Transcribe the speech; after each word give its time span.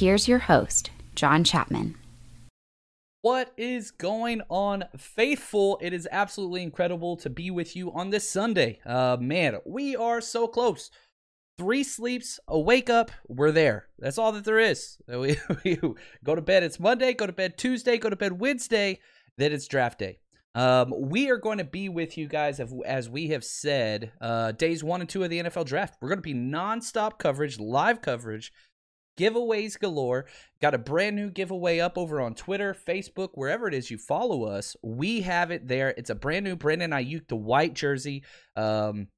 Here's 0.00 0.26
your 0.26 0.38
host, 0.38 0.90
John 1.14 1.44
Chapman. 1.44 1.94
What 3.20 3.52
is 3.58 3.90
going 3.90 4.40
on, 4.48 4.84
faithful? 4.96 5.78
It 5.82 5.92
is 5.92 6.08
absolutely 6.10 6.62
incredible 6.62 7.18
to 7.18 7.28
be 7.28 7.50
with 7.50 7.76
you 7.76 7.92
on 7.92 8.08
this 8.08 8.26
Sunday. 8.26 8.80
Uh, 8.86 9.18
man, 9.20 9.58
we 9.66 9.94
are 9.94 10.22
so 10.22 10.48
close. 10.48 10.90
Three 11.58 11.84
sleeps, 11.84 12.40
a 12.48 12.58
wake 12.58 12.88
up, 12.88 13.10
we're 13.28 13.52
there. 13.52 13.88
That's 13.98 14.16
all 14.16 14.32
that 14.32 14.46
there 14.46 14.58
is. 14.58 14.96
We, 15.06 15.36
we 15.66 15.78
go 16.24 16.34
to 16.34 16.40
bed, 16.40 16.62
it's 16.62 16.80
Monday, 16.80 17.12
go 17.12 17.26
to 17.26 17.32
bed 17.34 17.58
Tuesday, 17.58 17.98
go 17.98 18.08
to 18.08 18.16
bed 18.16 18.40
Wednesday, 18.40 19.00
then 19.36 19.52
it's 19.52 19.68
draft 19.68 19.98
day. 19.98 20.18
Um, 20.54 20.94
we 20.96 21.30
are 21.30 21.36
going 21.36 21.58
to 21.58 21.64
be 21.64 21.90
with 21.90 22.16
you 22.16 22.26
guys 22.26 22.58
as, 22.86 23.10
we 23.10 23.28
have 23.28 23.44
said, 23.44 24.12
uh, 24.22 24.52
days 24.52 24.82
one 24.82 25.02
and 25.02 25.10
two 25.10 25.22
of 25.22 25.28
the 25.28 25.42
NFL 25.42 25.66
draft. 25.66 25.98
We're 26.00 26.08
going 26.08 26.18
to 26.18 26.22
be 26.22 26.34
nonstop 26.34 27.18
coverage, 27.18 27.60
live 27.60 28.00
coverage 28.00 28.50
giveaways 29.16 29.78
galore. 29.78 30.26
Got 30.60 30.74
a 30.74 30.78
brand 30.78 31.16
new 31.16 31.30
giveaway 31.30 31.78
up 31.78 31.96
over 31.96 32.20
on 32.20 32.34
Twitter, 32.34 32.74
Facebook, 32.74 33.30
wherever 33.34 33.68
it 33.68 33.74
is 33.74 33.90
you 33.90 33.98
follow 33.98 34.44
us. 34.44 34.76
We 34.82 35.22
have 35.22 35.50
it 35.50 35.68
there. 35.68 35.94
It's 35.96 36.10
a 36.10 36.14
brand 36.14 36.44
new 36.44 36.56
Brandon 36.56 36.90
Aiyuk, 36.90 37.28
the 37.28 37.36
white 37.36 37.74
jersey. 37.74 38.24
Um, 38.56 39.08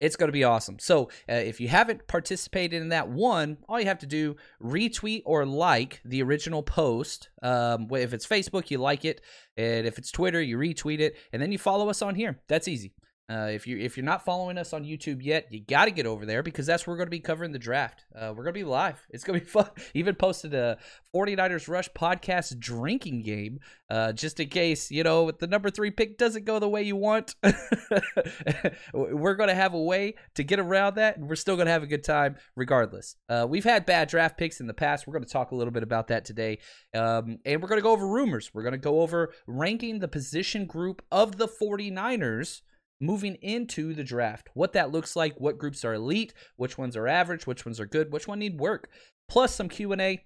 it's 0.00 0.16
going 0.16 0.28
to 0.28 0.32
be 0.32 0.44
awesome. 0.44 0.78
So, 0.78 1.10
uh, 1.28 1.34
if 1.34 1.60
you 1.60 1.68
haven't 1.68 2.06
participated 2.06 2.80
in 2.80 2.90
that 2.90 3.08
one, 3.08 3.58
all 3.68 3.80
you 3.80 3.86
have 3.86 3.98
to 3.98 4.06
do 4.06 4.36
retweet 4.62 5.22
or 5.24 5.44
like 5.44 6.00
the 6.04 6.22
original 6.22 6.62
post. 6.62 7.30
Um, 7.42 7.88
if 7.90 8.12
it's 8.12 8.26
Facebook, 8.26 8.70
you 8.70 8.78
like 8.78 9.04
it, 9.04 9.20
and 9.56 9.86
if 9.86 9.98
it's 9.98 10.12
Twitter, 10.12 10.40
you 10.40 10.56
retweet 10.56 11.00
it, 11.00 11.16
and 11.32 11.42
then 11.42 11.50
you 11.50 11.58
follow 11.58 11.88
us 11.88 12.00
on 12.00 12.14
here. 12.14 12.38
That's 12.48 12.68
easy. 12.68 12.92
Uh, 13.30 13.48
if 13.50 13.66
you 13.66 13.76
if 13.76 13.94
you're 13.96 14.06
not 14.06 14.24
following 14.24 14.56
us 14.56 14.72
on 14.72 14.84
YouTube 14.84 15.22
yet, 15.22 15.46
you 15.50 15.60
got 15.60 15.84
to 15.84 15.90
get 15.90 16.06
over 16.06 16.24
there 16.24 16.42
because 16.42 16.64
that's 16.64 16.86
where 16.86 16.94
we're 16.94 16.98
going 16.98 17.08
to 17.08 17.10
be 17.10 17.20
covering 17.20 17.52
the 17.52 17.58
draft. 17.58 18.06
Uh, 18.16 18.32
we're 18.34 18.42
going 18.42 18.54
to 18.54 18.60
be 18.60 18.64
live. 18.64 19.06
It's 19.10 19.22
going 19.22 19.38
to 19.38 19.44
be 19.44 19.50
fun. 19.50 19.68
Even 19.92 20.14
posted 20.14 20.54
a 20.54 20.78
49ers 21.14 21.68
Rush 21.68 21.90
podcast 21.90 22.58
drinking 22.58 23.24
game 23.24 23.60
uh, 23.90 24.12
just 24.12 24.40
in 24.40 24.48
case 24.48 24.90
you 24.90 25.02
know 25.02 25.30
the 25.30 25.46
number 25.46 25.68
three 25.68 25.90
pick 25.90 26.16
doesn't 26.16 26.46
go 26.46 26.58
the 26.58 26.70
way 26.70 26.82
you 26.82 26.96
want. 26.96 27.34
we're 28.94 29.34
going 29.34 29.50
to 29.50 29.54
have 29.54 29.74
a 29.74 29.82
way 29.82 30.14
to 30.34 30.42
get 30.42 30.58
around 30.58 30.94
that, 30.94 31.18
and 31.18 31.28
we're 31.28 31.36
still 31.36 31.56
going 31.56 31.66
to 31.66 31.72
have 31.72 31.82
a 31.82 31.86
good 31.86 32.04
time 32.04 32.36
regardless. 32.56 33.16
Uh, 33.28 33.46
we've 33.46 33.64
had 33.64 33.84
bad 33.84 34.08
draft 34.08 34.38
picks 34.38 34.58
in 34.58 34.66
the 34.66 34.72
past. 34.72 35.06
We're 35.06 35.12
going 35.12 35.24
to 35.24 35.30
talk 35.30 35.50
a 35.50 35.54
little 35.54 35.72
bit 35.72 35.82
about 35.82 36.08
that 36.08 36.24
today, 36.24 36.60
um, 36.94 37.40
and 37.44 37.60
we're 37.60 37.68
going 37.68 37.78
to 37.78 37.84
go 37.84 37.92
over 37.92 38.08
rumors. 38.08 38.52
We're 38.54 38.62
going 38.62 38.72
to 38.72 38.78
go 38.78 39.02
over 39.02 39.34
ranking 39.46 39.98
the 39.98 40.08
position 40.08 40.64
group 40.64 41.02
of 41.12 41.36
the 41.36 41.46
49ers 41.46 42.62
moving 43.00 43.36
into 43.36 43.94
the 43.94 44.04
draft 44.04 44.48
what 44.54 44.72
that 44.72 44.90
looks 44.90 45.14
like 45.14 45.38
what 45.38 45.58
groups 45.58 45.84
are 45.84 45.94
elite 45.94 46.34
which 46.56 46.76
ones 46.76 46.96
are 46.96 47.06
average 47.06 47.46
which 47.46 47.64
ones 47.64 47.78
are 47.78 47.86
good 47.86 48.12
which 48.12 48.26
one 48.26 48.38
need 48.38 48.58
work 48.58 48.88
plus 49.28 49.54
some 49.54 49.68
q&a 49.68 50.24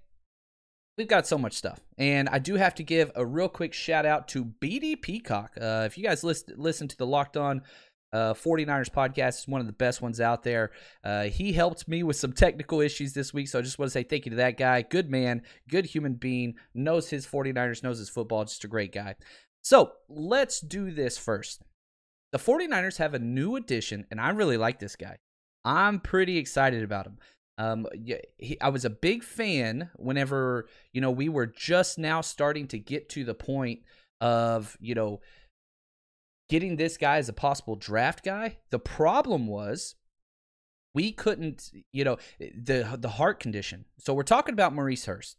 we've 0.97 1.09
got 1.09 1.27
so 1.27 1.37
much 1.37 1.55
stuff 1.55 1.81
and 1.99 2.29
i 2.31 2.39
do 2.39 2.55
have 2.55 2.75
to 2.75 2.83
give 2.83 3.11
a 3.15 3.25
real 3.25 3.49
quick 3.49 3.73
shout 3.73 4.07
out 4.07 4.29
to 4.29 4.45
bd 4.45 5.01
peacock 5.03 5.53
uh, 5.61 5.85
if 5.87 5.99
you 5.99 6.05
guys 6.05 6.25
listen, 6.25 6.55
listen 6.57 6.89
to 6.89 6.97
the 6.97 7.07
locked 7.07 7.37
on 7.37 7.63
uh, 8.13 8.35
49ers 8.35 8.91
podcast 8.91 9.41
is 9.41 9.49
one 9.49 9.61
of 9.61 9.67
the 9.67 9.73
best 9.73 10.03
ones 10.03 10.21
out 10.21 10.43
there. 10.43 10.71
Uh, 11.03 11.25
he 11.25 11.53
helped 11.53 11.89
me 11.89 12.03
with 12.03 12.17
some 12.17 12.33
technical 12.33 12.81
issues 12.81 13.15
this 13.15 13.33
week, 13.33 13.49
so 13.49 13.59
I 13.59 13.63
just 13.63 13.79
want 13.79 13.87
to 13.87 13.93
say 13.93 14.03
thank 14.03 14.27
you 14.27 14.31
to 14.31 14.37
that 14.37 14.59
guy. 14.59 14.83
Good 14.83 15.11
man, 15.11 15.43
good 15.69 15.87
human 15.87 16.15
being, 16.15 16.55
knows 16.75 17.09
his 17.09 17.27
49ers, 17.27 17.83
knows 17.83 17.99
his 17.99 18.11
football, 18.11 18.45
just 18.45 18.65
a 18.65 18.69
great 18.69 18.93
guy. 18.93 19.15
So 19.63 19.93
let's 20.09 20.61
do 20.61 20.91
this 20.91 21.17
first. 21.17 21.63
The 22.33 22.39
49ers 22.39 22.97
have 22.97 23.15
a 23.15 23.19
new 23.19 23.57
addition, 23.57 24.07
and 24.11 24.21
I 24.21 24.31
really 24.31 24.57
like 24.57 24.79
this 24.79 24.97
guy. 24.97 25.19
I'm 25.65 26.01
pretty 26.01 26.39
excited 26.39 26.83
about 26.83 27.07
him. 27.07 27.19
Um, 27.59 27.87
he, 28.39 28.61
I 28.61 28.71
was 28.71 28.85
a 28.85 28.91
big 28.91 29.23
fan 29.23 29.91
whenever, 29.97 30.67
you 30.93 31.01
know, 31.01 31.11
we 31.11 31.29
were 31.29 31.47
just 31.47 31.99
now 31.99 32.23
starting 32.23 32.67
to 32.69 32.79
get 32.79 33.09
to 33.11 33.25
the 33.25 33.35
point 33.35 33.81
of, 34.21 34.77
you 34.81 34.95
know, 34.95 35.21
getting 36.49 36.77
this 36.77 36.97
guy 36.97 37.19
as 37.19 37.29
a 37.29 37.33
possible 37.33 37.77
draft 37.77 38.25
guy. 38.25 38.57
The 38.71 38.79
problem 38.79 39.47
was 39.47 39.95
we 40.95 41.13
couldn't, 41.13 41.71
you 41.93 42.05
know, 42.05 42.17
the 42.39 42.97
the 42.99 43.09
heart 43.11 43.41
condition. 43.41 43.85
So 43.99 44.15
we're 44.15 44.23
talking 44.23 44.55
about 44.55 44.75
Maurice 44.75 45.05
Hurst. 45.05 45.39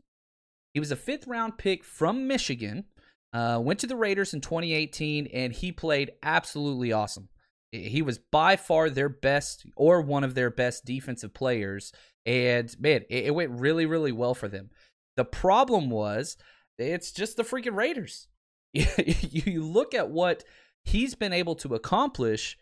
He 0.74 0.80
was 0.80 0.92
a 0.92 0.96
fifth 0.96 1.28
round 1.28 1.58
pick 1.58 1.84
from 1.84 2.28
Michigan. 2.28 2.86
Uh, 3.34 3.60
went 3.62 3.80
to 3.80 3.88
the 3.88 3.96
Raiders 3.96 4.34
in 4.34 4.42
2018, 4.42 5.28
and 5.34 5.52
he 5.52 5.72
played 5.72 6.12
absolutely 6.22 6.92
awesome. 6.92 7.30
He 7.72 8.04
was 8.04 8.20
by 8.20 8.56
far 8.56 8.90
their 8.90 9.10
best 9.10 9.66
or 9.76 10.02
one 10.02 10.24
of 10.24 10.36
their 10.36 10.52
best 10.52 10.86
defensive 10.86 11.34
players. 11.34 11.92
And 12.26 12.74
man, 12.80 13.02
it, 13.10 13.26
it 13.26 13.36
went 13.36 13.60
really, 13.60 13.88
really 13.88 14.12
well 14.12 14.36
for 14.36 14.48
them. 14.48 14.70
The 15.18 15.26
problem 15.26 15.90
was 15.90 16.38
it's 16.78 17.12
just 17.12 17.38
the 17.38 17.44
freaking 17.44 17.76
Raiders. 17.76 18.28
you 18.74 19.64
look 19.64 19.96
at 19.96 20.10
what 20.10 20.44
he's 20.84 21.16
been 21.16 21.34
able 21.34 21.56
to 21.56 21.76
accomplish. 21.76 22.58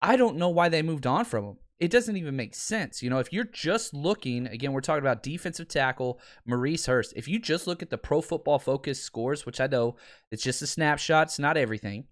I 0.00 0.16
don't 0.16 0.36
know 0.36 0.48
why 0.48 0.70
they 0.70 0.82
moved 0.82 1.06
on 1.06 1.26
from 1.26 1.44
him. 1.44 1.56
It 1.80 1.90
doesn't 1.90 2.18
even 2.18 2.36
make 2.36 2.54
sense. 2.54 3.02
You 3.02 3.08
know, 3.08 3.18
if 3.18 3.32
you're 3.32 3.44
just 3.44 3.94
looking, 3.94 4.46
again, 4.46 4.72
we're 4.72 4.82
talking 4.82 5.02
about 5.02 5.22
defensive 5.22 5.66
tackle 5.66 6.20
Maurice 6.44 6.84
Hurst. 6.84 7.14
If 7.16 7.26
you 7.26 7.38
just 7.38 7.66
look 7.66 7.82
at 7.82 7.88
the 7.88 7.96
pro 7.98 8.20
football 8.20 8.58
focus 8.58 9.02
scores, 9.02 9.46
which 9.46 9.60
I 9.60 9.66
know 9.66 9.96
it's 10.30 10.42
just 10.42 10.60
a 10.60 10.66
snapshot, 10.66 11.28
it's 11.28 11.38
not 11.38 11.56
everything. 11.56 12.04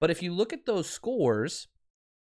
But 0.00 0.10
if 0.10 0.22
you 0.22 0.32
look 0.32 0.52
at 0.52 0.66
those 0.66 0.90
scores, 0.90 1.68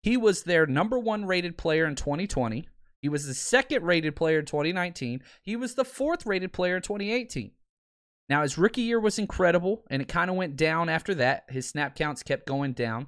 he 0.02 0.16
was 0.16 0.42
their 0.42 0.66
number 0.66 0.98
one 0.98 1.24
rated 1.24 1.56
player 1.56 1.86
in 1.86 1.94
2020. 1.94 2.68
He 3.00 3.08
was 3.08 3.26
the 3.26 3.34
second 3.34 3.84
rated 3.84 4.16
player 4.16 4.40
in 4.40 4.46
2019. 4.46 5.22
He 5.42 5.54
was 5.54 5.74
the 5.74 5.84
fourth 5.84 6.26
rated 6.26 6.52
player 6.52 6.76
in 6.76 6.82
2018. 6.82 7.52
Now, 8.28 8.42
his 8.42 8.58
rookie 8.58 8.82
year 8.82 8.98
was 8.98 9.20
incredible, 9.20 9.84
and 9.88 10.02
it 10.02 10.08
kind 10.08 10.30
of 10.30 10.36
went 10.36 10.56
down 10.56 10.88
after 10.88 11.14
that. 11.14 11.44
His 11.48 11.68
snap 11.68 11.94
counts 11.94 12.24
kept 12.24 12.46
going 12.46 12.72
down. 12.72 13.06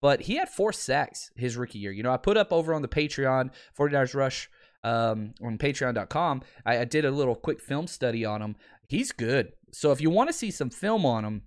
But 0.00 0.22
he 0.22 0.36
had 0.36 0.48
four 0.48 0.72
sacks 0.72 1.30
his 1.34 1.56
rookie 1.56 1.78
year. 1.78 1.92
You 1.92 2.02
know, 2.02 2.12
I 2.12 2.16
put 2.16 2.36
up 2.36 2.52
over 2.52 2.72
on 2.72 2.82
the 2.82 2.88
Patreon, 2.88 3.50
49ers 3.76 4.14
Rush 4.14 4.48
um, 4.84 5.34
on 5.42 5.58
patreon.com. 5.58 6.42
I, 6.64 6.78
I 6.78 6.84
did 6.84 7.04
a 7.04 7.10
little 7.10 7.34
quick 7.34 7.60
film 7.60 7.86
study 7.86 8.24
on 8.24 8.40
him. 8.40 8.56
He's 8.88 9.12
good. 9.12 9.52
So 9.72 9.90
if 9.92 10.00
you 10.00 10.10
want 10.10 10.28
to 10.28 10.34
see 10.34 10.50
some 10.50 10.70
film 10.70 11.04
on 11.04 11.24
him, 11.24 11.42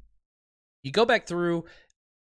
you 0.83 0.92
go 0.92 1.06
back 1.06 1.27
through, 1.27 1.65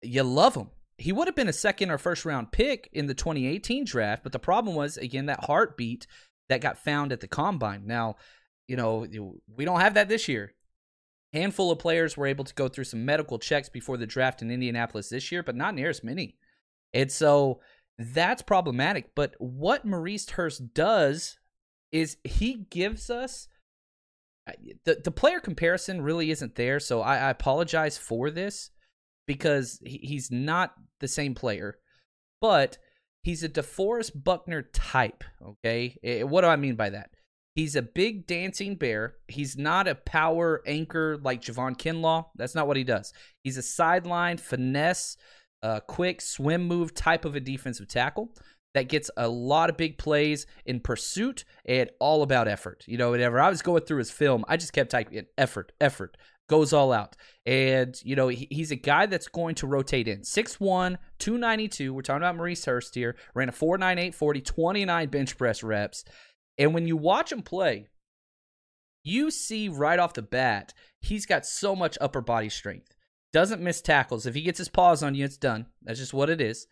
you 0.01 0.23
love 0.23 0.55
him. 0.55 0.69
He 0.97 1.11
would 1.11 1.27
have 1.27 1.35
been 1.35 1.47
a 1.47 1.53
second 1.53 1.91
or 1.91 1.97
first 1.97 2.25
round 2.25 2.51
pick 2.51 2.89
in 2.91 3.07
the 3.07 3.13
2018 3.13 3.85
draft, 3.85 4.21
but 4.21 4.33
the 4.33 4.39
problem 4.39 4.75
was, 4.75 4.97
again, 4.97 5.27
that 5.27 5.45
heartbeat 5.45 6.05
that 6.49 6.61
got 6.61 6.77
found 6.77 7.11
at 7.11 7.21
the 7.21 7.27
combine. 7.27 7.87
Now, 7.87 8.17
you 8.67 8.75
know, 8.75 9.07
we 9.55 9.65
don't 9.65 9.79
have 9.79 9.93
that 9.93 10.09
this 10.09 10.27
year 10.27 10.53
handful 11.33 11.71
of 11.71 11.79
players 11.79 12.17
were 12.17 12.27
able 12.27 12.45
to 12.45 12.53
go 12.53 12.67
through 12.67 12.85
some 12.85 13.05
medical 13.05 13.39
checks 13.39 13.69
before 13.69 13.97
the 13.97 14.07
draft 14.07 14.41
in 14.41 14.51
Indianapolis 14.51 15.09
this 15.09 15.31
year, 15.31 15.43
but 15.43 15.55
not 15.55 15.75
near 15.75 15.89
as 15.89 16.03
many. 16.03 16.37
And 16.93 17.11
so 17.11 17.59
that's 17.97 18.41
problematic. 18.41 19.13
But 19.15 19.35
what 19.37 19.85
Maurice 19.85 20.29
Hurst 20.31 20.73
does 20.73 21.37
is 21.91 22.17
he 22.23 22.65
gives 22.69 23.09
us 23.09 23.47
uh, 24.47 24.53
the 24.85 25.01
the 25.03 25.11
player 25.11 25.39
comparison 25.39 26.01
really 26.01 26.31
isn't 26.31 26.55
there. 26.55 26.79
So 26.79 27.01
I, 27.01 27.17
I 27.17 27.29
apologize 27.29 27.97
for 27.97 28.31
this 28.31 28.71
because 29.27 29.79
he, 29.85 29.99
he's 30.01 30.31
not 30.31 30.73
the 30.99 31.07
same 31.07 31.35
player, 31.35 31.77
but 32.41 32.77
he's 33.21 33.43
a 33.43 33.49
DeForest 33.49 34.23
Buckner 34.23 34.63
type. 34.63 35.23
Okay, 35.45 35.97
eh, 36.03 36.23
what 36.23 36.41
do 36.41 36.47
I 36.47 36.55
mean 36.55 36.75
by 36.75 36.89
that? 36.91 37.11
He's 37.55 37.75
a 37.75 37.81
big 37.81 38.27
dancing 38.27 38.75
bear. 38.75 39.15
He's 39.27 39.57
not 39.57 39.87
a 39.87 39.95
power 39.95 40.61
anchor 40.65 41.17
like 41.21 41.41
Javon 41.41 41.77
Kinlaw. 41.77 42.27
That's 42.35 42.55
not 42.55 42.67
what 42.67 42.77
he 42.77 42.83
does. 42.83 43.11
He's 43.43 43.57
a 43.57 43.63
sideline 43.63 44.37
finesse, 44.37 45.17
uh, 45.61 45.79
quick 45.81 46.21
swim 46.21 46.63
move 46.63 46.93
type 46.93 47.25
of 47.25 47.35
a 47.35 47.39
defensive 47.39 47.87
tackle 47.87 48.33
that 48.73 48.87
gets 48.87 49.09
a 49.17 49.27
lot 49.27 49.69
of 49.69 49.77
big 49.77 49.97
plays 49.97 50.45
in 50.65 50.79
pursuit 50.79 51.43
and 51.65 51.89
all 51.99 52.21
about 52.21 52.47
effort. 52.47 52.83
You 52.87 52.97
know, 52.97 53.11
whenever 53.11 53.39
I 53.39 53.49
was 53.49 53.61
going 53.61 53.83
through 53.83 53.97
his 53.97 54.11
film, 54.11 54.45
I 54.47 54.57
just 54.57 54.73
kept 54.73 54.91
typing 54.91 55.25
effort, 55.37 55.71
effort, 55.81 56.17
goes 56.47 56.71
all 56.71 56.91
out. 56.91 57.15
And, 57.45 57.99
you 58.03 58.15
know, 58.15 58.27
he, 58.27 58.47
he's 58.51 58.71
a 58.71 58.75
guy 58.75 59.05
that's 59.05 59.27
going 59.27 59.55
to 59.55 59.67
rotate 59.67 60.07
in. 60.07 60.21
6'1, 60.21 60.97
292. 61.17 61.93
We're 61.93 62.01
talking 62.01 62.21
about 62.21 62.35
Maurice 62.35 62.65
Hurst 62.65 62.95
here. 62.95 63.15
Ran 63.33 63.49
a 63.49 63.53
4'9'8 63.53 64.13
40, 64.13 64.41
29 64.41 65.09
bench 65.09 65.37
press 65.37 65.63
reps. 65.63 66.03
And 66.59 66.73
when 66.73 66.85
you 66.85 66.97
watch 66.97 67.31
him 67.31 67.41
play, 67.41 67.87
you 69.03 69.31
see 69.31 69.69
right 69.69 69.97
off 69.97 70.13
the 70.13 70.21
bat, 70.21 70.73
he's 70.99 71.25
got 71.25 71.45
so 71.45 71.75
much 71.75 71.97
upper 72.01 72.21
body 72.21 72.49
strength. 72.49 72.93
Doesn't 73.31 73.61
miss 73.61 73.81
tackles. 73.81 74.25
If 74.25 74.35
he 74.35 74.41
gets 74.41 74.57
his 74.57 74.69
paws 74.69 75.01
on 75.01 75.15
you, 75.15 75.23
it's 75.23 75.37
done. 75.37 75.67
That's 75.83 75.99
just 75.99 76.13
what 76.13 76.29
it 76.29 76.41
is. 76.41 76.67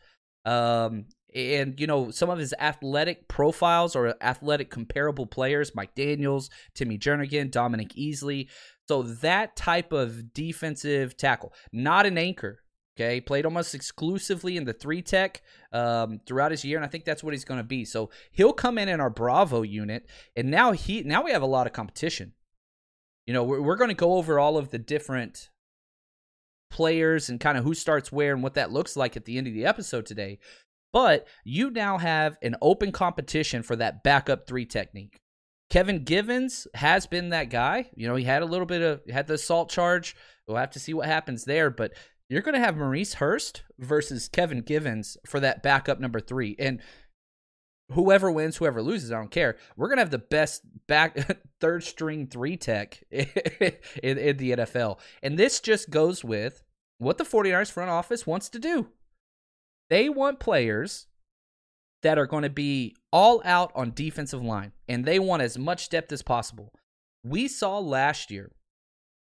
Um, 0.45 1.06
and 1.36 1.80
you 1.80 1.88
know 1.88 2.10
some 2.10 2.30
of 2.30 2.39
his 2.39 2.54
athletic 2.60 3.28
profiles 3.28 3.95
or 3.95 4.16
athletic 4.22 4.69
comparable 4.69 5.25
players, 5.25 5.75
Mike 5.75 5.94
Daniels, 5.95 6.50
Timmy 6.74 6.98
Jernigan, 6.98 7.51
Dominique 7.51 7.95
Easley. 7.95 8.48
So 8.88 9.04
that 9.04 9.56
type 9.56 9.92
of 9.92 10.34
defensive 10.34 11.18
tackle, 11.18 11.54
not 11.72 12.06
an 12.06 12.18
anchor, 12.18 12.60
Okay, 12.99 13.21
played 13.21 13.45
almost 13.45 13.75
exclusively 13.75 14.57
in 14.57 14.65
the 14.65 14.73
three 14.73 15.03
tech 15.03 15.44
um, 15.71 16.19
throughout 16.25 16.49
his 16.49 16.65
year, 16.65 16.77
and 16.77 16.85
I 16.85 16.89
think 16.89 17.05
that's 17.05 17.23
what 17.23 17.35
he's 17.35 17.45
going 17.45 17.59
to 17.59 17.63
be. 17.63 17.85
So 17.85 18.09
he'll 18.31 18.53
come 18.53 18.79
in 18.79 18.89
in 18.89 18.99
our 18.99 19.11
Bravo 19.11 19.61
unit, 19.61 20.07
and 20.35 20.49
now 20.49 20.71
he 20.71 21.03
now 21.03 21.23
we 21.23 21.31
have 21.31 21.44
a 21.44 21.47
lot 21.47 21.67
of 21.67 21.73
competition. 21.73 22.33
You 23.27 23.33
know, 23.33 23.44
we're, 23.44 23.61
we're 23.61 23.75
going 23.75 23.89
to 23.89 23.94
go 23.94 24.13
over 24.13 24.39
all 24.39 24.57
of 24.57 24.71
the 24.71 24.79
different 24.79 25.49
players 26.71 27.29
and 27.29 27.39
kind 27.39 27.55
of 27.57 27.63
who 27.63 27.75
starts 27.75 28.11
where 28.11 28.33
and 28.33 28.41
what 28.41 28.55
that 28.55 28.71
looks 28.71 28.97
like 28.97 29.15
at 29.15 29.25
the 29.25 29.38
end 29.38 29.45
of 29.45 29.53
the 29.53 29.65
episode 29.65 30.07
today. 30.07 30.39
But 30.91 31.27
you 31.43 31.69
now 31.69 32.00
have 32.00 32.38
an 32.41 32.55
open 32.63 32.91
competition 32.91 33.61
for 33.61 33.75
that 33.75 34.03
backup 34.03 34.47
three 34.47 34.65
technique. 34.65 35.19
Kevin 35.69 36.03
Givens 36.03 36.65
has 36.73 37.05
been 37.05 37.29
that 37.29 37.50
guy. 37.50 37.89
You 37.95 38.07
know, 38.07 38.15
he 38.15 38.23
had 38.23 38.41
a 38.41 38.45
little 38.45 38.65
bit 38.65 38.81
of 38.81 39.01
had 39.07 39.27
the 39.27 39.35
assault 39.35 39.69
charge. 39.69 40.15
We'll 40.47 40.57
have 40.57 40.71
to 40.71 40.79
see 40.79 40.93
what 40.93 41.07
happens 41.07 41.43
there, 41.43 41.69
but 41.69 41.91
you're 42.29 42.41
going 42.41 42.56
to 42.56 42.59
have 42.59 42.77
Maurice 42.77 43.15
Hurst 43.15 43.63
versus 43.79 44.27
Kevin 44.27 44.62
Givens 44.62 45.18
for 45.25 45.39
that 45.39 45.63
backup 45.63 46.00
number 46.00 46.19
three. 46.19 46.56
And 46.59 46.81
whoever 47.91 48.31
wins, 48.31 48.57
whoever 48.57 48.81
loses, 48.81 49.12
I 49.12 49.15
don't 49.15 49.31
care. 49.31 49.57
We're 49.75 49.88
going 49.88 49.97
to 49.97 50.01
have 50.01 50.12
the 50.12 50.18
best 50.18 50.63
back 50.88 51.18
third 51.62 51.83
string 51.83 52.27
three 52.27 52.57
tech 52.57 53.01
in, 53.12 53.27
in, 54.03 54.38
the 54.38 54.51
NFL. 54.51 55.00
And 55.24 55.38
this 55.38 55.59
just 55.59 55.89
goes 55.89 56.24
with 56.24 56.63
what 56.97 57.18
the 57.18 57.24
49ers 57.24 57.71
front 57.71 57.89
office 57.89 58.27
wants 58.27 58.50
to 58.50 58.59
do. 58.59 58.89
They 59.89 60.09
want 60.09 60.39
players 60.39 61.07
that 62.03 62.18
are 62.18 62.27
going 62.27 62.44
to 62.44 62.50
be 62.50 62.95
all 63.12 63.41
out 63.45 63.71
on 63.74 63.91
defensive 63.94 64.44
line, 64.44 64.74
and 64.88 65.06
they 65.06 65.18
want 65.18 65.41
as 65.41 65.57
much 65.57 65.89
depth 65.89 66.12
as 66.12 66.21
possible. 66.21 66.74
We 67.24 67.47
saw 67.47 67.79
last 67.79 68.29
year 68.29 68.51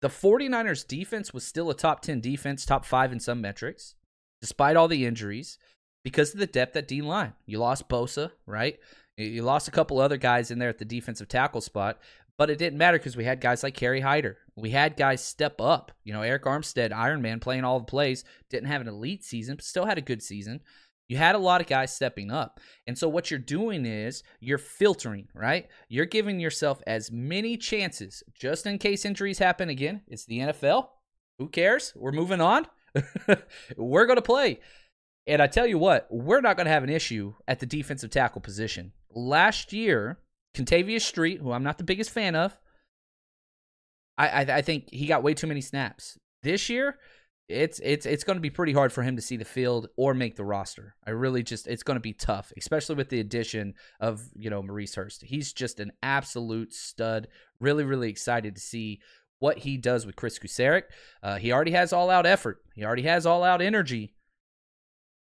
the 0.03 0.09
49ers 0.09 0.87
defense 0.87 1.33
was 1.33 1.45
still 1.45 1.71
a 1.71 1.75
top 1.75 2.03
10 2.03 2.21
defense, 2.21 2.65
top 2.65 2.85
five 2.85 3.13
in 3.13 3.21
some 3.21 3.41
metrics, 3.41 3.95
despite 4.41 4.77
all 4.77 4.89
the 4.89 5.07
injuries, 5.07 5.59
because 6.05 6.35
of 6.35 6.41
the 6.41 6.47
depth 6.47 6.77
at 6.77 6.89
D 6.89 7.03
line. 7.03 7.33
You 7.47 7.59
lost 7.59 7.89
Bosa, 7.89 8.31
right? 8.47 8.79
You 9.17 9.43
lost 9.43 9.69
a 9.69 9.73
couple 9.73 9.99
other 9.99 10.19
guys 10.19 10.51
in 10.51 10.59
there 10.59 10.69
at 10.69 10.79
the 10.79 10.85
defensive 10.85 11.29
tackle 11.29 11.63
spot, 11.63 11.99
but 12.37 12.51
it 12.51 12.59
didn't 12.59 12.79
matter 12.79 12.99
because 12.99 13.17
we 13.17 13.25
had 13.25 13.41
guys 13.41 13.63
like 13.63 13.75
Kerry 13.75 14.01
Hyder. 14.01 14.37
We 14.55 14.71
had 14.71 14.97
guys 14.97 15.25
step 15.25 15.61
up. 15.61 15.91
You 16.05 16.13
know, 16.13 16.21
Arik 16.21 16.43
Armstead, 16.43 16.93
Iron 16.93 17.23
Man, 17.23 17.41
playing 17.41 17.65
all 17.65 17.79
the 17.79 17.87
plays, 17.87 18.25
didn't 18.51 18.69
have 18.69 18.83
an 18.83 18.89
elite 18.89 19.25
season, 19.25 19.57
but 19.57 19.65
still 19.65 19.87
had 19.87 19.99
a 19.99 20.03
good 20.03 20.23
season. 20.23 20.61
You 21.09 21.17
had 21.17 21.35
a 21.35 21.39
lot 21.39 21.61
of 21.61 21.67
guys 21.67 21.95
stepping 21.95 22.31
up. 22.31 22.59
And 22.87 22.99
so 22.99 23.09
what 23.09 23.31
you're 23.31 23.39
doing 23.39 23.87
is 23.87 24.23
you're 24.41 24.59
filtering, 24.59 25.29
right? 25.35 25.69
You're 25.89 26.07
giving 26.07 26.41
yourself 26.41 26.83
as 26.87 27.13
many 27.13 27.57
chances 27.57 28.23
just 28.35 28.67
in 28.67 28.79
case 28.79 29.05
injuries 29.05 29.39
happen 29.39 29.69
again. 29.69 30.03
It's 30.09 30.25
the 30.25 30.41
NFL. 30.41 30.89
Who 31.39 31.49
cares? 31.49 31.93
We're 31.95 32.13
moving 32.13 32.41
on. 32.41 32.67
we're 33.77 34.07
going 34.07 34.17
to 34.17 34.23
play. 34.23 34.61
And 35.27 35.43
I 35.43 35.47
tell 35.47 35.67
you 35.67 35.79
what, 35.79 36.07
we're 36.11 36.41
not 36.41 36.57
going 36.57 36.67
to 36.67 36.73
have 36.73 36.85
an 36.85 36.91
issue 36.91 37.35
at 37.47 37.61
the 37.61 37.67
defensive 37.67 38.11
tackle 38.11 38.41
position. 38.41 38.93
Last 39.11 39.73
year, 39.73 40.19
Kentavius 40.57 41.03
Street, 41.03 41.41
who 41.41 41.53
I'm 41.53 41.65
not 41.65 41.79
the 41.79 41.85
biggest 41.85 42.11
fan 42.11 42.35
of, 42.35 42.57
I, 44.17 44.29
I, 44.29 44.41
I 44.57 44.63
think 44.63 44.89
he 44.91 45.07
got 45.07 45.23
way 45.23 45.35
too 45.35 45.47
many 45.47 45.61
snaps. 45.61 46.19
This 46.43 46.69
year, 46.69 46.99
it's 47.49 47.81
it's 47.85 48.07
it's 48.07 48.25
going 48.25 48.37
to 48.37 48.43
be 48.43 48.51
pretty 48.51 48.73
hard 48.73 48.93
for 48.93 49.03
him 49.03 49.17
to 49.17 49.23
see 49.23 49.37
the 49.37 49.45
field 49.45 49.89
or 49.97 50.15
make 50.15 50.37
the 50.37 50.45
roster. 50.45 50.97
I 51.07 51.11
really 51.11 51.43
just 51.43 51.69
it's 51.69 51.85
going 51.85 51.97
to 51.97 52.01
be 52.01 52.13
tough, 52.13 52.53
especially 52.57 52.97
with 52.97 53.09
the 53.09 53.21
addition 53.21 53.75
of 54.01 54.29
you 54.35 54.51
know 54.51 54.63
Maurice 54.63 54.97
Hurst. 54.97 55.23
He's 55.23 55.53
just 55.53 55.79
an 55.79 55.93
absolute 56.03 56.73
stud. 56.73 57.29
Really, 57.61 57.85
really 57.85 58.11
excited 58.11 58.57
to 58.57 58.61
see 58.61 59.01
what 59.39 59.59
he 59.59 59.77
does 59.77 60.07
with 60.07 60.17
Chris 60.17 60.39
Kocurek. 60.39 60.85
Uh, 61.23 61.37
he 61.37 61.53
already 61.53 61.73
has 61.73 61.93
all 61.93 62.11
out 62.11 62.27
effort. 62.27 62.63
He 62.75 62.85
already 62.85 63.03
has 63.03 63.27
all 63.27 63.45
out 63.45 63.63
energy. 63.63 64.15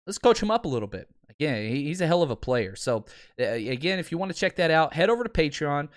Let's 0.06 0.18
coach 0.18 0.42
him 0.42 0.50
up 0.50 0.64
a 0.64 0.68
little 0.68 0.88
bit. 0.88 1.08
Again, 1.28 1.70
he's 1.70 2.00
a 2.00 2.06
hell 2.06 2.22
of 2.22 2.30
a 2.30 2.36
player. 2.36 2.76
So, 2.76 3.04
uh, 3.40 3.44
again, 3.44 3.98
if 3.98 4.10
you 4.10 4.18
want 4.18 4.32
to 4.32 4.38
check 4.38 4.56
that 4.56 4.70
out, 4.70 4.94
head 4.94 5.10
over 5.10 5.24
to 5.24 5.28
Patreon. 5.28 5.88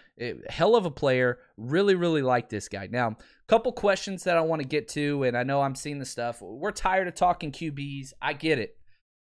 Hell 0.50 0.76
of 0.76 0.86
a 0.86 0.92
player. 0.92 1.40
Really, 1.56 1.96
really 1.96 2.22
like 2.22 2.50
this 2.50 2.68
guy. 2.68 2.88
Now, 2.92 3.16
couple 3.50 3.72
questions 3.72 4.24
that 4.26 4.38
I 4.38 4.42
want 4.42 4.62
to 4.62 4.68
get 4.68 4.88
to, 4.90 5.24
and 5.24 5.36
I 5.36 5.42
know 5.44 5.62
I'm 5.62 5.76
seeing 5.76 5.98
the 5.98 6.06
stuff. 6.06 6.40
We're 6.40 6.72
tired 6.72 7.08
of 7.08 7.16
talking 7.16 7.52
QBs. 7.52 8.14
I 8.22 8.34
get 8.34 8.60
it, 8.60 8.78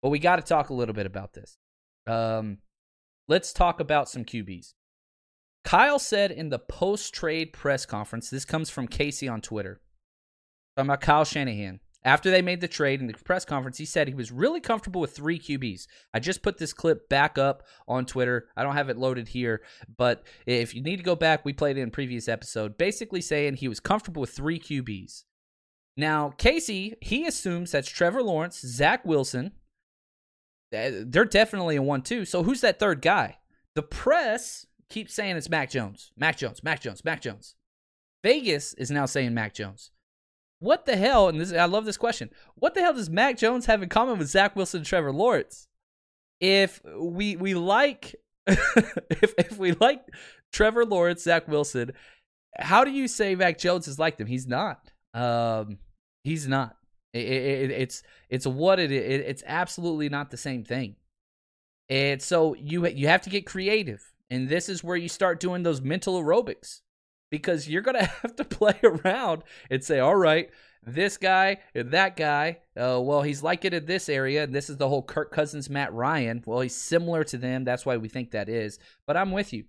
but 0.03 0.11
we 0.11 0.19
got 0.19 0.37
to 0.37 0.43
talk 0.43 0.69
a 0.69 0.75
little 0.75 0.95
bit 0.95 1.07
about 1.07 1.33
this. 1.33 1.57
Um, 2.07 2.59
let's 3.29 3.53
talk 3.53 3.81
about 3.81 4.11
some 4.11 4.27
QBs. 4.27 4.75
Kyle 5.65 5.99
said 5.99 6.31
in 6.31 6.51
the 6.51 6.59
post 6.59 7.15
trade 7.15 7.53
press 7.53 7.87
conference, 7.87 8.29
this 8.29 8.45
comes 8.45 8.69
from 8.69 8.89
Casey 8.89 9.27
on 9.27 9.41
Twitter, 9.41 9.81
talking 10.77 10.89
about 10.89 11.01
Kyle 11.01 11.25
Shanahan. 11.25 11.81
After 12.03 12.31
they 12.31 12.41
made 12.41 12.63
the 12.63 12.69
trade 12.69 13.01
in 13.01 13.07
the 13.07 13.13
press 13.13 13.45
conference, 13.45 13.77
he 13.77 13.85
said 13.85 14.09
he 14.09 14.15
was 14.15 14.33
really 14.33 14.61
comfortable 14.61 15.03
with 15.03 15.15
three 15.15 15.39
QBs. 15.39 15.87
I 16.15 16.19
just 16.19 16.43
put 16.43 16.57
this 16.57 16.73
clip 16.73 17.11
back 17.11 17.37
up 17.37 17.63
on 17.87 18.07
Twitter. 18.07 18.49
I 18.57 18.63
don't 18.63 18.75
have 18.75 18.89
it 18.89 18.97
loaded 18.97 19.29
here, 19.29 19.63
but 19.99 20.25
if 20.47 20.75
you 20.75 20.83
need 20.83 20.97
to 20.97 21.03
go 21.03 21.15
back, 21.15 21.45
we 21.45 21.53
played 21.53 21.77
it 21.77 21.83
in 21.83 21.89
a 21.89 21.93
previous 21.93 22.27
episode, 22.27 22.79
basically 22.79 23.21
saying 23.21 23.57
he 23.57 23.69
was 23.69 23.81
comfortable 23.81 24.21
with 24.21 24.31
three 24.31 24.59
QBs. 24.59 25.25
Now, 25.97 26.31
Casey, 26.39 26.95
he 27.03 27.27
assumes 27.27 27.73
that's 27.73 27.89
Trevor 27.89 28.23
Lawrence, 28.23 28.61
Zach 28.61 29.05
Wilson, 29.05 29.53
They're 30.71 31.25
definitely 31.25 31.77
a 31.77 31.83
one 31.83 32.03
two. 32.03 32.25
So 32.25 32.43
who's 32.43 32.63
that 32.63 32.79
third 32.79 33.03
guy? 33.03 33.39
The 33.75 33.83
press 33.83 34.67
keeps 34.89 35.15
saying 35.15 35.37
it's 35.37 35.51
Mac 35.51 35.71
Jones, 35.71 36.13
Mac 36.17 36.39
Jones, 36.39 36.63
Mac 36.63 36.81
Jones, 36.81 37.05
Mac 37.05 37.21
Jones. 37.21 37.57
Vegas 38.23 38.75
is 38.75 38.91
now 38.91 39.07
saying 39.07 39.35
Mac 39.35 39.53
Jones. 39.55 39.91
What 40.61 40.85
the 40.85 40.97
hell? 40.97 41.29
And 41.29 41.41
this, 41.41 41.53
I 41.53 41.65
love 41.65 41.87
this 41.87 41.97
question. 41.97 42.31
What 42.55 42.75
the 42.75 42.81
hell 42.81 42.93
does 42.93 43.11
Mac 43.11 43.39
Jones 43.39 43.67
have 43.67 43.83
in 43.83 43.89
common 43.89 44.19
with 44.19 44.29
Zach 44.29 44.55
Wilson 44.55 44.79
and 44.79 44.87
Trevor 44.87 45.13
Lawrence? 45.13 45.67
If 46.39 46.81
we 46.85 47.37
we 47.37 47.55
like, 47.55 48.15
if 48.47 49.35
if 49.37 49.59
we 49.59 49.73
like 49.73 50.03
Trevor 50.53 50.85
Lawrence, 50.85 51.23
Zach 51.23 51.49
Wilson, 51.49 51.93
how 52.59 52.85
do 52.85 52.91
you 52.91 53.09
say 53.09 53.35
Mac 53.35 53.59
Jones 53.59 53.89
is 53.89 53.99
like 53.99 54.19
them? 54.19 54.27
He's 54.27 54.47
not. 54.47 54.91
Um, 55.15 55.79
he's 56.25 56.47
not. 56.47 56.77
It, 57.13 57.27
it, 57.27 57.71
it's 57.71 58.03
it's 58.29 58.47
what 58.47 58.79
it, 58.79 58.93
it 58.93 59.03
it's 59.03 59.43
absolutely 59.47 60.11
not 60.11 60.31
the 60.31 60.37
same 60.37 60.63
thing. 60.63 60.97
And 61.89 62.21
so 62.21 62.55
you 62.55 62.87
you 62.87 63.09
have 63.09 63.23
to 63.23 63.31
get 63.31 63.47
creative, 63.47 64.13
and 64.29 64.49
this 64.49 64.69
is 64.69 64.85
where 64.85 64.97
you 64.97 65.09
start 65.09 65.41
doing 65.41 65.63
those 65.63 65.81
mental 65.81 66.23
aerobics 66.23 66.81
because 67.31 67.69
you're 67.69 67.83
gonna 67.83 68.05
have 68.23 68.37
to 68.37 68.45
play 68.45 68.79
around 68.83 69.43
and 69.71 69.83
say, 69.83 69.99
all 69.99 70.17
right, 70.17 70.51
this 70.85 71.17
guy 71.17 71.59
and 71.75 71.91
that 71.93 72.17
guy, 72.17 72.59
uh, 72.77 72.99
well, 73.01 73.23
he's 73.23 73.43
like 73.43 73.65
it 73.65 73.75
in 73.75 73.87
this 73.87 74.09
area, 74.09 74.45
and 74.45 74.55
this 74.55 74.71
is 74.71 74.77
the 74.77 74.89
whole 74.89 75.03
Kirk 75.03 75.31
Cousins, 75.31 75.71
Matt 75.71 75.93
Ryan. 75.93 76.43
Well, 76.47 76.61
he's 76.61 76.75
similar 76.75 77.25
to 77.25 77.39
them. 77.39 77.65
That's 77.65 77.85
why 77.85 77.97
we 77.97 78.09
think 78.09 78.31
that 78.31 78.49
is. 78.49 78.79
But 79.07 79.17
I'm 79.17 79.31
with 79.31 79.53
you. 79.53 79.65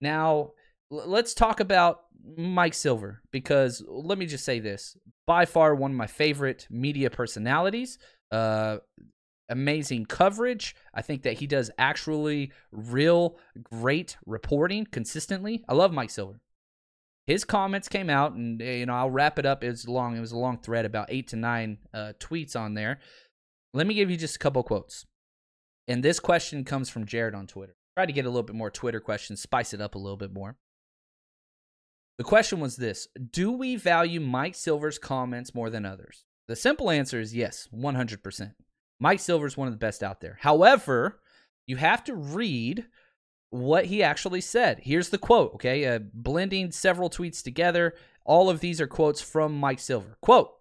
Now, 0.00 0.52
let's 0.90 1.34
talk 1.34 1.60
about 1.60 2.02
Mike 2.36 2.74
Silver 2.74 3.22
because 3.30 3.82
let 3.86 4.18
me 4.18 4.26
just 4.26 4.44
say 4.44 4.60
this: 4.60 4.96
by 5.26 5.46
far 5.46 5.74
one 5.74 5.90
of 5.90 5.96
my 5.96 6.06
favorite 6.06 6.66
media 6.70 7.10
personalities. 7.10 7.98
Uh, 8.30 8.78
amazing 9.48 10.06
coverage. 10.06 10.76
I 10.94 11.02
think 11.02 11.22
that 11.22 11.34
he 11.34 11.46
does 11.46 11.70
actually 11.76 12.52
real 12.70 13.36
great 13.62 14.16
reporting 14.24 14.86
consistently. 14.86 15.64
I 15.68 15.74
love 15.74 15.92
Mike 15.92 16.10
Silver. 16.10 16.40
His 17.30 17.44
comments 17.44 17.88
came 17.88 18.10
out, 18.10 18.32
and 18.32 18.60
you 18.60 18.86
know 18.86 18.94
I'll 18.94 19.08
wrap 19.08 19.38
it 19.38 19.46
up. 19.46 19.62
It 19.62 19.68
was 19.68 19.86
long. 19.86 20.16
It 20.16 20.20
was 20.20 20.32
a 20.32 20.36
long 20.36 20.58
thread, 20.58 20.84
about 20.84 21.06
eight 21.10 21.28
to 21.28 21.36
nine 21.36 21.78
uh, 21.94 22.14
tweets 22.18 22.56
on 22.56 22.74
there. 22.74 22.98
Let 23.72 23.86
me 23.86 23.94
give 23.94 24.10
you 24.10 24.16
just 24.16 24.34
a 24.34 24.38
couple 24.40 24.64
quotes. 24.64 25.06
And 25.86 26.02
this 26.02 26.18
question 26.18 26.64
comes 26.64 26.90
from 26.90 27.06
Jared 27.06 27.36
on 27.36 27.46
Twitter. 27.46 27.76
Try 27.96 28.06
to 28.06 28.12
get 28.12 28.26
a 28.26 28.28
little 28.28 28.42
bit 28.42 28.56
more 28.56 28.68
Twitter 28.68 28.98
questions, 28.98 29.40
spice 29.40 29.72
it 29.72 29.80
up 29.80 29.94
a 29.94 29.98
little 29.98 30.16
bit 30.16 30.32
more. 30.32 30.56
The 32.18 32.24
question 32.24 32.58
was 32.58 32.74
this 32.74 33.06
Do 33.30 33.52
we 33.52 33.76
value 33.76 34.20
Mike 34.20 34.56
Silver's 34.56 34.98
comments 34.98 35.54
more 35.54 35.70
than 35.70 35.86
others? 35.86 36.24
The 36.48 36.56
simple 36.56 36.90
answer 36.90 37.20
is 37.20 37.32
yes, 37.32 37.68
100%. 37.72 38.54
Mike 38.98 39.20
Silver 39.20 39.46
is 39.46 39.56
one 39.56 39.68
of 39.68 39.72
the 39.72 39.78
best 39.78 40.02
out 40.02 40.20
there. 40.20 40.38
However, 40.40 41.20
you 41.64 41.76
have 41.76 42.02
to 42.04 42.14
read 42.16 42.86
what 43.50 43.86
he 43.86 44.02
actually 44.02 44.40
said. 44.40 44.80
Here's 44.82 45.10
the 45.10 45.18
quote, 45.18 45.54
okay? 45.54 45.84
Uh, 45.84 45.98
blending 46.14 46.70
several 46.70 47.10
tweets 47.10 47.42
together. 47.42 47.94
All 48.24 48.48
of 48.48 48.60
these 48.60 48.80
are 48.80 48.86
quotes 48.86 49.20
from 49.20 49.58
Mike 49.58 49.80
Silver. 49.80 50.16
Quote 50.22 50.52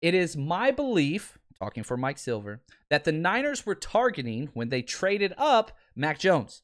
It 0.00 0.14
is 0.14 0.36
my 0.36 0.70
belief, 0.70 1.38
talking 1.58 1.82
for 1.82 1.96
Mike 1.96 2.18
Silver, 2.18 2.62
that 2.88 3.04
the 3.04 3.12
Niners 3.12 3.66
were 3.66 3.74
targeting 3.74 4.48
when 4.54 4.68
they 4.68 4.82
traded 4.82 5.34
up 5.36 5.72
Mac 5.94 6.18
Jones. 6.18 6.62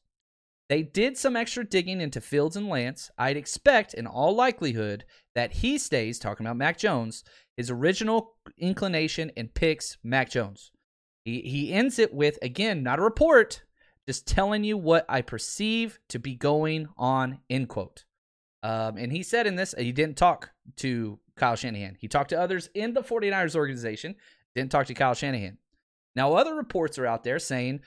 They 0.69 0.83
did 0.83 1.17
some 1.17 1.35
extra 1.37 1.63
digging 1.63 2.01
into 2.01 2.19
Fields 2.19 2.57
and 2.57 2.67
Lance. 2.67 3.09
I'd 3.17 3.37
expect, 3.37 3.93
in 3.93 4.05
all 4.05 4.35
likelihood, 4.35 5.05
that 5.33 5.53
he 5.53 5.77
stays, 5.77 6.19
talking 6.19 6.45
about 6.45 6.57
Mac 6.57 6.77
Jones, 6.77 7.23
his 7.55 7.69
original 7.69 8.35
inclination 8.57 9.31
and 9.37 9.53
picks 9.53 9.97
Mac 10.03 10.29
Jones. 10.29 10.71
He, 11.23 11.41
he 11.41 11.73
ends 11.73 11.99
it 11.99 12.13
with, 12.13 12.37
again, 12.41 12.83
not 12.83 12.99
a 12.99 13.03
report, 13.03 13.63
just 14.07 14.27
telling 14.27 14.63
you 14.63 14.77
what 14.77 15.05
I 15.09 15.21
perceive 15.21 15.99
to 16.09 16.19
be 16.19 16.35
going 16.35 16.87
on, 16.97 17.39
end 17.49 17.69
quote. 17.69 18.05
Um, 18.63 18.97
and 18.97 19.11
he 19.11 19.23
said 19.23 19.47
in 19.47 19.55
this, 19.55 19.75
he 19.77 19.91
didn't 19.91 20.17
talk 20.17 20.51
to 20.77 21.19
Kyle 21.35 21.55
Shanahan. 21.55 21.97
He 21.99 22.07
talked 22.07 22.29
to 22.29 22.39
others 22.39 22.69
in 22.73 22.93
the 22.93 23.03
49ers 23.03 23.55
organization, 23.55 24.15
didn't 24.55 24.71
talk 24.71 24.87
to 24.87 24.93
Kyle 24.93 25.13
Shanahan. 25.13 25.57
Now, 26.15 26.33
other 26.33 26.55
reports 26.55 26.97
are 26.97 27.05
out 27.05 27.23
there 27.23 27.37
saying 27.37 27.81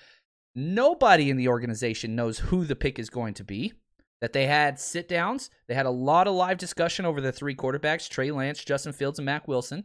Nobody 0.54 1.30
in 1.30 1.36
the 1.36 1.48
organization 1.48 2.16
knows 2.16 2.38
who 2.38 2.64
the 2.64 2.76
pick 2.76 2.98
is 2.98 3.10
going 3.10 3.34
to 3.34 3.44
be. 3.44 3.72
That 4.20 4.34
they 4.34 4.46
had 4.46 4.78
sit 4.78 5.08
downs, 5.08 5.48
they 5.66 5.74
had 5.74 5.86
a 5.86 5.90
lot 5.90 6.26
of 6.26 6.34
live 6.34 6.58
discussion 6.58 7.06
over 7.06 7.22
the 7.22 7.32
three 7.32 7.54
quarterbacks 7.54 8.08
Trey 8.08 8.30
Lance, 8.30 8.62
Justin 8.62 8.92
Fields, 8.92 9.18
and 9.18 9.24
Mac 9.24 9.48
Wilson. 9.48 9.84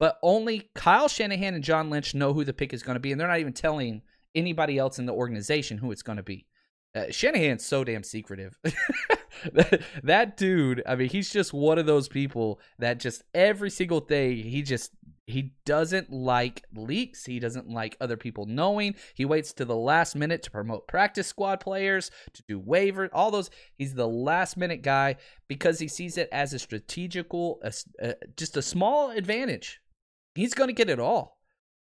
But 0.00 0.18
only 0.22 0.70
Kyle 0.74 1.06
Shanahan 1.06 1.54
and 1.54 1.62
John 1.62 1.88
Lynch 1.88 2.14
know 2.14 2.32
who 2.32 2.42
the 2.42 2.52
pick 2.52 2.74
is 2.74 2.82
going 2.82 2.96
to 2.96 3.00
be, 3.00 3.12
and 3.12 3.20
they're 3.20 3.28
not 3.28 3.38
even 3.38 3.52
telling 3.52 4.02
anybody 4.36 4.78
else 4.78 4.98
in 4.98 5.06
the 5.06 5.12
organization 5.12 5.78
who 5.78 5.90
it's 5.90 6.02
going 6.02 6.18
to 6.18 6.22
be. 6.22 6.46
Uh, 6.94 7.10
Shanahan's 7.10 7.64
so 7.64 7.84
damn 7.84 8.02
secretive. 8.02 8.58
that, 9.52 9.82
that 10.02 10.36
dude, 10.36 10.82
I 10.86 10.94
mean, 10.96 11.08
he's 11.08 11.30
just 11.30 11.52
one 11.52 11.78
of 11.78 11.86
those 11.86 12.08
people 12.08 12.60
that 12.78 13.00
just 13.00 13.22
every 13.34 13.70
single 13.70 14.00
thing 14.00 14.36
he 14.36 14.62
just 14.62 14.92
he 15.26 15.54
doesn't 15.64 16.12
like 16.12 16.64
leaks. 16.74 17.26
He 17.26 17.40
doesn't 17.40 17.68
like 17.68 17.96
other 18.00 18.16
people 18.16 18.46
knowing. 18.46 18.94
He 19.14 19.24
waits 19.24 19.52
to 19.54 19.64
the 19.64 19.76
last 19.76 20.14
minute 20.14 20.42
to 20.44 20.52
promote 20.52 20.86
practice 20.86 21.26
squad 21.26 21.58
players, 21.58 22.12
to 22.32 22.44
do 22.48 22.60
waivers, 22.60 23.08
all 23.12 23.32
those. 23.32 23.50
He's 23.76 23.94
the 23.94 24.06
last 24.06 24.56
minute 24.56 24.82
guy 24.82 25.16
because 25.48 25.80
he 25.80 25.88
sees 25.88 26.16
it 26.16 26.28
as 26.30 26.52
a 26.52 26.60
strategical, 26.60 27.60
a, 27.62 28.14
just 28.36 28.56
a 28.56 28.62
small 28.62 29.10
advantage. 29.10 29.80
He's 30.36 30.54
going 30.54 30.68
to 30.68 30.74
get 30.74 30.90
it 30.90 31.00
all. 31.00 31.35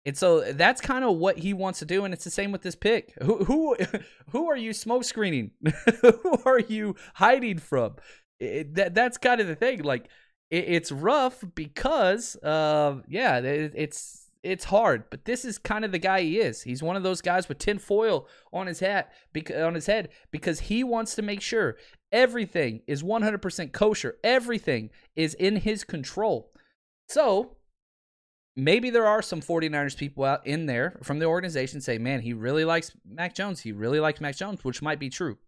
And 0.06 0.16
so 0.16 0.52
that's 0.52 0.80
kind 0.80 1.04
of 1.04 1.16
what 1.16 1.38
he 1.38 1.52
wants 1.52 1.80
to 1.80 1.84
do, 1.84 2.04
and 2.04 2.14
it's 2.14 2.24
the 2.24 2.30
same 2.30 2.52
with 2.52 2.62
this 2.62 2.74
pick. 2.74 3.12
Who 3.22 3.44
who 3.44 3.76
who 4.30 4.48
are 4.48 4.56
you 4.56 4.72
smoke 4.72 5.04
screening? 5.04 5.50
who 6.00 6.38
are 6.46 6.60
you 6.60 6.96
hiding 7.14 7.58
from? 7.58 7.96
It, 8.38 8.74
that 8.76 8.94
that's 8.94 9.18
kind 9.18 9.40
of 9.40 9.46
the 9.46 9.54
thing. 9.54 9.82
Like 9.82 10.08
it, 10.50 10.64
it's 10.66 10.92
rough 10.92 11.42
because 11.54 12.36
uh 12.36 13.00
yeah 13.08 13.38
it, 13.38 13.72
it's 13.74 14.30
it's 14.42 14.64
hard 14.64 15.04
but 15.10 15.24
this 15.26 15.44
is 15.44 15.58
kind 15.58 15.84
of 15.84 15.92
the 15.92 15.98
guy 15.98 16.22
he 16.22 16.38
is 16.38 16.62
he's 16.62 16.82
one 16.82 16.96
of 16.96 17.02
those 17.02 17.20
guys 17.20 17.48
with 17.48 17.58
tin 17.58 17.78
foil 17.78 18.26
on 18.52 18.66
his 18.66 18.80
hat 18.80 19.12
because 19.32 19.56
on 19.56 19.74
his 19.74 19.86
head 19.86 20.08
because 20.30 20.60
he 20.60 20.82
wants 20.82 21.14
to 21.14 21.22
make 21.22 21.42
sure 21.42 21.76
everything 22.10 22.80
is 22.86 23.02
100% 23.02 23.72
kosher 23.72 24.16
everything 24.24 24.88
is 25.14 25.34
in 25.34 25.56
his 25.56 25.84
control 25.84 26.52
so 27.08 27.56
maybe 28.64 28.90
there 28.90 29.06
are 29.06 29.22
some 29.22 29.40
49ers 29.40 29.96
people 29.96 30.24
out 30.24 30.46
in 30.46 30.66
there 30.66 30.98
from 31.02 31.18
the 31.18 31.26
organization 31.26 31.80
say 31.80 31.98
man 31.98 32.20
he 32.20 32.32
really 32.32 32.64
likes 32.64 32.92
mac 33.08 33.34
jones. 33.34 33.60
He 33.60 33.72
really 33.72 34.00
likes 34.00 34.20
mac 34.20 34.36
jones 34.36 34.64
which 34.64 34.82
might 34.82 34.98
be 34.98 35.10
true. 35.10 35.38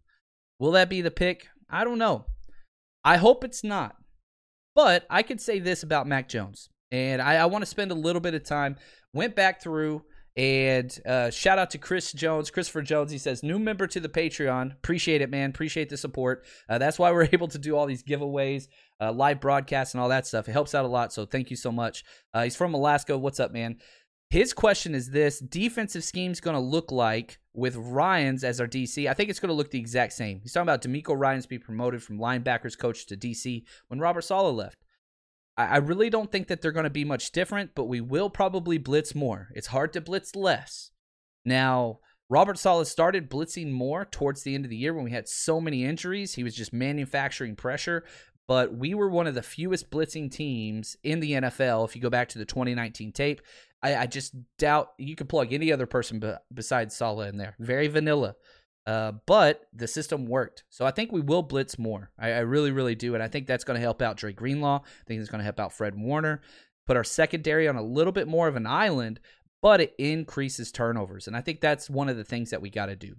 Will 0.59 0.71
that 0.71 0.89
be 0.89 1.01
the 1.01 1.11
pick? 1.11 1.47
I 1.69 1.83
don't 1.83 1.97
know. 1.97 2.25
I 3.03 3.17
hope 3.17 3.43
it's 3.43 3.63
not. 3.63 3.95
But 4.75 5.05
I 5.09 5.21
could 5.21 5.41
say 5.41 5.59
this 5.59 5.83
about 5.83 6.07
Mac 6.07 6.27
Jones, 6.27 6.69
and 6.91 7.21
I, 7.21 7.35
I 7.35 7.45
want 7.45 7.61
to 7.61 7.69
spend 7.69 7.91
a 7.91 7.95
little 7.95 8.21
bit 8.21 8.33
of 8.33 8.43
time. 8.43 8.77
Went 9.13 9.35
back 9.35 9.61
through 9.61 10.03
and 10.35 10.99
uh, 11.05 11.29
shout 11.29 11.59
out 11.59 11.69
to 11.71 11.77
Chris 11.77 12.11
Jones, 12.11 12.49
Christopher 12.49 12.81
Jones. 12.81 13.11
He 13.11 13.19
says, 13.19 13.43
new 13.43 13.59
member 13.59 13.85
to 13.85 13.99
the 13.99 14.09
Patreon. 14.09 14.73
Appreciate 14.73 15.21
it, 15.21 15.29
man. 15.29 15.51
Appreciate 15.51 15.89
the 15.89 15.97
support. 15.97 16.45
Uh, 16.67 16.79
that's 16.79 16.97
why 16.97 17.11
we're 17.11 17.29
able 17.33 17.47
to 17.49 17.59
do 17.59 17.75
all 17.77 17.85
these 17.85 18.03
giveaways, 18.03 18.67
uh, 18.99 19.11
live 19.11 19.39
broadcasts, 19.39 19.93
and 19.93 20.01
all 20.01 20.09
that 20.09 20.25
stuff. 20.25 20.49
It 20.49 20.53
helps 20.53 20.73
out 20.73 20.85
a 20.85 20.87
lot. 20.87 21.13
So 21.13 21.25
thank 21.25 21.51
you 21.51 21.55
so 21.55 21.71
much. 21.71 22.03
Uh, 22.33 22.43
he's 22.43 22.55
from 22.55 22.73
Alaska. 22.73 23.17
What's 23.17 23.39
up, 23.39 23.51
man? 23.51 23.77
His 24.31 24.51
question 24.51 24.95
is 24.95 25.11
this 25.11 25.37
defensive 25.37 26.03
scheme's 26.03 26.39
going 26.39 26.55
to 26.55 26.59
look 26.59 26.91
like 26.91 27.37
with 27.53 27.75
Ryans 27.75 28.43
as 28.43 28.59
our 28.59 28.67
DC? 28.67 29.07
I 29.07 29.13
think 29.13 29.29
it's 29.29 29.39
going 29.39 29.49
to 29.49 29.53
look 29.53 29.69
the 29.69 29.79
exact 29.79 30.13
same. 30.13 30.39
He's 30.41 30.53
talking 30.53 30.67
about 30.67 30.81
DeMeco 30.81 31.15
Ryans 31.15 31.45
be 31.45 31.59
promoted 31.59 32.01
from 32.01 32.17
linebackers 32.17 32.75
coach 32.75 33.05
to 33.05 33.15
DC 33.15 33.63
when 33.89 33.99
Robert 33.99 34.23
Saleh 34.23 34.55
left. 34.55 34.82
I, 35.55 35.77
really 35.77 36.09
don't 36.09 36.31
think 36.31 36.47
that 36.47 36.61
they're 36.61 36.71
going 36.71 36.85
to 36.85 36.89
be 36.89 37.05
much 37.05 37.31
different, 37.31 37.71
but 37.75 37.85
we 37.85 38.01
will 38.01 38.29
probably 38.29 38.77
blitz 38.77 39.13
more. 39.13 39.49
It's 39.53 39.67
hard 39.67 39.93
to 39.93 40.01
blitz 40.01 40.35
less. 40.35 40.91
Now, 41.45 41.99
Robert 42.29 42.57
Saleh 42.57 42.87
started 42.87 43.29
blitzing 43.29 43.71
more 43.71 44.05
towards 44.05 44.41
the 44.41 44.55
end 44.55 44.65
of 44.65 44.71
the 44.71 44.77
year 44.77 44.93
when 44.93 45.03
we 45.03 45.11
had 45.11 45.27
so 45.27 45.61
many 45.61 45.85
injuries. 45.85 46.33
He 46.33 46.43
was 46.43 46.55
just 46.55 46.73
manufacturing 46.73 47.55
pressure 47.55 48.03
but 48.47 48.75
we 48.75 48.93
were 48.93 49.09
one 49.09 49.27
of 49.27 49.35
the 49.35 49.41
fewest 49.41 49.89
blitzing 49.89 50.29
teams 50.29 50.97
in 51.03 51.19
the 51.19 51.33
NFL. 51.33 51.85
If 51.85 51.95
you 51.95 52.01
go 52.01 52.09
back 52.09 52.29
to 52.29 52.39
the 52.39 52.45
2019 52.45 53.11
tape, 53.11 53.41
I, 53.81 53.95
I 53.95 54.05
just 54.05 54.35
doubt 54.57 54.89
you 54.97 55.15
could 55.15 55.29
plug 55.29 55.53
any 55.53 55.71
other 55.71 55.85
person 55.85 56.19
be, 56.19 56.33
besides 56.53 56.95
Saleh 56.95 57.29
in 57.29 57.37
there. 57.37 57.55
Very 57.59 57.87
vanilla. 57.87 58.35
Uh, 58.85 59.13
but 59.25 59.67
the 59.73 59.87
system 59.87 60.25
worked. 60.25 60.63
So 60.69 60.85
I 60.85 60.91
think 60.91 61.11
we 61.11 61.21
will 61.21 61.41
blitz 61.41 61.79
more. 61.79 62.11
I, 62.19 62.31
I 62.31 62.39
really, 62.39 62.71
really 62.71 62.95
do. 62.95 63.13
And 63.13 63.23
I 63.23 63.27
think 63.27 63.47
that's 63.47 63.63
going 63.63 63.75
to 63.75 63.81
help 63.81 64.01
out 64.01 64.17
Dre 64.17 64.33
Greenlaw. 64.33 64.81
I 64.83 65.03
think 65.07 65.21
it's 65.21 65.29
going 65.29 65.39
to 65.39 65.45
help 65.45 65.59
out 65.59 65.73
Fred 65.73 65.95
Warner. 65.95 66.41
Put 66.85 66.97
our 66.97 67.03
secondary 67.03 67.67
on 67.67 67.77
a 67.77 67.83
little 67.83 68.11
bit 68.11 68.27
more 68.27 68.49
of 68.49 68.57
an 68.57 68.67
island, 68.67 69.21
but 69.61 69.79
it 69.79 69.95
increases 69.97 70.71
turnovers. 70.71 71.27
And 71.27 71.37
I 71.37 71.41
think 71.41 71.61
that's 71.61 71.89
one 71.89 72.09
of 72.09 72.17
the 72.17 72.25
things 72.25 72.49
that 72.49 72.61
we 72.61 72.69
got 72.69 72.87
to 72.87 72.95
do. 72.95 73.15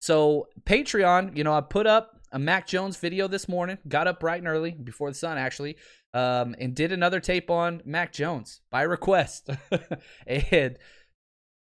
So, 0.00 0.48
Patreon, 0.64 1.36
you 1.36 1.44
know, 1.44 1.54
I 1.54 1.60
put 1.60 1.86
up 1.86 2.20
a 2.32 2.38
Mac 2.38 2.66
Jones 2.66 2.96
video 2.96 3.28
this 3.28 3.48
morning, 3.48 3.78
got 3.86 4.08
up 4.08 4.20
bright 4.20 4.40
and 4.40 4.48
early 4.48 4.72
before 4.72 5.10
the 5.10 5.14
sun 5.14 5.38
actually, 5.38 5.76
um, 6.12 6.54
and 6.58 6.74
did 6.74 6.92
another 6.92 7.20
tape 7.20 7.50
on 7.50 7.80
Mac 7.84 8.12
Jones 8.12 8.60
by 8.70 8.82
request. 8.82 9.48
and 10.26 10.76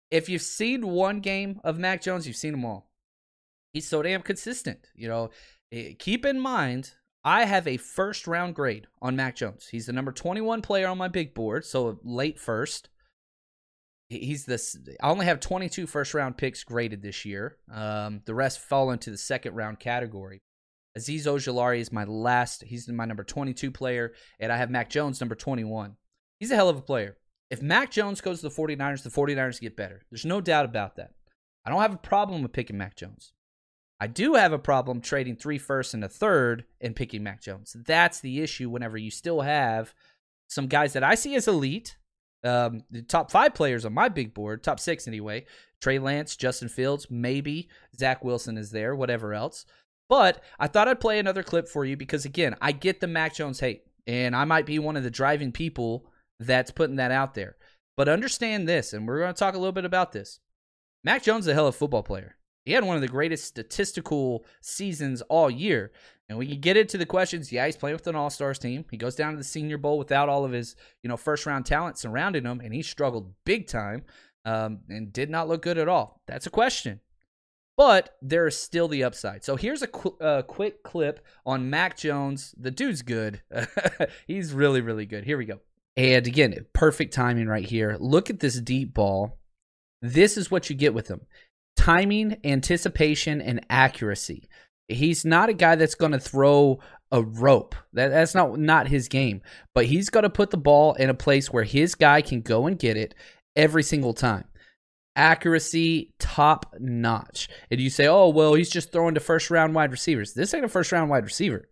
if 0.10 0.30
you've 0.30 0.42
seen 0.42 0.88
one 0.88 1.20
game 1.20 1.60
of 1.64 1.78
Mac 1.78 2.02
Jones, 2.02 2.26
you've 2.26 2.38
seen 2.38 2.54
them 2.54 2.66
all. 2.66 2.87
He's 3.74 3.88
so 3.88 4.02
damn 4.02 4.22
consistent. 4.22 4.88
You 4.96 5.08
know, 5.08 5.30
eh, 5.72 5.94
keep 5.98 6.26
in 6.26 6.40
mind, 6.40 6.94
I 7.24 7.46
have 7.46 7.68
a 7.68 7.78
first 7.78 8.28
round 8.28 8.56
grade 8.56 8.88
on 9.02 9.16
Mac 9.16 9.36
Jones. 9.36 9.68
He's 9.70 9.86
the 9.86 9.94
number 9.94 10.12
21 10.12 10.62
player 10.62 10.88
on 10.88 10.98
my 10.98 11.08
big 11.08 11.34
board, 11.34 11.66
so 11.66 12.00
late 12.04 12.40
first. 12.40 12.90
He's 14.10 14.46
this. 14.46 14.78
I 15.02 15.10
only 15.10 15.26
have 15.26 15.42
22 15.42 15.86
first 15.86 16.14
round 16.14 16.38
picks 16.38 16.64
graded 16.64 17.02
this 17.02 17.26
year. 17.26 17.58
Um, 17.70 18.22
the 18.26 18.34
rest 18.34 18.60
fall 18.60 18.92
into 18.92 19.12
the 19.12 19.18
second 19.18 19.56
round 19.56 19.80
category. 19.80 20.40
Azeez 20.98 21.24
Ojulari 21.24 21.80
is 21.80 21.92
my 21.92 22.06
last. 22.06 22.64
He's 22.64 22.88
my 22.88 23.06
number 23.06 23.24
22 23.24 23.72
player, 23.72 24.14
and 24.40 24.52
I 24.52 24.58
have 24.58 24.72
Mac 24.72 24.90
Jones 24.90 25.20
number 25.20 25.36
21. 25.36 25.98
He's 26.40 26.52
a 26.52 26.56
hell 26.56 26.70
of 26.70 26.78
a 26.78 26.82
player. 26.82 27.18
If 27.50 27.62
Mac 27.62 27.92
Jones 27.92 28.22
goes 28.22 28.42
to 28.42 28.50
the 28.50 28.56
49ers, 28.56 29.04
the 29.04 29.10
49ers 29.10 29.62
get 29.62 29.78
better. 29.78 30.06
There's 30.10 30.26
no 30.26 30.42
doubt 30.42 30.66
about 30.66 30.96
that. 30.96 31.12
I 31.66 31.70
don't 31.70 31.82
have 31.82 31.94
a 31.94 31.98
problem 31.98 32.42
with 32.42 32.54
picking 32.54 32.78
Mac 32.78 32.96
Jones. 32.96 33.34
I 34.00 34.08
do 34.08 34.36
have 34.36 34.54
a 34.54 34.60
problem 34.60 35.02
trading 35.02 35.36
three 35.36 35.58
firsts 35.58 35.94
and 35.94 36.04
a 36.04 36.10
third 36.10 36.66
and 36.80 36.96
picking 36.96 37.24
Mac 37.24 37.42
Jones. 37.42 37.76
That's 37.86 38.20
the 38.20 38.42
issue 38.42 38.70
whenever 38.70 38.98
you 38.98 39.10
still 39.10 39.42
have 39.42 39.94
some 40.48 40.68
guys 40.68 40.94
that 40.94 41.04
I 41.04 41.16
see 41.16 41.36
as 41.36 41.48
elite. 41.48 41.98
Um, 42.44 42.84
the 42.92 43.02
top 43.02 43.32
five 43.32 43.56
players 43.56 43.86
on 43.86 43.94
my 43.94 44.10
big 44.10 44.34
board, 44.34 44.64
top 44.64 44.80
six 44.80 45.08
anyway. 45.08 45.46
Trey 45.82 46.00
Lance, 46.00 46.36
Justin 46.36 46.70
Fields, 46.70 47.08
maybe 47.10 47.70
Zach 47.98 48.24
Wilson 48.24 48.58
is 48.58 48.72
there, 48.72 48.96
whatever 48.96 49.34
else. 49.34 49.66
But 50.10 50.44
I 50.60 50.68
thought 50.68 50.88
I'd 50.88 51.00
play 51.00 51.20
another 51.20 51.44
clip 51.44 51.68
for 51.68 51.84
you 51.84 51.98
because, 51.98 52.26
again, 52.26 52.56
I 52.62 52.72
get 52.72 53.02
the 53.02 53.08
Mac 53.08 53.34
Jones 53.34 53.60
hate, 53.60 53.84
and 54.06 54.36
I 54.36 54.46
might 54.46 54.66
be 54.66 54.80
one 54.80 54.96
of 54.96 55.04
the 55.04 55.12
driving 55.12 55.52
people 55.52 56.06
that's 56.40 56.72
putting 56.72 56.96
that 56.96 57.12
out 57.12 57.34
there. 57.34 57.58
But 57.98 58.08
understand 58.08 58.68
this, 58.68 58.94
and 58.94 59.08
we're 59.08 59.20
going 59.20 59.34
to 59.34 59.38
talk 59.38 59.56
a 59.56 59.58
little 59.58 59.74
bit 59.74 59.86
about 59.86 60.12
this. 60.12 60.40
Mac 61.04 61.24
Jones 61.24 61.46
is 61.46 61.50
a 61.50 61.54
hell 61.54 61.68
of 61.68 61.76
a 61.76 61.78
football 61.78 62.04
player. 62.04 62.38
He 62.68 62.74
had 62.74 62.84
one 62.84 62.98
of 62.98 63.02
the 63.02 63.08
greatest 63.08 63.46
statistical 63.46 64.46
seasons 64.60 65.22
all 65.30 65.50
year. 65.50 65.94
And 66.28 66.38
we 66.38 66.46
can 66.46 66.60
get 66.60 66.76
into 66.76 66.98
the 66.98 67.06
questions. 67.06 67.50
Yeah, 67.50 67.66
he's 67.66 67.78
playing 67.78 67.96
with 67.96 68.08
an 68.08 68.16
All 68.18 68.30
Stars 68.30 68.60
team. 68.60 68.84
He 68.92 68.98
goes 68.98 69.16
down 69.16 69.32
to 69.32 69.38
the 69.38 69.46
Senior 69.46 69.78
Bowl 69.78 69.98
without 69.98 70.28
all 70.28 70.44
of 70.44 70.52
his, 70.52 70.76
you 71.02 71.08
know, 71.08 71.16
first 71.16 71.46
round 71.46 71.66
talent 71.66 71.98
surrounding 71.98 72.44
him, 72.44 72.60
and 72.60 72.74
he 72.74 72.82
struggled 72.82 73.34
big 73.46 73.68
time 73.68 74.04
um, 74.44 74.80
and 74.90 75.14
did 75.14 75.30
not 75.30 75.48
look 75.48 75.62
good 75.62 75.78
at 75.78 75.88
all. 75.88 76.20
That's 76.28 76.46
a 76.46 76.50
question. 76.50 77.00
But 77.78 78.18
there 78.22 78.48
is 78.48 78.58
still 78.58 78.90
the 78.90 79.06
upside. 79.06 79.46
So 79.46 79.56
here's 79.56 79.82
a 79.82 79.88
qu- 79.88 80.18
uh, 80.20 80.42
quick 80.42 80.84
clip 80.84 81.26
on 81.46 81.70
Mac 81.70 81.96
Jones. 81.96 82.54
The 82.60 82.72
dude's 82.72 83.02
good. 83.02 83.44
he's 84.28 84.52
really, 84.52 84.82
really 84.82 85.06
good. 85.06 85.24
Here 85.24 85.38
we 85.38 85.46
go. 85.46 85.62
And 85.96 86.28
again, 86.28 86.66
perfect 86.74 87.14
timing 87.14 87.48
right 87.48 87.66
here. 87.66 87.96
Look 87.98 88.30
at 88.30 88.42
this 88.42 88.60
deep 88.60 88.94
ball. 88.94 89.40
This 90.02 90.38
is 90.38 90.52
what 90.52 90.70
you 90.70 90.76
get 90.76 90.94
with 90.94 91.08
him 91.08 91.22
timing, 91.88 92.36
anticipation, 92.44 93.40
and 93.40 93.66
accuracy. 93.70 94.50
He's 94.90 95.24
not 95.24 95.48
a 95.48 95.54
guy 95.54 95.76
that's 95.76 95.96
going 95.96 96.12
to 96.12 96.20
throw 96.20 96.80
a 97.14 97.22
rope. 97.22 97.76
That, 97.94 98.10
that's 98.10 98.36
not 98.36 98.60
not 98.60 98.90
his 98.90 99.08
game. 99.08 99.42
But 99.74 99.86
he's 99.86 100.10
got 100.10 100.22
to 100.22 100.30
put 100.30 100.50
the 100.50 100.58
ball 100.58 100.96
in 100.96 101.10
a 101.10 101.14
place 101.14 101.52
where 101.52 101.64
his 101.64 101.96
guy 101.96 102.22
can 102.22 102.42
go 102.42 102.68
and 102.68 102.78
get 102.78 102.98
it 102.98 103.16
every 103.56 103.84
single 103.84 104.14
time. 104.14 104.44
Accuracy 105.16 106.14
top 106.20 106.76
notch. 106.78 107.48
And 107.72 107.80
you 107.80 107.90
say, 107.90 108.08
"Oh, 108.08 108.28
well, 108.30 108.54
he's 108.54 108.70
just 108.70 108.92
throwing 108.92 109.14
to 109.14 109.22
first 109.22 109.50
round 109.50 109.74
wide 109.74 109.92
receivers." 109.92 110.34
This 110.34 110.54
ain't 110.54 110.66
a 110.66 110.70
first 110.70 110.92
round 110.92 111.10
wide 111.10 111.24
receiver 111.24 111.70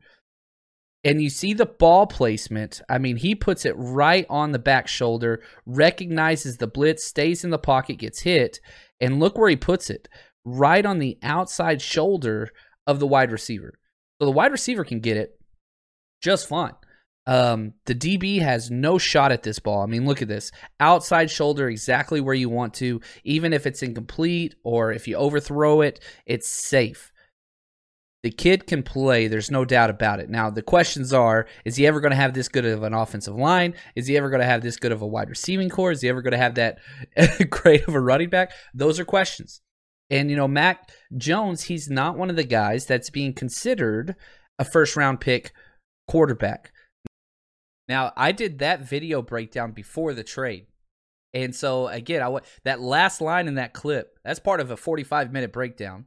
and 1.06 1.22
you 1.22 1.30
see 1.30 1.54
the 1.54 1.68
ball 1.68 2.08
placement. 2.08 2.82
I 2.90 2.98
mean, 2.98 3.18
he 3.18 3.36
puts 3.36 3.64
it 3.64 3.76
right 3.78 4.26
on 4.28 4.52
the 4.52 4.60
back 4.60 4.88
shoulder, 4.88 5.44
recognizes 5.68 6.58
the 6.58 6.66
blitz, 6.66 7.06
stays 7.06 7.44
in 7.44 7.52
the 7.52 7.60
pocket, 7.60 8.00
gets 8.00 8.22
hit, 8.22 8.60
and 9.00 9.20
look 9.20 9.38
where 9.38 9.50
he 9.50 9.56
puts 9.56 9.90
it 9.90 10.08
right 10.44 10.86
on 10.86 11.00
the 11.00 11.18
outside 11.24 11.82
shoulder 11.82 12.50
of 12.88 13.00
the 13.00 13.08
wide 13.08 13.32
receiver. 13.32 13.74
So 14.20 14.26
the 14.26 14.32
wide 14.32 14.52
receiver 14.52 14.84
can 14.84 15.00
get 15.00 15.18
it 15.18 15.40
just 16.22 16.48
fine. 16.48 16.74
Um, 17.28 17.74
the 17.86 17.96
DB 17.96 18.40
has 18.42 18.70
no 18.70 18.98
shot 18.98 19.32
at 19.32 19.44
this 19.44 19.60
ball. 19.60 19.82
I 19.82 19.88
mean, 19.88 20.06
look 20.06 20.22
at 20.22 20.28
this 20.28 20.52
outside 20.80 21.32
shoulder, 21.32 21.68
exactly 21.68 22.22
where 22.22 22.36
you 22.36 22.50
want 22.50 22.76
to. 22.76 23.02
Even 23.24 23.52
if 23.52 23.66
it's 23.66 23.82
incomplete 23.82 24.56
or 24.64 24.92
if 24.92 25.08
you 25.08 25.16
overthrow 25.16 25.82
it, 25.82 26.00
it's 26.26 26.48
safe. 26.48 27.12
The 28.26 28.32
kid 28.32 28.66
can 28.66 28.82
play. 28.82 29.28
There's 29.28 29.52
no 29.52 29.66
doubt 29.66 29.92
about 29.92 30.20
it. 30.20 30.32
Now, 30.32 30.50
the 30.50 30.64
questions 30.64 31.14
are 31.14 31.46
is 31.64 31.76
he 31.76 31.86
ever 31.86 32.00
going 32.00 32.10
to 32.10 32.16
have 32.16 32.34
this 32.34 32.48
good 32.48 32.66
of 32.66 32.82
an 32.82 32.92
offensive 32.92 33.36
line? 33.36 33.76
Is 33.96 34.08
he 34.08 34.18
ever 34.18 34.32
going 34.32 34.40
to 34.40 34.48
have 34.48 34.64
this 34.64 34.78
good 34.78 34.92
of 34.92 35.04
a 35.04 35.06
wide 35.06 35.30
receiving 35.30 35.70
core? 35.70 35.92
Is 35.92 36.02
he 36.02 36.10
ever 36.10 36.24
going 36.24 36.32
to 36.32 36.40
have 36.40 36.56
that 36.56 36.80
great 37.52 37.88
of 37.88 37.94
a 37.94 38.00
running 38.00 38.32
back? 38.32 38.52
Those 38.74 39.00
are 39.00 39.06
questions. 39.06 39.62
And, 40.10 40.32
you 40.32 40.36
know, 40.36 40.48
Mac 40.48 40.90
Jones, 41.16 41.66
he's 41.66 41.88
not 41.88 42.18
one 42.18 42.32
of 42.32 42.36
the 42.36 42.44
guys 42.44 42.88
that's 42.88 43.12
being 43.12 43.32
considered 43.32 44.16
a 44.58 44.66
first 44.66 44.96
round 44.96 45.22
pick 45.22 45.52
quarterback. 46.08 46.72
Now, 47.88 48.12
I 48.18 48.32
did 48.32 48.58
that 48.58 48.82
video 48.82 49.22
breakdown 49.22 49.72
before 49.72 50.16
the 50.16 50.24
trade. 50.24 50.66
And 51.32 51.54
so, 51.56 51.90
again, 51.90 52.24
I 52.24 52.40
that 52.64 52.82
last 52.82 53.22
line 53.22 53.48
in 53.48 53.54
that 53.54 53.74
clip, 53.74 54.18
that's 54.26 54.40
part 54.40 54.62
of 54.62 54.72
a 54.72 54.78
45 54.78 55.32
minute 55.32 55.54
breakdown. 55.54 56.06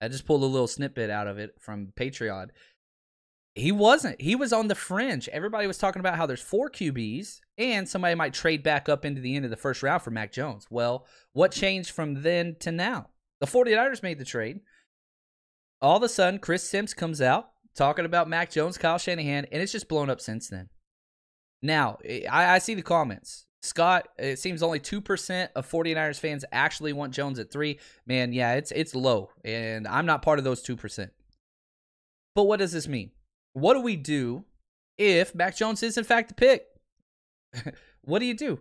I 0.00 0.08
just 0.08 0.26
pulled 0.26 0.42
a 0.42 0.46
little 0.46 0.68
snippet 0.68 1.10
out 1.10 1.26
of 1.26 1.38
it 1.38 1.54
from 1.60 1.92
Patreon. 1.98 2.48
He 3.54 3.72
wasn't. 3.72 4.20
He 4.20 4.36
was 4.36 4.52
on 4.52 4.68
the 4.68 4.74
fringe. 4.76 5.28
Everybody 5.28 5.66
was 5.66 5.78
talking 5.78 6.00
about 6.00 6.16
how 6.16 6.26
there's 6.26 6.40
four 6.40 6.70
QBs 6.70 7.40
and 7.56 7.88
somebody 7.88 8.14
might 8.14 8.32
trade 8.32 8.62
back 8.62 8.88
up 8.88 9.04
into 9.04 9.20
the 9.20 9.34
end 9.34 9.44
of 9.44 9.50
the 9.50 9.56
first 9.56 9.82
round 9.82 10.02
for 10.02 10.12
Mac 10.12 10.30
Jones. 10.32 10.66
Well, 10.70 11.06
what 11.32 11.50
changed 11.50 11.90
from 11.90 12.22
then 12.22 12.56
to 12.60 12.70
now? 12.70 13.08
The 13.40 13.46
49ers 13.46 14.02
made 14.02 14.18
the 14.18 14.24
trade. 14.24 14.60
All 15.80 15.96
of 15.96 16.02
a 16.02 16.08
sudden, 16.08 16.38
Chris 16.38 16.68
Sims 16.68 16.94
comes 16.94 17.20
out 17.20 17.50
talking 17.76 18.04
about 18.04 18.28
Mac 18.28 18.50
Jones, 18.50 18.78
Kyle 18.78 18.98
Shanahan, 18.98 19.46
and 19.50 19.62
it's 19.62 19.72
just 19.72 19.88
blown 19.88 20.10
up 20.10 20.20
since 20.20 20.48
then. 20.48 20.68
Now, 21.62 21.98
I, 22.30 22.54
I 22.54 22.58
see 22.58 22.74
the 22.74 22.82
comments. 22.82 23.46
Scott, 23.62 24.08
it 24.18 24.38
seems 24.38 24.62
only 24.62 24.78
2% 24.78 25.48
of 25.56 25.68
49ers 25.68 26.20
fans 26.20 26.44
actually 26.52 26.92
want 26.92 27.12
Jones 27.12 27.38
at 27.38 27.50
3. 27.50 27.78
Man, 28.06 28.32
yeah, 28.32 28.54
it's 28.54 28.70
it's 28.70 28.94
low 28.94 29.30
and 29.44 29.86
I'm 29.88 30.06
not 30.06 30.22
part 30.22 30.38
of 30.38 30.44
those 30.44 30.62
2%. 30.62 31.10
But 32.34 32.44
what 32.44 32.58
does 32.58 32.72
this 32.72 32.86
mean? 32.86 33.10
What 33.54 33.74
do 33.74 33.80
we 33.80 33.96
do 33.96 34.44
if 34.96 35.34
Mac 35.34 35.56
Jones 35.56 35.82
is 35.82 35.98
in 35.98 36.04
fact 36.04 36.28
the 36.28 36.34
pick? 36.34 36.66
what 38.02 38.20
do 38.20 38.26
you 38.26 38.34
do? 38.34 38.60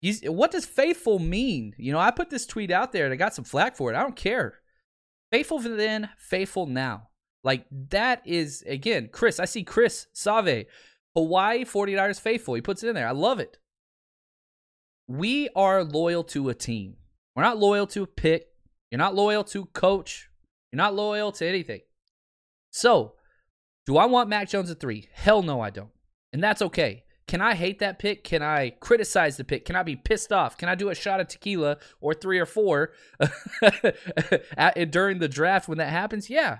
You, 0.00 0.32
what 0.32 0.50
does 0.50 0.64
faithful 0.64 1.18
mean? 1.18 1.74
You 1.76 1.92
know, 1.92 1.98
I 1.98 2.10
put 2.10 2.30
this 2.30 2.46
tweet 2.46 2.70
out 2.70 2.92
there 2.92 3.04
and 3.04 3.12
I 3.12 3.16
got 3.16 3.34
some 3.34 3.44
flack 3.44 3.76
for 3.76 3.92
it. 3.92 3.96
I 3.96 4.02
don't 4.02 4.16
care. 4.16 4.60
Faithful 5.32 5.58
then, 5.58 6.10
faithful 6.18 6.66
now. 6.66 7.08
Like 7.42 7.66
that 7.90 8.22
is 8.24 8.62
again, 8.66 9.10
Chris. 9.12 9.38
I 9.38 9.44
see 9.44 9.64
Chris 9.64 10.06
Save, 10.14 10.66
Hawaii 11.14 11.64
49ers 11.64 12.20
faithful. 12.20 12.54
He 12.54 12.62
puts 12.62 12.82
it 12.82 12.88
in 12.88 12.94
there. 12.94 13.08
I 13.08 13.12
love 13.12 13.38
it 13.38 13.58
we 15.06 15.48
are 15.54 15.84
loyal 15.84 16.24
to 16.24 16.48
a 16.48 16.54
team. 16.54 16.96
We're 17.34 17.42
not 17.42 17.58
loyal 17.58 17.86
to 17.88 18.02
a 18.02 18.06
pick. 18.06 18.48
You're 18.90 18.98
not 18.98 19.14
loyal 19.14 19.44
to 19.44 19.66
coach. 19.66 20.28
You're 20.72 20.78
not 20.78 20.94
loyal 20.94 21.32
to 21.32 21.46
anything. 21.46 21.80
So, 22.70 23.14
do 23.86 23.96
I 23.96 24.06
want 24.06 24.28
Mac 24.28 24.48
Jones 24.48 24.70
at 24.70 24.80
three? 24.80 25.08
Hell 25.12 25.42
no, 25.42 25.60
I 25.60 25.70
don't. 25.70 25.90
And 26.32 26.42
that's 26.42 26.62
okay. 26.62 27.04
Can 27.26 27.40
I 27.40 27.54
hate 27.54 27.78
that 27.78 27.98
pick? 27.98 28.24
Can 28.24 28.42
I 28.42 28.70
criticize 28.70 29.36
the 29.36 29.44
pick? 29.44 29.64
Can 29.64 29.76
I 29.76 29.82
be 29.82 29.96
pissed 29.96 30.32
off? 30.32 30.58
Can 30.58 30.68
I 30.68 30.74
do 30.74 30.90
a 30.90 30.94
shot 30.94 31.20
of 31.20 31.28
tequila 31.28 31.78
or 32.00 32.12
three 32.12 32.38
or 32.38 32.46
four 32.46 32.92
during 34.90 35.18
the 35.18 35.28
draft 35.28 35.68
when 35.68 35.78
that 35.78 35.90
happens? 35.90 36.28
Yeah. 36.28 36.58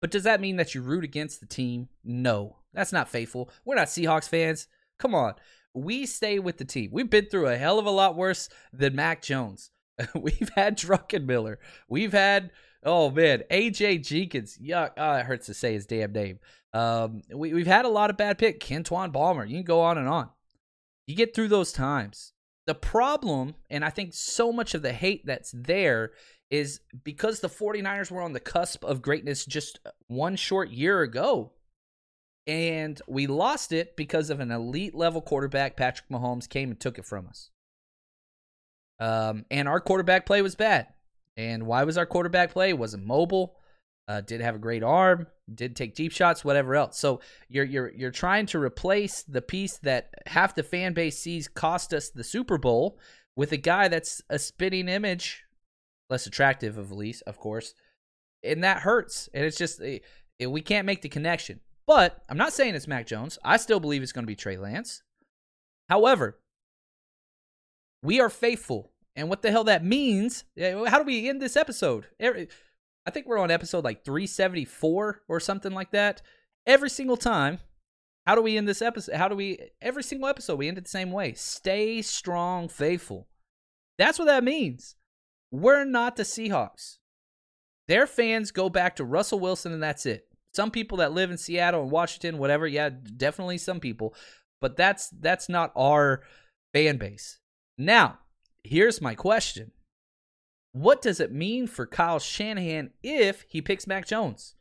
But 0.00 0.10
does 0.10 0.24
that 0.24 0.40
mean 0.40 0.56
that 0.56 0.74
you 0.74 0.82
root 0.82 1.04
against 1.04 1.40
the 1.40 1.46
team? 1.46 1.88
No. 2.04 2.58
That's 2.74 2.92
not 2.92 3.08
faithful. 3.08 3.50
We're 3.64 3.76
not 3.76 3.88
Seahawks 3.88 4.28
fans. 4.28 4.68
Come 4.98 5.14
on 5.14 5.34
we 5.74 6.06
stay 6.06 6.38
with 6.38 6.58
the 6.58 6.64
team. 6.64 6.90
We've 6.92 7.10
been 7.10 7.26
through 7.26 7.48
a 7.48 7.56
hell 7.56 7.78
of 7.78 7.86
a 7.86 7.90
lot 7.90 8.16
worse 8.16 8.48
than 8.72 8.96
Mac 8.96 9.22
Jones. 9.22 9.70
We've 10.14 10.50
had 10.54 10.78
Druckenmiller. 10.78 11.56
We've 11.88 12.12
had 12.12 12.50
oh 12.84 13.10
man, 13.10 13.44
AJ 13.50 14.06
Jenkins. 14.06 14.58
Yuck. 14.58 14.92
Oh, 14.96 15.14
it 15.14 15.26
hurts 15.26 15.46
to 15.46 15.54
say 15.54 15.74
his 15.74 15.86
damn 15.86 16.12
name. 16.12 16.38
Um, 16.72 17.22
we, 17.32 17.52
we've 17.52 17.66
had 17.66 17.84
a 17.84 17.90
lot 17.90 18.10
of 18.10 18.16
bad 18.16 18.38
pick. 18.38 18.60
Kentwan 18.60 19.12
Balmer. 19.12 19.44
You 19.44 19.56
can 19.56 19.64
go 19.64 19.80
on 19.80 19.98
and 19.98 20.08
on. 20.08 20.30
You 21.06 21.14
get 21.14 21.34
through 21.34 21.48
those 21.48 21.72
times. 21.72 22.32
The 22.66 22.74
problem, 22.74 23.54
and 23.70 23.84
I 23.84 23.90
think 23.90 24.14
so 24.14 24.52
much 24.52 24.74
of 24.74 24.82
the 24.82 24.92
hate 24.92 25.26
that's 25.26 25.52
there 25.54 26.12
is 26.50 26.80
because 27.02 27.40
the 27.40 27.48
49ers 27.48 28.10
were 28.10 28.22
on 28.22 28.34
the 28.34 28.40
cusp 28.40 28.84
of 28.84 29.02
greatness 29.02 29.44
just 29.44 29.80
one 30.06 30.36
short 30.36 30.70
year 30.70 31.02
ago 31.02 31.52
and 32.46 33.00
we 33.06 33.26
lost 33.26 33.72
it 33.72 33.96
because 33.96 34.30
of 34.30 34.40
an 34.40 34.50
elite 34.50 34.94
level 34.94 35.20
quarterback. 35.20 35.76
Patrick 35.76 36.08
Mahomes 36.08 36.48
came 36.48 36.70
and 36.70 36.80
took 36.80 36.98
it 36.98 37.06
from 37.06 37.26
us. 37.28 37.50
Um, 38.98 39.44
and 39.50 39.68
our 39.68 39.80
quarterback 39.80 40.26
play 40.26 40.42
was 40.42 40.54
bad. 40.54 40.88
And 41.36 41.66
why 41.66 41.84
was 41.84 41.96
our 41.96 42.06
quarterback 42.06 42.52
play? 42.52 42.72
Wasn't 42.72 43.04
mobile. 43.04 43.56
Uh, 44.08 44.20
did 44.20 44.40
have 44.40 44.54
a 44.56 44.60
great 44.60 44.82
arm. 44.82 45.26
Did 45.52 45.76
take 45.76 45.94
deep 45.94 46.12
shots. 46.12 46.44
Whatever 46.44 46.74
else. 46.74 46.98
So 46.98 47.20
you're 47.48 47.64
you're 47.64 47.92
you're 47.92 48.10
trying 48.10 48.46
to 48.46 48.58
replace 48.58 49.22
the 49.22 49.42
piece 49.42 49.78
that 49.78 50.10
half 50.26 50.54
the 50.54 50.62
fan 50.62 50.92
base 50.92 51.18
sees 51.18 51.48
cost 51.48 51.94
us 51.94 52.10
the 52.10 52.24
Super 52.24 52.58
Bowl 52.58 52.98
with 53.36 53.52
a 53.52 53.56
guy 53.56 53.88
that's 53.88 54.20
a 54.28 54.38
spitting 54.38 54.88
image, 54.88 55.44
less 56.10 56.26
attractive 56.26 56.76
of 56.78 56.92
least, 56.92 57.22
of 57.26 57.38
course, 57.38 57.74
and 58.42 58.62
that 58.64 58.80
hurts. 58.80 59.28
And 59.32 59.44
it's 59.44 59.56
just 59.58 59.80
it, 59.80 60.02
it, 60.38 60.48
we 60.48 60.60
can't 60.60 60.86
make 60.86 61.02
the 61.02 61.08
connection. 61.08 61.60
But 61.86 62.22
I'm 62.28 62.36
not 62.36 62.52
saying 62.52 62.74
it's 62.74 62.86
Mac 62.86 63.06
Jones. 63.06 63.38
I 63.44 63.56
still 63.56 63.80
believe 63.80 64.02
it's 64.02 64.12
going 64.12 64.24
to 64.24 64.30
be 64.30 64.36
Trey 64.36 64.56
Lance. 64.56 65.02
However, 65.88 66.38
we 68.02 68.20
are 68.20 68.30
faithful, 68.30 68.92
and 69.16 69.28
what 69.28 69.42
the 69.42 69.50
hell 69.50 69.64
that 69.64 69.84
means? 69.84 70.44
How 70.58 70.98
do 70.98 71.04
we 71.04 71.28
end 71.28 71.42
this 71.42 71.56
episode? 71.56 72.06
I 72.20 73.10
think 73.10 73.26
we're 73.26 73.38
on 73.38 73.50
episode 73.50 73.84
like 73.84 74.04
374 74.04 75.22
or 75.28 75.40
something 75.40 75.72
like 75.72 75.90
that. 75.90 76.22
Every 76.66 76.90
single 76.90 77.16
time 77.16 77.58
how 78.26 78.36
do 78.36 78.42
we 78.42 78.56
end 78.56 78.68
this 78.68 78.82
episode? 78.82 79.16
How 79.16 79.26
do 79.28 79.34
we 79.34 79.58
every 79.80 80.04
single 80.04 80.28
episode 80.28 80.56
we 80.56 80.68
end 80.68 80.78
it 80.78 80.84
the 80.84 80.90
same 80.90 81.10
way? 81.10 81.32
Stay 81.32 82.02
strong, 82.02 82.68
faithful. 82.68 83.26
That's 83.98 84.18
what 84.18 84.26
that 84.26 84.44
means. 84.44 84.94
We're 85.50 85.84
not 85.84 86.16
the 86.16 86.22
Seahawks. 86.22 86.98
Their 87.88 88.06
fans 88.06 88.52
go 88.52 88.68
back 88.68 88.96
to 88.96 89.04
Russell 89.04 89.40
Wilson 89.40 89.72
and 89.72 89.82
that's 89.82 90.06
it. 90.06 90.28
Some 90.54 90.70
people 90.70 90.98
that 90.98 91.12
live 91.12 91.30
in 91.30 91.38
Seattle 91.38 91.82
and 91.82 91.90
Washington, 91.90 92.38
whatever, 92.38 92.66
yeah, 92.66 92.90
definitely 93.16 93.58
some 93.58 93.80
people, 93.80 94.14
but 94.60 94.76
that's 94.76 95.08
that's 95.08 95.48
not 95.48 95.72
our 95.74 96.22
fan 96.74 96.98
base. 96.98 97.38
Now, 97.78 98.18
here's 98.62 99.00
my 99.00 99.14
question. 99.14 99.72
What 100.72 101.02
does 101.02 101.20
it 101.20 101.32
mean 101.32 101.66
for 101.66 101.86
Kyle 101.86 102.18
Shanahan 102.18 102.90
if 103.02 103.44
he 103.48 103.60
picks 103.60 103.86
Mac 103.86 104.06
Jones? 104.06 104.54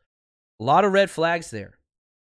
A 0.59 0.63
lot 0.63 0.85
of 0.85 0.91
red 0.91 1.09
flags 1.09 1.51
there. 1.51 1.77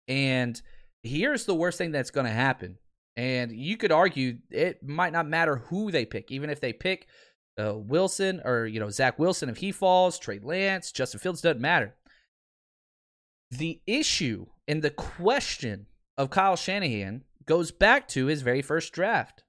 And 0.06 0.60
here's 1.02 1.46
the 1.46 1.54
worst 1.54 1.78
thing 1.78 1.92
that's 1.92 2.10
going 2.10 2.26
to 2.26 2.32
happen. 2.32 2.78
And 3.16 3.52
you 3.52 3.76
could 3.76 3.92
argue 3.92 4.38
it 4.50 4.82
might 4.82 5.12
not 5.12 5.28
matter 5.28 5.56
who 5.56 5.90
they 5.90 6.04
pick, 6.04 6.30
even 6.30 6.50
if 6.50 6.60
they 6.60 6.72
pick 6.72 7.06
uh, 7.58 7.74
Wilson 7.74 8.40
or 8.44 8.66
you 8.66 8.80
know 8.80 8.90
Zach 8.90 9.18
Wilson 9.18 9.48
if 9.48 9.58
he 9.58 9.72
falls, 9.72 10.18
Trey 10.18 10.38
Lance, 10.42 10.92
Justin 10.92 11.20
Fields 11.20 11.42
doesn't 11.42 11.60
matter. 11.60 11.94
The 13.50 13.80
issue 13.86 14.46
and 14.68 14.82
the 14.82 14.90
question 14.90 15.86
of 16.16 16.30
Kyle 16.30 16.56
Shanahan 16.56 17.24
goes 17.46 17.70
back 17.70 18.06
to 18.08 18.26
his 18.26 18.42
very 18.42 18.62
first 18.62 18.92
draft, 18.92 19.44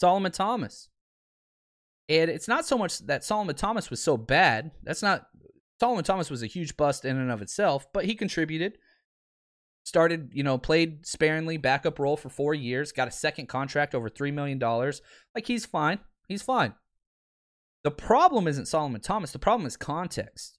Solomon 0.00 0.32
Thomas. 0.32 0.88
And 2.08 2.30
it's 2.30 2.48
not 2.48 2.66
so 2.66 2.76
much 2.76 2.98
that 3.06 3.24
Solomon 3.24 3.56
Thomas 3.56 3.90
was 3.90 4.02
so 4.02 4.16
bad. 4.16 4.72
That's 4.82 5.02
not 5.02 5.26
Solomon 5.80 6.04
Thomas 6.04 6.30
was 6.30 6.42
a 6.42 6.46
huge 6.46 6.76
bust 6.76 7.04
in 7.04 7.16
and 7.16 7.30
of 7.30 7.42
itself, 7.42 7.86
but 7.92 8.04
he 8.04 8.14
contributed 8.14 8.78
started, 9.84 10.30
you 10.32 10.42
know, 10.42 10.58
played 10.58 11.06
sparingly, 11.06 11.56
backup 11.56 11.98
role 11.98 12.16
for 12.16 12.28
four 12.28 12.54
years, 12.54 12.92
got 12.92 13.08
a 13.08 13.12
second 13.12 13.48
contract 13.48 13.94
over 13.94 14.08
$3 14.08 14.32
million. 14.32 14.58
Like, 14.58 15.46
he's 15.46 15.66
fine. 15.66 15.98
He's 16.28 16.42
fine. 16.42 16.74
The 17.84 17.90
problem 17.90 18.46
isn't 18.46 18.68
Solomon 18.68 19.00
Thomas. 19.00 19.32
The 19.32 19.38
problem 19.38 19.66
is 19.66 19.76
context. 19.76 20.58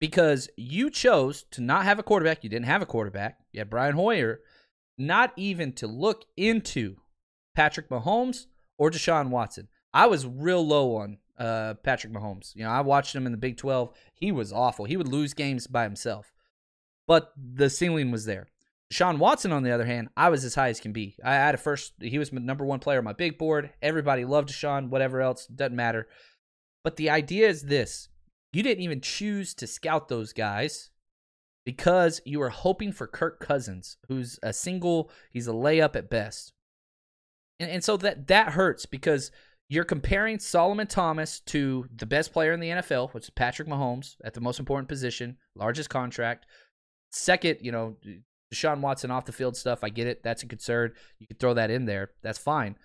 Because 0.00 0.48
you 0.56 0.90
chose 0.90 1.44
to 1.52 1.62
not 1.62 1.84
have 1.84 1.98
a 1.98 2.02
quarterback. 2.02 2.44
You 2.44 2.50
didn't 2.50 2.66
have 2.66 2.82
a 2.82 2.86
quarterback. 2.86 3.38
You 3.52 3.60
had 3.60 3.70
Brian 3.70 3.94
Hoyer. 3.94 4.40
Not 4.98 5.32
even 5.36 5.72
to 5.74 5.86
look 5.86 6.24
into 6.36 6.96
Patrick 7.54 7.88
Mahomes 7.88 8.46
or 8.78 8.90
Deshaun 8.90 9.30
Watson. 9.30 9.68
I 9.92 10.06
was 10.06 10.26
real 10.26 10.66
low 10.66 10.96
on 10.96 11.18
uh, 11.38 11.74
Patrick 11.82 12.12
Mahomes. 12.12 12.54
You 12.54 12.64
know, 12.64 12.70
I 12.70 12.80
watched 12.80 13.14
him 13.14 13.26
in 13.26 13.32
the 13.32 13.38
Big 13.38 13.56
12. 13.56 13.90
He 14.14 14.32
was 14.32 14.52
awful. 14.52 14.84
He 14.84 14.96
would 14.96 15.08
lose 15.08 15.34
games 15.34 15.66
by 15.66 15.84
himself 15.84 16.32
but 17.06 17.32
the 17.36 17.70
ceiling 17.70 18.10
was 18.10 18.24
there. 18.24 18.48
Sean 18.90 19.18
Watson, 19.18 19.52
on 19.52 19.62
the 19.62 19.72
other 19.72 19.84
hand, 19.84 20.08
I 20.16 20.28
was 20.28 20.44
as 20.44 20.54
high 20.54 20.68
as 20.68 20.80
can 20.80 20.92
be. 20.92 21.16
I 21.24 21.34
had 21.34 21.54
a 21.54 21.58
first, 21.58 21.94
he 22.00 22.18
was 22.18 22.32
my 22.32 22.40
number 22.40 22.64
one 22.64 22.78
player 22.78 22.98
on 22.98 23.04
my 23.04 23.12
big 23.12 23.36
board. 23.36 23.70
Everybody 23.82 24.24
loved 24.24 24.50
Sean, 24.50 24.90
whatever 24.90 25.20
else, 25.20 25.46
doesn't 25.46 25.74
matter. 25.74 26.06
But 26.84 26.96
the 26.96 27.10
idea 27.10 27.48
is 27.48 27.62
this 27.62 28.08
you 28.52 28.62
didn't 28.62 28.84
even 28.84 29.00
choose 29.00 29.54
to 29.54 29.66
scout 29.66 30.08
those 30.08 30.32
guys 30.32 30.90
because 31.64 32.20
you 32.24 32.38
were 32.38 32.50
hoping 32.50 32.92
for 32.92 33.06
Kirk 33.06 33.40
Cousins, 33.40 33.96
who's 34.08 34.38
a 34.42 34.52
single, 34.52 35.10
he's 35.32 35.48
a 35.48 35.52
layup 35.52 35.96
at 35.96 36.08
best. 36.08 36.52
And, 37.58 37.70
and 37.70 37.84
so 37.84 37.96
that, 37.98 38.28
that 38.28 38.52
hurts 38.52 38.86
because 38.86 39.30
you're 39.68 39.84
comparing 39.84 40.38
Solomon 40.38 40.86
Thomas 40.86 41.40
to 41.40 41.86
the 41.94 42.06
best 42.06 42.32
player 42.32 42.52
in 42.52 42.60
the 42.60 42.68
NFL, 42.68 43.12
which 43.12 43.24
is 43.24 43.30
Patrick 43.30 43.68
Mahomes 43.68 44.16
at 44.24 44.34
the 44.34 44.40
most 44.40 44.60
important 44.60 44.88
position, 44.88 45.38
largest 45.56 45.90
contract 45.90 46.46
Second, 47.16 47.58
you 47.62 47.72
know, 47.72 47.96
Deshaun 48.52 48.80
Watson 48.80 49.10
off 49.10 49.24
the 49.24 49.32
field 49.32 49.56
stuff, 49.56 49.82
I 49.82 49.88
get 49.88 50.06
it. 50.06 50.22
That's 50.22 50.42
a 50.42 50.46
concern. 50.46 50.92
You 51.18 51.26
can 51.26 51.36
throw 51.36 51.54
that 51.54 51.70
in 51.70 51.86
there. 51.86 52.10
That's 52.22 52.38
fine. 52.38 52.76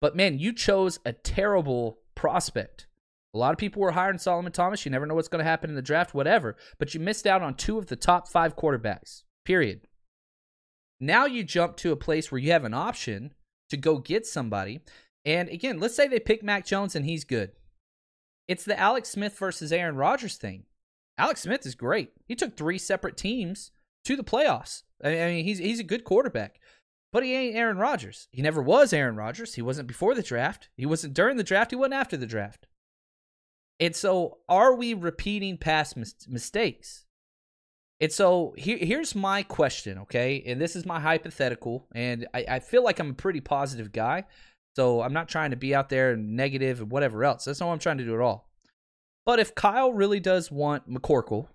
But 0.00 0.16
man, 0.16 0.38
you 0.38 0.52
chose 0.52 1.00
a 1.04 1.12
terrible 1.12 1.98
prospect. 2.14 2.86
A 3.34 3.38
lot 3.38 3.52
of 3.52 3.58
people 3.58 3.82
were 3.82 3.92
hiring 3.92 4.18
Solomon 4.18 4.52
Thomas. 4.52 4.84
You 4.84 4.90
never 4.90 5.06
know 5.06 5.14
what's 5.14 5.28
going 5.28 5.44
to 5.44 5.50
happen 5.50 5.70
in 5.70 5.76
the 5.76 5.82
draft, 5.82 6.14
whatever. 6.14 6.56
But 6.78 6.94
you 6.94 7.00
missed 7.00 7.26
out 7.26 7.42
on 7.42 7.54
two 7.54 7.78
of 7.78 7.86
the 7.86 7.96
top 7.96 8.28
five 8.28 8.56
quarterbacks, 8.56 9.22
period. 9.44 9.82
Now 11.00 11.26
you 11.26 11.44
jump 11.44 11.76
to 11.78 11.92
a 11.92 11.96
place 11.96 12.32
where 12.32 12.40
you 12.40 12.52
have 12.52 12.64
an 12.64 12.74
option 12.74 13.34
to 13.70 13.76
go 13.76 13.98
get 13.98 14.26
somebody. 14.26 14.80
And 15.24 15.48
again, 15.48 15.78
let's 15.78 15.94
say 15.94 16.08
they 16.08 16.20
pick 16.20 16.42
Mac 16.42 16.64
Jones 16.64 16.96
and 16.96 17.04
he's 17.04 17.24
good. 17.24 17.52
It's 18.48 18.64
the 18.64 18.78
Alex 18.78 19.10
Smith 19.10 19.38
versus 19.38 19.72
Aaron 19.72 19.96
Rodgers 19.96 20.36
thing. 20.36 20.64
Alex 21.18 21.42
Smith 21.42 21.66
is 21.66 21.74
great. 21.74 22.12
He 22.26 22.34
took 22.34 22.56
three 22.56 22.78
separate 22.78 23.16
teams 23.16 23.72
to 24.04 24.16
the 24.16 24.24
playoffs. 24.24 24.84
I 25.04 25.10
mean, 25.10 25.44
he's 25.44 25.58
he's 25.58 25.80
a 25.80 25.84
good 25.84 26.04
quarterback, 26.04 26.58
but 27.12 27.22
he 27.22 27.34
ain't 27.34 27.56
Aaron 27.56 27.76
Rodgers. 27.76 28.28
He 28.32 28.40
never 28.40 28.62
was 28.62 28.92
Aaron 28.92 29.16
Rodgers. 29.16 29.54
He 29.54 29.62
wasn't 29.62 29.88
before 29.88 30.14
the 30.14 30.22
draft. 30.22 30.70
He 30.76 30.86
wasn't 30.86 31.14
during 31.14 31.36
the 31.36 31.44
draft. 31.44 31.72
He 31.72 31.76
wasn't 31.76 31.94
after 31.94 32.16
the 32.16 32.26
draft. 32.26 32.66
And 33.80 33.94
so, 33.94 34.38
are 34.48 34.74
we 34.74 34.94
repeating 34.94 35.56
past 35.56 35.96
mis- 35.96 36.26
mistakes? 36.28 37.04
And 38.00 38.12
so, 38.12 38.54
here, 38.56 38.78
here's 38.78 39.14
my 39.14 39.42
question, 39.42 39.98
okay? 39.98 40.42
And 40.46 40.60
this 40.60 40.74
is 40.74 40.84
my 40.84 40.98
hypothetical. 40.98 41.86
And 41.94 42.26
I, 42.34 42.44
I 42.48 42.58
feel 42.60 42.82
like 42.82 42.98
I'm 42.98 43.10
a 43.10 43.14
pretty 43.14 43.40
positive 43.40 43.92
guy. 43.92 44.24
So, 44.74 45.02
I'm 45.02 45.12
not 45.12 45.28
trying 45.28 45.50
to 45.50 45.56
be 45.56 45.74
out 45.74 45.88
there 45.90 46.16
negative 46.16 46.78
and 46.78 46.82
and 46.82 46.90
whatever 46.90 47.24
else. 47.24 47.44
That's 47.44 47.60
not 47.60 47.66
what 47.66 47.74
I'm 47.74 47.78
trying 47.78 47.98
to 47.98 48.04
do 48.04 48.14
at 48.14 48.20
all. 48.20 48.48
But 49.24 49.38
if 49.38 49.54
Kyle 49.54 49.92
really 49.92 50.20
does 50.20 50.50
want 50.50 50.90
McCorkle 50.90 51.48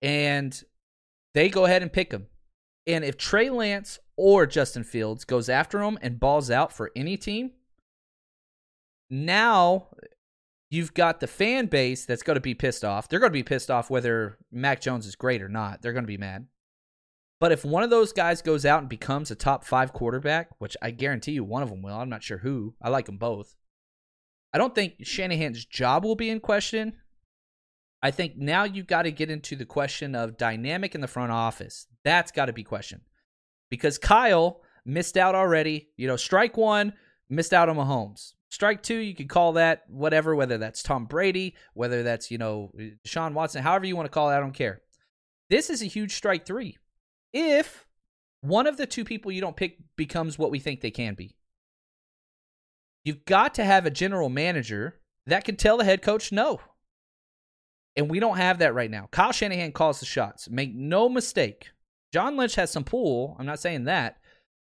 and 0.00 0.62
they 1.34 1.48
go 1.48 1.64
ahead 1.64 1.82
and 1.82 1.92
pick 1.92 2.12
him, 2.12 2.26
and 2.86 3.04
if 3.04 3.16
Trey 3.16 3.50
Lance 3.50 3.98
or 4.16 4.46
Justin 4.46 4.84
Fields 4.84 5.24
goes 5.24 5.48
after 5.48 5.80
him 5.82 5.98
and 6.02 6.20
balls 6.20 6.50
out 6.50 6.72
for 6.72 6.92
any 6.94 7.16
team, 7.16 7.52
now 9.08 9.88
you've 10.72 10.94
got 10.94 11.20
the 11.20 11.26
fan 11.26 11.66
base 11.66 12.06
that's 12.06 12.22
going 12.22 12.36
to 12.36 12.40
be 12.40 12.54
pissed 12.54 12.82
off. 12.82 13.06
They're 13.06 13.20
going 13.20 13.30
to 13.30 13.34
be 13.38 13.42
pissed 13.42 13.70
off 13.70 13.90
whether 13.90 14.38
Mac 14.50 14.80
Jones 14.80 15.06
is 15.06 15.14
great 15.14 15.42
or 15.42 15.48
not. 15.48 15.82
They're 15.82 15.92
going 15.92 16.04
to 16.04 16.08
be 16.08 16.16
mad. 16.16 16.46
But 17.38 17.52
if 17.52 17.62
one 17.62 17.82
of 17.82 17.90
those 17.90 18.12
guys 18.12 18.40
goes 18.40 18.64
out 18.64 18.80
and 18.80 18.88
becomes 18.88 19.30
a 19.30 19.34
top 19.34 19.64
five 19.64 19.92
quarterback, 19.92 20.48
which 20.60 20.76
I 20.80 20.90
guarantee 20.90 21.32
you 21.32 21.44
one 21.44 21.62
of 21.62 21.68
them 21.68 21.82
will, 21.82 21.96
I'm 21.96 22.08
not 22.08 22.22
sure 22.22 22.38
who. 22.38 22.74
I 22.80 22.88
like 22.88 23.04
them 23.04 23.18
both. 23.18 23.54
I 24.54 24.58
don't 24.58 24.74
think 24.74 24.94
Shanahan's 25.02 25.66
job 25.66 26.04
will 26.04 26.14
be 26.14 26.30
in 26.30 26.40
question. 26.40 26.94
I 28.02 28.10
think 28.10 28.38
now 28.38 28.64
you've 28.64 28.86
got 28.86 29.02
to 29.02 29.12
get 29.12 29.30
into 29.30 29.56
the 29.56 29.66
question 29.66 30.14
of 30.14 30.38
dynamic 30.38 30.94
in 30.94 31.02
the 31.02 31.06
front 31.06 31.32
office. 31.32 31.86
That's 32.02 32.32
got 32.32 32.46
to 32.46 32.52
be 32.52 32.64
questioned 32.64 33.02
because 33.70 33.98
Kyle 33.98 34.62
missed 34.86 35.18
out 35.18 35.34
already. 35.34 35.90
You 35.98 36.06
know, 36.08 36.16
strike 36.16 36.56
one, 36.56 36.94
missed 37.28 37.52
out 37.52 37.68
on 37.68 37.76
Mahomes. 37.76 38.32
Strike 38.52 38.82
two, 38.82 38.98
you 38.98 39.14
could 39.14 39.30
call 39.30 39.54
that 39.54 39.84
whatever, 39.88 40.36
whether 40.36 40.58
that's 40.58 40.82
Tom 40.82 41.06
Brady, 41.06 41.54
whether 41.72 42.02
that's, 42.02 42.30
you 42.30 42.36
know, 42.36 42.70
Sean 43.02 43.32
Watson, 43.32 43.62
however 43.62 43.86
you 43.86 43.96
want 43.96 44.04
to 44.04 44.10
call 44.10 44.28
it, 44.28 44.34
I 44.34 44.40
don't 44.40 44.52
care. 44.52 44.82
This 45.48 45.70
is 45.70 45.80
a 45.80 45.86
huge 45.86 46.14
strike 46.14 46.44
three. 46.44 46.76
If 47.32 47.86
one 48.42 48.66
of 48.66 48.76
the 48.76 48.84
two 48.84 49.06
people 49.06 49.32
you 49.32 49.40
don't 49.40 49.56
pick 49.56 49.78
becomes 49.96 50.38
what 50.38 50.50
we 50.50 50.58
think 50.58 50.82
they 50.82 50.90
can 50.90 51.14
be. 51.14 51.34
You've 53.06 53.24
got 53.24 53.54
to 53.54 53.64
have 53.64 53.86
a 53.86 53.90
general 53.90 54.28
manager 54.28 55.00
that 55.26 55.44
can 55.44 55.56
tell 55.56 55.78
the 55.78 55.84
head 55.84 56.02
coach 56.02 56.30
no. 56.30 56.60
And 57.96 58.10
we 58.10 58.20
don't 58.20 58.36
have 58.36 58.58
that 58.58 58.74
right 58.74 58.90
now. 58.90 59.08
Kyle 59.10 59.32
Shanahan 59.32 59.72
calls 59.72 59.98
the 59.98 60.04
shots. 60.04 60.50
Make 60.50 60.74
no 60.74 61.08
mistake. 61.08 61.70
John 62.12 62.36
Lynch 62.36 62.56
has 62.56 62.70
some 62.70 62.84
pull. 62.84 63.34
I'm 63.38 63.46
not 63.46 63.60
saying 63.60 63.84
that. 63.84 64.18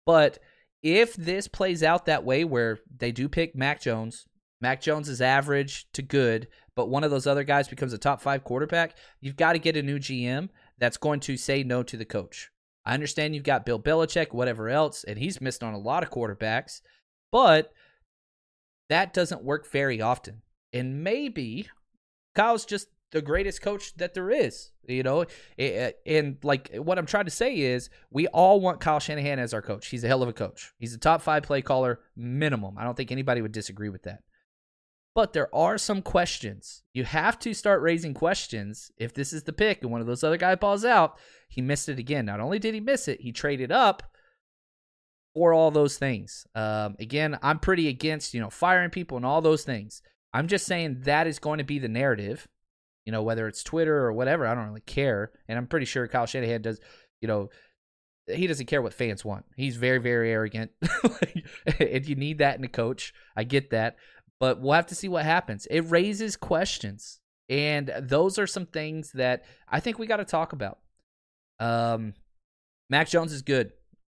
But 0.03 0.39
if 0.83 1.15
this 1.15 1.47
plays 1.47 1.83
out 1.83 2.05
that 2.05 2.23
way 2.23 2.43
where 2.43 2.79
they 2.95 3.11
do 3.11 3.27
pick 3.27 3.55
Mac 3.55 3.81
Jones, 3.81 4.25
Mac 4.61 4.81
Jones 4.81 5.09
is 5.09 5.21
average 5.21 5.87
to 5.93 6.01
good, 6.01 6.47
but 6.75 6.89
one 6.89 7.03
of 7.03 7.11
those 7.11 7.27
other 7.27 7.43
guys 7.43 7.67
becomes 7.67 7.93
a 7.93 7.97
top 7.97 8.21
five 8.21 8.43
quarterback, 8.43 8.95
you've 9.19 9.35
got 9.35 9.53
to 9.53 9.59
get 9.59 9.77
a 9.77 9.83
new 9.83 9.99
GM 9.99 10.49
that's 10.77 10.97
going 10.97 11.19
to 11.21 11.37
say 11.37 11.63
no 11.63 11.83
to 11.83 11.97
the 11.97 12.05
coach. 12.05 12.49
I 12.85 12.93
understand 12.93 13.35
you've 13.35 13.43
got 13.43 13.65
Bill 13.65 13.79
Belichick, 13.79 14.33
whatever 14.33 14.69
else, 14.69 15.03
and 15.03 15.19
he's 15.19 15.41
missed 15.41 15.63
on 15.63 15.73
a 15.73 15.79
lot 15.79 16.03
of 16.03 16.09
quarterbacks, 16.09 16.81
but 17.31 17.73
that 18.89 19.13
doesn't 19.13 19.43
work 19.43 19.69
very 19.69 20.01
often. 20.01 20.41
And 20.71 21.03
maybe 21.03 21.67
Kyle's 22.35 22.65
just 22.65 22.87
the 23.11 23.21
greatest 23.21 23.61
coach 23.61 23.93
that 23.95 24.13
there 24.13 24.29
is. 24.29 24.71
You 24.87 25.03
know, 25.03 25.25
and 25.57 26.37
like 26.43 26.73
what 26.75 26.97
I'm 26.97 27.05
trying 27.05 27.25
to 27.25 27.31
say 27.31 27.59
is, 27.59 27.89
we 28.09 28.27
all 28.27 28.61
want 28.61 28.79
Kyle 28.79 28.99
Shanahan 28.99 29.37
as 29.37 29.53
our 29.53 29.61
coach. 29.61 29.87
He's 29.87 30.03
a 30.03 30.07
hell 30.07 30.23
of 30.23 30.29
a 30.29 30.33
coach. 30.33 30.73
He's 30.79 30.93
a 30.93 30.97
top 30.97 31.21
five 31.21 31.43
play 31.43 31.61
caller 31.61 31.99
minimum. 32.15 32.77
I 32.77 32.85
don't 32.85 32.95
think 32.95 33.11
anybody 33.11 33.41
would 33.41 33.51
disagree 33.51 33.89
with 33.89 34.03
that. 34.03 34.23
But 35.13 35.33
there 35.33 35.53
are 35.53 35.77
some 35.77 36.03
questions. 36.03 36.83
You 36.93 37.03
have 37.03 37.39
to 37.39 37.53
start 37.53 37.81
raising 37.81 38.13
questions 38.13 38.91
if 38.97 39.13
this 39.13 39.33
is 39.33 39.43
the 39.43 39.51
pick 39.51 39.81
and 39.81 39.91
one 39.91 39.99
of 39.99 40.07
those 40.07 40.23
other 40.23 40.37
guys 40.37 40.59
balls 40.61 40.85
out. 40.85 41.17
He 41.49 41.59
missed 41.59 41.89
it 41.89 41.99
again. 41.99 42.27
Not 42.27 42.39
only 42.39 42.59
did 42.59 42.75
he 42.75 42.79
miss 42.79 43.07
it, 43.07 43.19
he 43.21 43.31
traded 43.31 43.71
up 43.71 44.03
for 45.33 45.53
all 45.53 45.71
those 45.71 45.97
things. 45.97 46.45
Um, 46.55 46.95
again, 46.99 47.37
I'm 47.41 47.59
pretty 47.59 47.87
against 47.89 48.33
you 48.33 48.39
know 48.39 48.49
firing 48.49 48.89
people 48.89 49.17
and 49.17 49.25
all 49.25 49.41
those 49.41 49.63
things. 49.63 50.01
I'm 50.33 50.47
just 50.47 50.65
saying 50.65 51.01
that 51.01 51.27
is 51.27 51.39
going 51.39 51.57
to 51.57 51.63
be 51.63 51.79
the 51.79 51.87
narrative 51.87 52.47
you 53.07 53.13
know, 53.13 53.23
whether 53.23 53.47
it's 53.47 53.63
Twitter 53.63 53.95
or 53.99 54.11
whatever, 54.11 54.45
I 54.45 54.53
don't 54.53 54.67
really 54.67 54.81
care. 54.81 55.31
And 55.47 55.57
I'm 55.57 55.65
pretty 55.65 55.85
sure 55.85 56.05
Kyle 56.09 56.25
Shanahan 56.25 56.61
does, 56.61 56.81
you 57.21 57.29
know, 57.29 57.49
he 58.27 58.47
doesn't 58.47 58.65
care 58.65 58.81
what 58.81 58.93
fans 58.93 59.23
want. 59.23 59.45
He's 59.55 59.77
very, 59.77 59.99
very 59.99 60.29
arrogant. 60.29 60.71
and 61.79 62.05
you 62.05 62.15
need 62.15 62.39
that 62.39 62.57
in 62.57 62.65
a 62.65 62.67
coach. 62.67 63.13
I 63.33 63.45
get 63.45 63.69
that. 63.69 63.95
But 64.41 64.59
we'll 64.59 64.73
have 64.73 64.87
to 64.87 64.95
see 64.95 65.07
what 65.07 65.23
happens. 65.23 65.65
It 65.71 65.89
raises 65.89 66.35
questions. 66.35 67.21
And 67.47 67.93
those 68.01 68.37
are 68.37 68.45
some 68.45 68.65
things 68.65 69.13
that 69.13 69.45
I 69.69 69.79
think 69.79 69.99
we 69.99 70.05
got 70.05 70.17
to 70.17 70.25
talk 70.25 70.51
about. 70.51 70.79
Um, 71.61 72.13
Mac 72.89 73.07
Jones 73.07 73.31
is 73.31 73.41
good. 73.41 73.71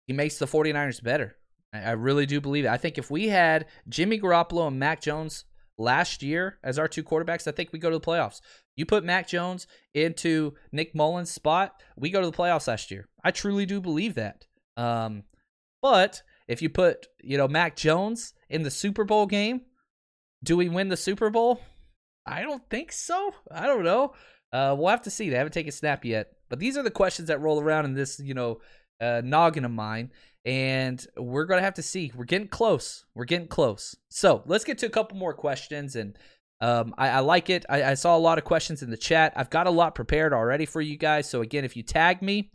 He 0.07 0.13
makes 0.13 0.37
the 0.37 0.45
49ers 0.45 1.03
better. 1.03 1.35
I 1.73 1.93
really 1.93 2.27
do 2.27 2.43
believe 2.43 2.67
it. 2.67 2.71
I 2.71 2.77
think 2.77 2.99
if 2.99 3.11
we 3.11 3.29
had 3.29 3.69
Jimmy 3.89 4.21
Garoppolo 4.21 4.69
and 4.69 4.79
Mac 4.79 5.01
Jones 5.01 5.47
last 5.79 6.23
year 6.23 6.59
as 6.63 6.79
our 6.79 6.89
two 6.89 7.03
quarterbacks, 7.03 7.47
I 7.47 7.53
think 7.53 7.73
we 7.73 7.79
go 7.79 7.91
to 7.91 7.99
the 7.99 8.05
playoffs. 8.05 8.41
You 8.77 8.87
put 8.87 9.05
Mac 9.05 9.29
Jones 9.29 9.67
into 9.95 10.55
Nick 10.71 10.95
Mullens' 10.95 11.31
spot, 11.31 11.83
we 11.97 12.11
go 12.11 12.21
to 12.21 12.31
the 12.31 12.37
playoffs 12.37 12.69
last 12.69 12.91
year. 12.91 13.09
I 13.25 13.31
truly 13.31 13.67
do 13.67 13.81
believe 13.81 14.15
that. 14.15 14.47
Um, 14.77 15.25
but 15.81 16.23
if 16.49 16.63
you 16.63 16.69
put, 16.69 17.07
you 17.23 17.37
know, 17.37 17.49
Mac 17.49 17.77
Jones 17.77 18.35
in 18.49 18.63
the 18.63 18.71
Super 18.71 19.05
Bowl 19.05 19.27
game, 19.27 19.63
do 20.43 20.57
we 20.57 20.69
win 20.69 20.89
the 20.89 20.97
Super 20.97 21.31
Bowl? 21.31 21.61
I 22.27 22.43
don't 22.43 22.63
think 22.71 22.93
so. 22.93 23.35
I 23.51 23.67
don't 23.67 23.85
know. 23.85 24.15
Uh, 24.53 24.75
we'll 24.79 24.89
have 24.89 25.03
to 25.03 25.11
see. 25.11 25.29
They 25.31 25.37
haven't 25.37 25.53
taken 25.53 25.71
a 25.71 25.73
snap 25.73 26.05
yet. 26.05 26.33
But 26.49 26.59
these 26.59 26.77
are 26.77 26.83
the 26.83 26.91
questions 26.91 27.29
that 27.29 27.41
roll 27.41 27.61
around 27.61 27.87
in 27.87 27.95
this, 27.95 28.21
you 28.21 28.35
know, 28.35 28.61
uh, 29.01 29.23
noggin 29.25 29.65
of 29.65 29.71
mine 29.71 30.11
and 30.45 31.07
we're 31.17 31.45
gonna 31.45 31.63
have 31.63 31.75
to 31.75 31.83
see. 31.83 32.13
We're 32.15 32.25
getting 32.25 32.49
close. 32.49 33.05
We're 33.15 33.25
getting 33.25 33.49
close. 33.49 33.97
So 34.11 34.43
let's 34.47 34.65
get 34.65 34.79
to 34.79 34.87
a 34.87 34.91
couple 34.91 35.17
more 35.17 35.35
questions, 35.35 35.97
and 35.97 36.19
um, 36.61 36.95
I, 36.97 37.09
I, 37.09 37.19
like 37.21 37.51
it. 37.51 37.65
I, 37.69 37.83
I, 37.83 37.95
saw 37.95 38.17
a 38.17 38.19
lot 38.19 38.39
of 38.39 38.45
questions 38.45 38.83
in 38.83 38.91
the 38.91 38.97
chat. 38.97 39.33
I've 39.35 39.51
got 39.51 39.67
a 39.67 39.71
lot 39.71 39.97
prepared 39.97 40.33
already 40.33 40.65
for 40.65 40.81
you 40.81 40.97
guys. 40.97 41.29
So 41.29 41.41
again, 41.43 41.65
if 41.65 41.77
you 41.77 41.83
tag 41.83 42.23
me, 42.23 42.53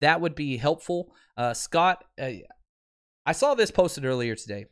that 0.00 0.22
would 0.22 0.34
be 0.34 0.56
helpful. 0.56 1.14
Uh, 1.36 1.52
Scott, 1.52 2.02
uh, 2.18 2.30
I 3.26 3.32
saw 3.32 3.54
this 3.54 3.70
posted 3.70 4.06
earlier 4.06 4.34
today. 4.34 4.66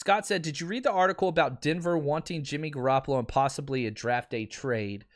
Scott 0.00 0.26
said, 0.26 0.42
"Did 0.42 0.60
you 0.60 0.66
read 0.66 0.84
the 0.84 0.92
article 0.92 1.28
about 1.28 1.62
Denver 1.62 1.96
wanting 1.96 2.44
Jimmy 2.44 2.70
Garoppolo 2.70 3.18
and 3.18 3.28
possibly 3.28 3.86
a 3.86 3.90
draft 3.90 4.30
day 4.30 4.46
trade?" 4.46 5.06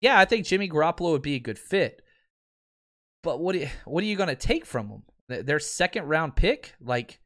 Yeah, 0.00 0.18
I 0.18 0.24
think 0.24 0.46
Jimmy 0.46 0.68
Garoppolo 0.68 1.12
would 1.12 1.22
be 1.22 1.36
a 1.36 1.40
good 1.40 1.58
fit. 1.58 2.02
But 3.22 3.40
what 3.40 3.56
what 3.84 4.02
are 4.02 4.06
you 4.06 4.16
going 4.16 4.28
to 4.28 4.36
take 4.36 4.66
from 4.66 4.88
him? 4.88 5.02
Their 5.28 5.60
second 5.60 6.06
round 6.06 6.36
pick, 6.36 6.74
like 6.80 7.20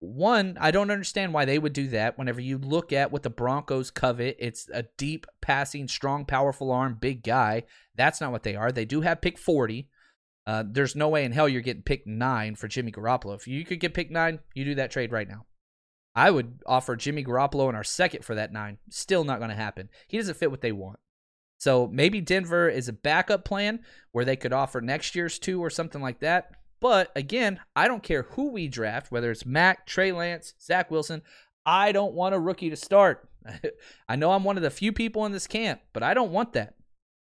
one, 0.00 0.56
I 0.60 0.70
don't 0.70 0.90
understand 0.90 1.34
why 1.34 1.44
they 1.44 1.58
would 1.58 1.74
do 1.74 1.88
that. 1.88 2.18
Whenever 2.18 2.40
you 2.40 2.58
look 2.58 2.92
at 2.92 3.12
what 3.12 3.22
the 3.22 3.30
Broncos 3.30 3.90
covet, 3.90 4.36
it's 4.38 4.68
a 4.72 4.84
deep 4.96 5.26
passing, 5.40 5.88
strong, 5.88 6.24
powerful 6.24 6.72
arm, 6.72 6.96
big 6.98 7.22
guy. 7.22 7.64
That's 7.94 8.20
not 8.20 8.32
what 8.32 8.42
they 8.42 8.56
are. 8.56 8.72
They 8.72 8.86
do 8.86 9.02
have 9.02 9.20
pick 9.20 9.38
40. 9.38 9.88
Uh, 10.46 10.64
there's 10.66 10.96
no 10.96 11.08
way 11.08 11.24
in 11.24 11.32
hell 11.32 11.48
you're 11.48 11.60
getting 11.60 11.82
pick 11.82 12.06
nine 12.06 12.54
for 12.54 12.66
Jimmy 12.66 12.90
Garoppolo. 12.90 13.36
If 13.36 13.46
you 13.46 13.64
could 13.64 13.78
get 13.78 13.94
pick 13.94 14.10
nine, 14.10 14.40
you 14.54 14.64
do 14.64 14.74
that 14.76 14.90
trade 14.90 15.12
right 15.12 15.28
now. 15.28 15.44
I 16.14 16.30
would 16.30 16.60
offer 16.66 16.96
Jimmy 16.96 17.22
Garoppolo 17.22 17.68
in 17.68 17.74
our 17.74 17.84
second 17.84 18.24
for 18.24 18.34
that 18.34 18.52
nine. 18.52 18.78
Still 18.88 19.22
not 19.22 19.38
going 19.38 19.50
to 19.50 19.56
happen. 19.56 19.90
He 20.08 20.16
doesn't 20.16 20.38
fit 20.38 20.50
what 20.50 20.62
they 20.62 20.72
want. 20.72 20.98
So 21.58 21.86
maybe 21.86 22.22
Denver 22.22 22.70
is 22.70 22.88
a 22.88 22.92
backup 22.92 23.44
plan 23.44 23.80
where 24.12 24.24
they 24.24 24.36
could 24.36 24.52
offer 24.52 24.80
next 24.80 25.14
year's 25.14 25.38
two 25.38 25.62
or 25.62 25.68
something 25.68 26.00
like 26.00 26.20
that. 26.20 26.52
But 26.80 27.12
again, 27.14 27.60
I 27.76 27.88
don't 27.88 28.02
care 28.02 28.22
who 28.22 28.50
we 28.50 28.68
draft, 28.68 29.12
whether 29.12 29.30
it's 29.30 29.44
Mac, 29.44 29.86
Trey 29.86 30.12
Lance, 30.12 30.54
Zach 30.60 30.90
Wilson. 30.90 31.22
I 31.66 31.92
don't 31.92 32.14
want 32.14 32.34
a 32.34 32.38
rookie 32.38 32.70
to 32.70 32.76
start. 32.76 33.28
I 34.08 34.16
know 34.16 34.32
I'm 34.32 34.44
one 34.44 34.56
of 34.56 34.62
the 34.62 34.70
few 34.70 34.92
people 34.92 35.26
in 35.26 35.32
this 35.32 35.46
camp, 35.46 35.80
but 35.92 36.02
I 36.02 36.14
don't 36.14 36.32
want 36.32 36.54
that. 36.54 36.74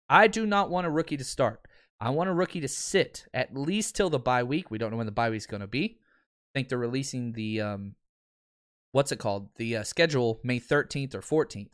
I 0.08 0.26
do 0.26 0.46
not 0.46 0.70
want 0.70 0.86
a 0.86 0.90
rookie 0.90 1.16
to 1.16 1.24
start. 1.24 1.66
I 2.00 2.10
want 2.10 2.30
a 2.30 2.34
rookie 2.34 2.60
to 2.60 2.68
sit 2.68 3.26
at 3.34 3.56
least 3.56 3.96
till 3.96 4.10
the 4.10 4.18
bye 4.18 4.44
week. 4.44 4.70
We 4.70 4.78
don't 4.78 4.90
know 4.90 4.96
when 4.96 5.06
the 5.06 5.12
bye 5.12 5.30
week 5.30 5.38
is 5.38 5.46
going 5.46 5.60
to 5.60 5.66
be. 5.66 5.98
I 5.98 6.58
think 6.58 6.68
they're 6.68 6.78
releasing 6.78 7.32
the 7.32 7.60
um, 7.60 7.94
what's 8.92 9.12
it 9.12 9.18
called? 9.18 9.48
The 9.56 9.78
uh, 9.78 9.82
schedule 9.82 10.40
May 10.44 10.60
13th 10.60 11.14
or 11.14 11.20
14th. 11.20 11.70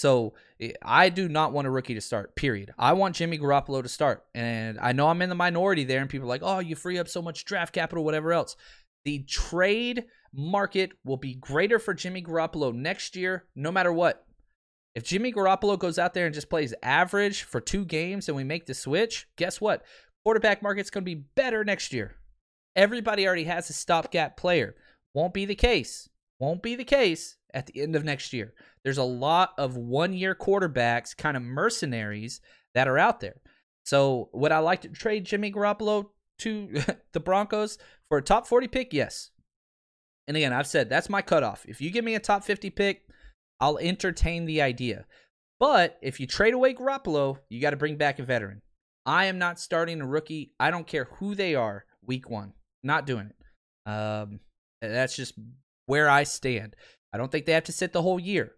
So 0.00 0.32
eh, 0.58 0.72
I 0.82 1.10
do 1.10 1.28
not 1.28 1.52
want 1.52 1.66
a 1.66 1.70
rookie 1.70 1.92
to 1.92 2.00
start, 2.00 2.34
period. 2.34 2.72
I 2.78 2.94
want 2.94 3.16
Jimmy 3.16 3.38
Garoppolo 3.38 3.82
to 3.82 3.88
start. 3.88 4.24
And 4.34 4.78
I 4.80 4.92
know 4.92 5.08
I'm 5.08 5.20
in 5.20 5.28
the 5.28 5.34
minority 5.34 5.84
there, 5.84 6.00
and 6.00 6.08
people 6.08 6.24
are 6.24 6.28
like, 6.28 6.42
oh, 6.42 6.58
you 6.60 6.74
free 6.74 6.98
up 6.98 7.06
so 7.06 7.20
much 7.20 7.44
draft 7.44 7.74
capital, 7.74 8.02
whatever 8.02 8.32
else. 8.32 8.56
The 9.04 9.22
trade 9.24 10.04
market 10.32 10.92
will 11.04 11.18
be 11.18 11.34
greater 11.34 11.78
for 11.78 11.92
Jimmy 11.92 12.22
Garoppolo 12.22 12.74
next 12.74 13.14
year, 13.14 13.44
no 13.54 13.70
matter 13.70 13.92
what. 13.92 14.24
If 14.94 15.04
Jimmy 15.04 15.32
Garoppolo 15.32 15.78
goes 15.78 15.98
out 15.98 16.14
there 16.14 16.24
and 16.24 16.34
just 16.34 16.48
plays 16.48 16.72
average 16.82 17.42
for 17.42 17.60
two 17.60 17.84
games 17.84 18.26
and 18.26 18.36
we 18.36 18.42
make 18.42 18.64
the 18.64 18.74
switch, 18.74 19.28
guess 19.36 19.60
what? 19.60 19.84
Quarterback 20.24 20.62
market's 20.62 20.90
going 20.90 21.04
to 21.04 21.14
be 21.14 21.26
better 21.36 21.62
next 21.62 21.92
year. 21.92 22.16
Everybody 22.74 23.26
already 23.26 23.44
has 23.44 23.68
a 23.68 23.74
stopgap 23.74 24.38
player. 24.38 24.76
Won't 25.12 25.34
be 25.34 25.44
the 25.44 25.54
case. 25.54 26.08
Won't 26.38 26.62
be 26.62 26.74
the 26.74 26.84
case 26.84 27.36
at 27.54 27.66
the 27.66 27.80
end 27.80 27.96
of 27.96 28.04
next 28.04 28.32
year. 28.32 28.54
There's 28.84 28.98
a 28.98 29.04
lot 29.04 29.52
of 29.58 29.76
one 29.76 30.12
year 30.12 30.34
quarterbacks, 30.34 31.16
kind 31.16 31.36
of 31.36 31.42
mercenaries 31.42 32.40
that 32.74 32.88
are 32.88 32.98
out 32.98 33.20
there. 33.20 33.40
So, 33.84 34.30
would 34.32 34.52
I 34.52 34.58
like 34.58 34.82
to 34.82 34.88
trade 34.88 35.24
Jimmy 35.24 35.52
Garoppolo 35.52 36.10
to 36.40 36.82
the 37.12 37.20
Broncos 37.20 37.78
for 38.08 38.18
a 38.18 38.22
top 38.22 38.46
40 38.46 38.68
pick? 38.68 38.92
Yes. 38.92 39.30
And 40.28 40.36
again, 40.36 40.52
I've 40.52 40.66
said 40.66 40.88
that's 40.88 41.10
my 41.10 41.22
cutoff. 41.22 41.64
If 41.66 41.80
you 41.80 41.90
give 41.90 42.04
me 42.04 42.14
a 42.14 42.20
top 42.20 42.44
50 42.44 42.70
pick, 42.70 43.02
I'll 43.58 43.78
entertain 43.78 44.44
the 44.46 44.62
idea. 44.62 45.06
But 45.58 45.98
if 46.02 46.20
you 46.20 46.26
trade 46.26 46.54
away 46.54 46.74
Garoppolo, 46.74 47.38
you 47.48 47.60
got 47.60 47.70
to 47.70 47.76
bring 47.76 47.96
back 47.96 48.18
a 48.18 48.22
veteran. 48.22 48.62
I 49.04 49.26
am 49.26 49.38
not 49.38 49.60
starting 49.60 50.00
a 50.00 50.06
rookie. 50.06 50.52
I 50.60 50.70
don't 50.70 50.86
care 50.86 51.08
who 51.18 51.34
they 51.34 51.54
are 51.54 51.84
week 52.04 52.30
one. 52.30 52.52
Not 52.82 53.06
doing 53.06 53.30
it. 53.30 53.90
Um, 53.90 54.40
that's 54.80 55.16
just 55.16 55.34
where 55.86 56.08
I 56.08 56.22
stand. 56.22 56.76
I 57.12 57.18
don't 57.18 57.30
think 57.30 57.46
they 57.46 57.52
have 57.52 57.64
to 57.64 57.72
sit 57.72 57.92
the 57.92 58.02
whole 58.02 58.20
year. 58.20 58.52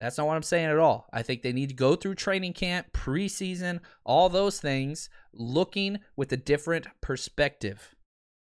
That's 0.00 0.16
not 0.16 0.26
what 0.26 0.36
I'm 0.36 0.42
saying 0.42 0.70
at 0.70 0.78
all. 0.78 1.08
I 1.12 1.22
think 1.22 1.42
they 1.42 1.52
need 1.52 1.68
to 1.68 1.74
go 1.74 1.94
through 1.94 2.14
training 2.14 2.54
camp, 2.54 2.92
preseason, 2.92 3.80
all 4.04 4.30
those 4.30 4.58
things, 4.58 5.10
looking 5.34 5.98
with 6.16 6.32
a 6.32 6.38
different 6.38 6.86
perspective. 7.02 7.94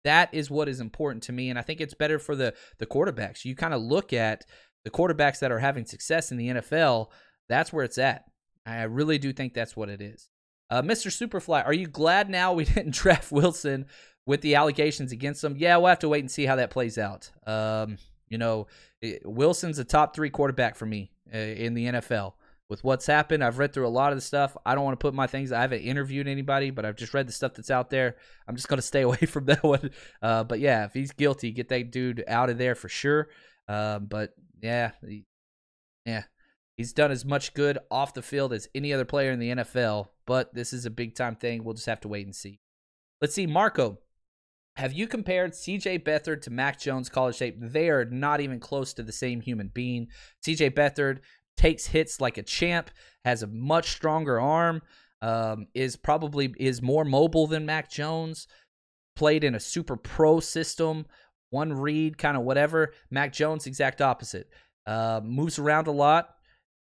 That 0.05 0.33
is 0.33 0.51
what 0.51 0.69
is 0.69 0.81
important 0.81 1.25
to 1.25 1.33
me, 1.33 1.51
and 1.51 1.59
I 1.59 1.63
think 1.63 1.81
it's 1.81 1.93
better 1.93 2.19
for 2.19 2.35
the 2.37 2.55
the 2.79 2.87
quarterbacks. 2.87 3.45
You 3.45 3.55
kind 3.55 3.75
of 3.75 3.83
look 3.83 4.13
at 4.13 4.47
the 4.85 4.91
quarterbacks 4.91 5.41
that 5.41 5.53
are 5.53 5.59
having 5.59 5.85
success 5.85 6.31
in 6.31 6.39
the 6.39 6.49
NFL. 6.49 7.09
That's 7.49 7.73
where 7.73 7.85
it's 7.85 7.99
at. 7.99 8.25
I 8.65 8.83
really 8.85 9.19
do 9.19 9.33
think 9.33 9.53
that's 9.53 9.77
what 9.77 9.89
it 9.91 10.01
is. 10.01 10.29
Uh, 10.71 10.83
Mr. 10.83 11.09
Superfly, 11.09 11.67
are 11.67 11.73
you 11.73 11.89
glad 11.89 12.31
now 12.31 12.53
we 12.53 12.65
didn't 12.77 12.95
draft 12.95 13.33
Wilson 13.33 13.87
with 14.25 14.41
the 14.41 14.55
allegations 14.55 15.13
against 15.13 15.43
him? 15.43 15.57
Yeah, 15.59 15.77
we'll 15.77 15.89
have 15.89 15.99
to 15.99 16.09
wait 16.09 16.21
and 16.21 16.31
see 16.31 16.47
how 16.47 16.57
that 16.57 16.71
plays 16.71 16.97
out. 16.97 17.31
Um, 17.47 17.99
you 18.31 18.39
know, 18.39 18.69
Wilson's 19.25 19.79
a 19.79 19.85
top 19.85 20.15
three 20.15 20.31
quarterback 20.31 20.77
for 20.77 20.87
me 20.87 21.11
uh, 21.35 21.37
in 21.37 21.75
the 21.75 21.87
NFL. 21.87 22.35
With 22.69 22.85
what's 22.85 23.07
happened, 23.07 23.43
I've 23.43 23.59
read 23.59 23.73
through 23.73 23.89
a 23.89 23.91
lot 23.91 24.13
of 24.13 24.17
the 24.17 24.23
stuff. 24.23 24.57
I 24.65 24.77
don't 24.77 24.85
want 24.85 24.99
to 24.99 25.05
put 25.05 25.13
my 25.13 25.27
things. 25.27 25.51
I 25.51 25.61
haven't 25.61 25.81
interviewed 25.81 26.29
anybody, 26.29 26.71
but 26.71 26.85
I've 26.85 26.95
just 26.95 27.13
read 27.13 27.27
the 27.27 27.33
stuff 27.33 27.55
that's 27.55 27.71
out 27.71 27.91
there. 27.91 28.17
I'm 28.47 28.55
just 28.55 28.69
gonna 28.69 28.81
stay 28.93 29.03
away 29.03 29.17
from 29.17 29.47
that 29.47 29.65
one. 29.65 29.91
Uh, 30.23 30.45
but 30.45 30.61
yeah, 30.61 30.85
if 30.85 30.95
he's 30.95 31.11
guilty, 31.11 31.51
get 31.51 31.69
that 31.71 31.91
dude 31.91 32.23
out 32.29 32.49
of 32.49 32.59
there 32.59 32.77
for 32.77 32.89
sure. 32.89 33.29
Uh, 33.69 33.99
but 33.99 34.35
yeah, 34.63 34.93
yeah, 36.07 36.23
he's 36.77 36.93
done 36.93 37.11
as 37.11 37.25
much 37.25 37.55
good 37.55 37.79
off 37.91 38.15
the 38.15 38.23
field 38.23 38.53
as 38.53 38.69
any 38.73 38.93
other 38.93 39.05
player 39.05 39.33
in 39.33 39.41
the 39.41 39.51
NFL. 39.51 40.09
But 40.25 40.55
this 40.55 40.73
is 40.73 40.87
a 40.87 40.91
big 40.91 41.17
time 41.17 41.35
thing. 41.35 41.65
We'll 41.65 41.75
just 41.75 41.87
have 41.87 42.01
to 42.03 42.09
wait 42.09 42.25
and 42.25 42.37
see. 42.37 42.61
Let's 43.21 43.35
see, 43.35 43.49
Marco. 43.49 43.99
Have 44.81 44.95
you 44.95 45.07
compared 45.07 45.53
CJ 45.53 46.05
Beathard 46.05 46.41
to 46.41 46.51
Mac 46.51 46.81
Jones 46.81 47.11
college 47.11 47.39
tape? 47.39 47.57
They 47.61 47.91
are 47.91 48.07
not 48.07 48.41
even 48.41 48.59
close 48.59 48.95
to 48.95 49.03
the 49.03 49.13
same 49.13 49.43
human 49.43 49.69
being. 49.69 50.09
CJ 50.43 50.71
Beathard 50.71 51.19
takes 51.59 51.85
hits 51.85 52.19
like 52.19 52.39
a 52.39 52.43
champ, 52.43 52.91
has 53.23 53.43
a 53.43 53.47
much 53.47 53.91
stronger 53.91 54.41
arm, 54.41 54.81
um, 55.21 55.67
is 55.75 55.97
probably 55.97 56.55
is 56.59 56.81
more 56.81 57.05
mobile 57.05 57.47
than 57.47 57.67
Mac 57.67 57.91
Jones. 57.91 58.47
Played 59.17 59.45
in 59.45 59.55
a 59.55 59.61
super 59.61 59.97
pro 59.97 60.41
system, 60.41 61.05
one 61.51 61.75
read, 61.75 62.17
kind 62.17 62.39
of 62.39 62.45
whatever. 62.45 62.95
Mac 63.11 63.35
Jones, 63.35 63.67
exact 63.67 64.01
opposite. 64.01 64.49
Uh, 64.87 65.21
moves 65.23 65.59
around 65.59 65.89
a 65.89 65.93
lot 65.93 66.37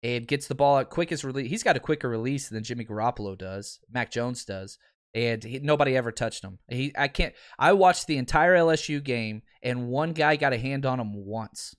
and 0.02 0.26
gets 0.26 0.48
the 0.48 0.56
ball 0.56 0.78
out 0.78 0.90
quickest 0.90 1.22
release. 1.22 1.48
He's 1.48 1.62
got 1.62 1.76
a 1.76 1.80
quicker 1.80 2.08
release 2.08 2.48
than 2.48 2.64
Jimmy 2.64 2.84
Garoppolo 2.84 3.38
does, 3.38 3.78
Mac 3.88 4.10
Jones 4.10 4.44
does, 4.44 4.78
and 5.14 5.42
he, 5.42 5.60
nobody 5.60 5.96
ever 5.96 6.10
touched 6.10 6.44
him. 6.44 6.58
He, 6.68 6.92
I 6.96 7.08
can't. 7.08 7.34
I 7.58 7.72
watched 7.72 8.06
the 8.06 8.18
entire 8.18 8.56
LSU 8.56 9.02
game, 9.02 9.42
and 9.62 9.88
one 9.88 10.12
guy 10.12 10.36
got 10.36 10.52
a 10.52 10.58
hand 10.58 10.84
on 10.84 11.00
him 11.00 11.14
once. 11.14 11.74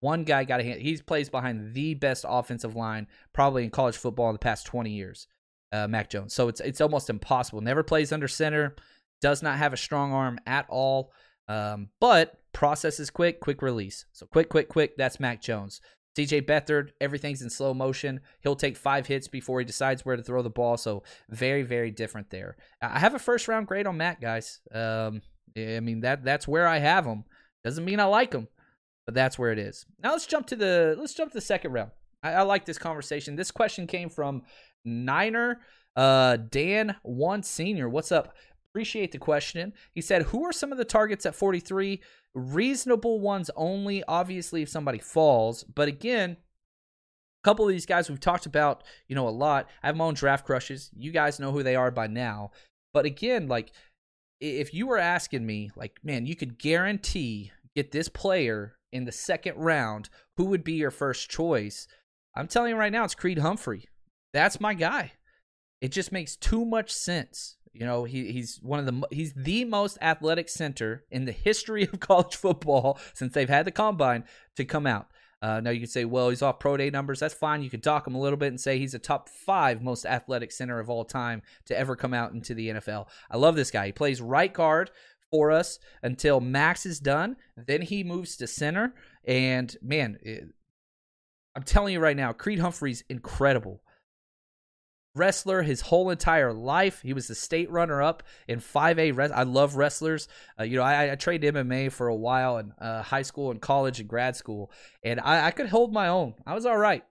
One 0.00 0.24
guy 0.24 0.44
got 0.44 0.60
a 0.60 0.64
hand. 0.64 0.80
He 0.80 0.96
plays 0.98 1.28
behind 1.28 1.74
the 1.74 1.94
best 1.94 2.24
offensive 2.26 2.76
line 2.76 3.08
probably 3.32 3.64
in 3.64 3.70
college 3.70 3.96
football 3.96 4.30
in 4.30 4.34
the 4.34 4.38
past 4.38 4.66
20 4.66 4.90
years, 4.90 5.26
uh, 5.72 5.88
Mac 5.88 6.08
Jones. 6.08 6.32
So 6.34 6.48
it's 6.48 6.60
it's 6.60 6.80
almost 6.80 7.10
impossible. 7.10 7.60
Never 7.60 7.82
plays 7.82 8.12
under 8.12 8.28
center. 8.28 8.76
Does 9.20 9.42
not 9.42 9.58
have 9.58 9.72
a 9.72 9.76
strong 9.76 10.12
arm 10.12 10.38
at 10.46 10.66
all. 10.68 11.12
Um, 11.48 11.88
but 12.00 12.38
process 12.52 13.00
is 13.00 13.10
quick, 13.10 13.40
quick 13.40 13.62
release. 13.62 14.04
So 14.12 14.26
quick, 14.26 14.48
quick, 14.48 14.68
quick. 14.68 14.96
That's 14.96 15.18
Mac 15.18 15.42
Jones. 15.42 15.80
CJ 16.16 16.46
Beathard, 16.46 16.90
everything's 17.00 17.42
in 17.42 17.50
slow 17.50 17.74
motion. 17.74 18.20
He'll 18.40 18.56
take 18.56 18.76
five 18.76 19.06
hits 19.06 19.28
before 19.28 19.60
he 19.60 19.64
decides 19.64 20.04
where 20.04 20.16
to 20.16 20.22
throw 20.22 20.42
the 20.42 20.50
ball. 20.50 20.76
So 20.76 21.02
very, 21.28 21.62
very 21.62 21.90
different 21.90 22.30
there. 22.30 22.56
I 22.82 22.98
have 22.98 23.14
a 23.14 23.20
first 23.20 23.46
round 23.48 23.66
grade 23.66 23.86
on 23.86 23.96
Matt, 23.96 24.20
guys. 24.20 24.60
Um, 24.72 25.22
I 25.56 25.80
mean 25.80 26.00
that 26.00 26.24
that's 26.24 26.48
where 26.48 26.66
I 26.66 26.78
have 26.78 27.04
him. 27.04 27.24
Doesn't 27.64 27.84
mean 27.84 28.00
I 28.00 28.04
like 28.04 28.32
him, 28.32 28.48
but 29.06 29.14
that's 29.14 29.38
where 29.38 29.52
it 29.52 29.58
is. 29.58 29.86
Now 30.02 30.12
let's 30.12 30.26
jump 30.26 30.46
to 30.48 30.56
the 30.56 30.96
let's 30.98 31.14
jump 31.14 31.32
to 31.32 31.36
the 31.36 31.42
second 31.42 31.72
round. 31.72 31.90
I, 32.22 32.32
I 32.32 32.42
like 32.42 32.64
this 32.64 32.78
conversation. 32.78 33.36
This 33.36 33.50
question 33.50 33.86
came 33.86 34.08
from 34.08 34.42
Niner 34.84 35.60
uh, 35.98 36.36
Dan 36.36 36.96
One 37.02 37.42
Senior. 37.42 37.88
What's 37.88 38.12
up? 38.12 38.34
Appreciate 38.70 39.10
the 39.10 39.18
question. 39.18 39.72
He 39.92 40.00
said, 40.00 40.22
Who 40.22 40.44
are 40.44 40.52
some 40.52 40.70
of 40.70 40.78
the 40.78 40.84
targets 40.84 41.26
at 41.26 41.34
43? 41.34 42.00
Reasonable 42.38 43.20
ones 43.20 43.50
only, 43.56 44.04
obviously, 44.06 44.62
if 44.62 44.68
somebody 44.68 44.98
falls. 44.98 45.64
But 45.64 45.88
again, 45.88 46.32
a 46.32 47.44
couple 47.44 47.66
of 47.66 47.72
these 47.72 47.86
guys 47.86 48.08
we've 48.08 48.20
talked 48.20 48.46
about, 48.46 48.84
you 49.06 49.14
know, 49.14 49.28
a 49.28 49.30
lot. 49.30 49.68
I 49.82 49.88
have 49.88 49.96
my 49.96 50.04
own 50.04 50.14
draft 50.14 50.46
crushes. 50.46 50.90
You 50.96 51.10
guys 51.10 51.40
know 51.40 51.52
who 51.52 51.62
they 51.62 51.76
are 51.76 51.90
by 51.90 52.06
now. 52.06 52.52
But 52.94 53.04
again, 53.04 53.48
like, 53.48 53.72
if 54.40 54.72
you 54.72 54.86
were 54.86 54.98
asking 54.98 55.44
me, 55.44 55.70
like, 55.76 55.98
man, 56.02 56.26
you 56.26 56.36
could 56.36 56.58
guarantee 56.58 57.52
get 57.74 57.90
this 57.92 58.08
player 58.08 58.76
in 58.92 59.04
the 59.04 59.12
second 59.12 59.56
round, 59.56 60.08
who 60.36 60.46
would 60.46 60.64
be 60.64 60.72
your 60.74 60.90
first 60.90 61.30
choice? 61.30 61.86
I'm 62.34 62.48
telling 62.48 62.70
you 62.70 62.76
right 62.76 62.92
now, 62.92 63.04
it's 63.04 63.14
Creed 63.14 63.38
Humphrey. 63.38 63.88
That's 64.32 64.60
my 64.60 64.74
guy. 64.74 65.12
It 65.80 65.92
just 65.92 66.12
makes 66.12 66.36
too 66.36 66.64
much 66.64 66.92
sense. 66.92 67.56
You 67.78 67.86
know, 67.86 68.02
he, 68.02 68.32
he's 68.32 68.58
one 68.60 68.80
of 68.80 68.86
the 68.86 69.06
he's 69.12 69.32
the 69.34 69.64
most 69.64 69.98
athletic 70.02 70.48
center 70.48 71.04
in 71.12 71.26
the 71.26 71.32
history 71.46 71.84
of 71.84 72.00
college 72.00 72.34
football 72.34 72.98
since 73.14 73.32
they've 73.32 73.48
had 73.48 73.66
the 73.66 73.70
combine 73.70 74.24
to 74.56 74.64
come 74.64 74.86
out. 74.86 75.06
Uh, 75.40 75.60
now 75.60 75.70
you 75.70 75.78
could 75.78 75.90
say, 75.90 76.04
well, 76.04 76.28
he's 76.28 76.42
off 76.42 76.58
pro 76.58 76.76
day 76.76 76.90
numbers. 76.90 77.20
That's 77.20 77.34
fine. 77.34 77.62
You 77.62 77.70
could 77.70 77.80
dock 77.80 78.04
him 78.04 78.16
a 78.16 78.20
little 78.20 78.36
bit 78.36 78.48
and 78.48 78.60
say 78.60 78.78
he's 78.78 78.94
a 78.94 78.98
top 78.98 79.28
five 79.28 79.80
most 79.80 80.04
athletic 80.04 80.50
center 80.50 80.80
of 80.80 80.90
all 80.90 81.04
time 81.04 81.42
to 81.66 81.78
ever 81.78 81.94
come 81.94 82.12
out 82.12 82.32
into 82.32 82.52
the 82.52 82.70
NFL. 82.70 83.06
I 83.30 83.36
love 83.36 83.54
this 83.54 83.70
guy. 83.70 83.86
He 83.86 83.92
plays 83.92 84.20
right 84.20 84.52
guard 84.52 84.90
for 85.30 85.52
us 85.52 85.78
until 86.02 86.40
Max 86.40 86.84
is 86.84 86.98
done. 86.98 87.36
Then 87.56 87.82
he 87.82 88.02
moves 88.02 88.36
to 88.38 88.48
center. 88.48 88.92
And 89.24 89.76
man, 89.80 90.18
it, 90.22 90.48
I'm 91.54 91.62
telling 91.62 91.92
you 91.92 92.00
right 92.00 92.16
now, 92.16 92.32
Creed 92.32 92.58
Humphrey's 92.58 93.04
incredible 93.08 93.82
wrestler 95.18 95.62
his 95.62 95.82
whole 95.82 96.10
entire 96.10 96.52
life. 96.52 97.02
He 97.02 97.12
was 97.12 97.28
the 97.28 97.34
state 97.34 97.70
runner 97.70 98.02
up 98.02 98.22
in 98.46 98.60
5A. 98.60 99.32
I 99.32 99.42
love 99.42 99.76
wrestlers. 99.76 100.28
Uh, 100.58 100.64
you 100.64 100.76
know, 100.76 100.82
I, 100.82 101.12
I, 101.12 101.14
trained 101.16 101.42
MMA 101.42 101.92
for 101.92 102.08
a 102.08 102.14
while 102.14 102.58
in 102.58 102.72
uh, 102.78 103.02
high 103.02 103.22
school 103.22 103.50
and 103.50 103.60
college 103.60 104.00
and 104.00 104.08
grad 104.08 104.36
school, 104.36 104.70
and 105.02 105.20
I, 105.20 105.46
I 105.46 105.50
could 105.50 105.68
hold 105.68 105.92
my 105.92 106.08
own. 106.08 106.34
I 106.46 106.54
was 106.54 106.66
all 106.66 106.78
right. 106.78 107.04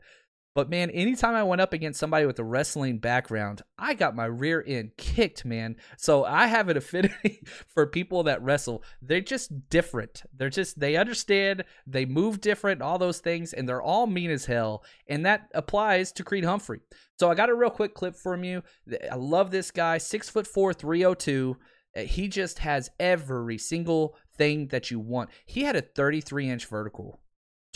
But 0.57 0.71
man, 0.71 0.89
anytime 0.89 1.35
I 1.35 1.43
went 1.43 1.61
up 1.61 1.71
against 1.71 1.99
somebody 1.99 2.25
with 2.25 2.39
a 2.39 2.43
wrestling 2.43 2.97
background, 2.97 3.61
I 3.77 3.93
got 3.93 4.15
my 4.15 4.25
rear 4.25 4.63
end 4.65 4.97
kicked, 4.97 5.45
man. 5.45 5.75
So 5.97 6.25
I 6.25 6.47
have 6.47 6.67
an 6.67 6.77
affinity 6.77 7.43
for 7.67 7.85
people 7.85 8.23
that 8.23 8.41
wrestle. 8.41 8.83
They're 8.99 9.21
just 9.21 9.69
different. 9.69 10.23
They're 10.35 10.49
just 10.49 10.79
they 10.79 10.95
understand, 10.95 11.63
they 11.85 12.05
move 12.05 12.41
different, 12.41 12.81
all 12.81 12.97
those 12.97 13.19
things, 13.19 13.53
and 13.53 13.69
they're 13.69 13.83
all 13.83 14.07
mean 14.07 14.31
as 14.31 14.45
hell. 14.45 14.83
And 15.05 15.23
that 15.27 15.47
applies 15.53 16.11
to 16.13 16.23
Creed 16.23 16.43
Humphrey. 16.43 16.79
So 17.19 17.29
I 17.29 17.35
got 17.35 17.51
a 17.51 17.55
real 17.55 17.69
quick 17.69 17.93
clip 17.93 18.15
from 18.15 18.43
you. 18.43 18.63
I 19.11 19.15
love 19.15 19.51
this 19.51 19.69
guy, 19.69 19.99
six 19.99 20.27
foot 20.27 20.47
four, 20.47 20.73
302. 20.73 21.55
Uh, 21.95 22.01
he 22.01 22.27
just 22.27 22.57
has 22.57 22.89
every 22.99 23.59
single 23.59 24.15
thing 24.35 24.69
that 24.69 24.89
you 24.89 24.99
want. 24.99 25.29
He 25.45 25.61
had 25.61 25.75
a 25.75 25.81
33 25.81 26.49
inch 26.49 26.65
vertical. 26.65 27.19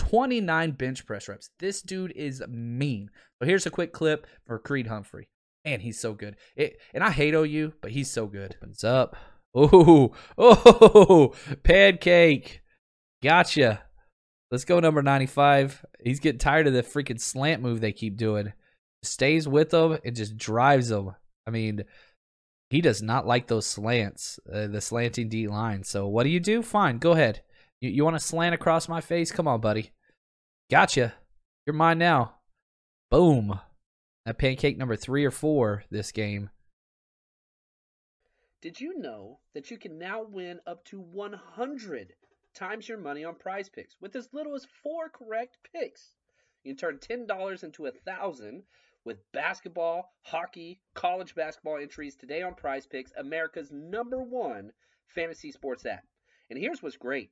29 0.01 0.71
bench 0.71 1.05
press 1.05 1.27
reps. 1.27 1.51
This 1.59 1.83
dude 1.83 2.11
is 2.15 2.43
mean. 2.49 3.11
So 3.39 3.45
here's 3.45 3.67
a 3.67 3.71
quick 3.71 3.93
clip 3.93 4.25
for 4.47 4.57
Creed 4.57 4.87
Humphrey. 4.87 5.29
Man, 5.63 5.79
he's 5.79 5.99
so 5.99 6.13
good. 6.13 6.37
It, 6.55 6.77
and 6.91 7.03
I 7.03 7.11
hate 7.11 7.35
OU, 7.35 7.73
but 7.81 7.91
he's 7.91 8.09
so 8.09 8.25
good. 8.25 8.55
What's 8.61 8.83
up? 8.83 9.15
Oh, 9.53 10.11
oh, 10.39 11.35
pancake. 11.61 12.61
Gotcha. 13.21 13.83
Let's 14.49 14.65
go 14.65 14.79
number 14.79 15.03
95. 15.03 15.85
He's 16.03 16.19
getting 16.19 16.39
tired 16.39 16.65
of 16.65 16.73
the 16.73 16.81
freaking 16.81 17.21
slant 17.21 17.61
move 17.61 17.79
they 17.79 17.91
keep 17.91 18.17
doing. 18.17 18.53
Stays 19.03 19.47
with 19.47 19.69
them 19.69 19.99
and 20.03 20.15
just 20.15 20.35
drives 20.35 20.89
them. 20.89 21.11
I 21.45 21.51
mean, 21.51 21.83
he 22.71 22.81
does 22.81 23.03
not 23.03 23.27
like 23.27 23.47
those 23.47 23.67
slants, 23.67 24.39
uh, 24.51 24.65
the 24.65 24.81
slanting 24.81 25.29
D 25.29 25.47
line. 25.47 25.83
So 25.83 26.07
what 26.07 26.23
do 26.23 26.29
you 26.29 26.39
do? 26.39 26.63
Fine, 26.63 26.97
go 26.97 27.11
ahead. 27.11 27.41
You, 27.81 27.89
you 27.89 28.03
want 28.05 28.15
to 28.15 28.23
slant 28.25 28.55
across 28.55 28.87
my 28.87 29.01
face? 29.01 29.31
Come 29.31 29.47
on, 29.47 29.59
buddy. 29.59 29.91
Gotcha. 30.69 31.13
You're 31.65 31.73
mine 31.73 31.97
now. 31.97 32.35
Boom. 33.09 33.59
That 34.25 34.37
pancake 34.37 34.77
number 34.77 34.95
three 34.95 35.25
or 35.25 35.31
four 35.31 35.83
this 35.89 36.11
game. 36.11 36.51
Did 38.61 38.79
you 38.79 38.99
know 38.99 39.39
that 39.55 39.71
you 39.71 39.77
can 39.77 39.97
now 39.97 40.23
win 40.23 40.59
up 40.67 40.85
to 40.85 40.99
100 40.99 42.13
times 42.53 42.87
your 42.87 42.99
money 42.99 43.23
on 43.25 43.33
prize 43.33 43.69
picks 43.69 43.95
with 43.99 44.15
as 44.15 44.29
little 44.31 44.55
as 44.55 44.67
four 44.83 45.09
correct 45.09 45.57
picks? 45.73 46.15
You 46.63 46.75
can 46.75 46.77
turn 46.77 46.99
$10 46.99 47.63
into 47.63 47.87
a 47.87 47.91
thousand 47.91 48.63
with 49.03 49.31
basketball, 49.31 50.13
hockey, 50.21 50.79
college 50.93 51.33
basketball 51.33 51.77
entries 51.77 52.15
today 52.15 52.43
on 52.43 52.53
prize 52.53 52.85
picks, 52.85 53.11
America's 53.17 53.71
number 53.71 54.21
one 54.21 54.71
fantasy 55.07 55.51
sports 55.51 55.87
app. 55.87 56.03
And 56.51 56.59
here's 56.59 56.83
what's 56.83 56.97
great 56.97 57.31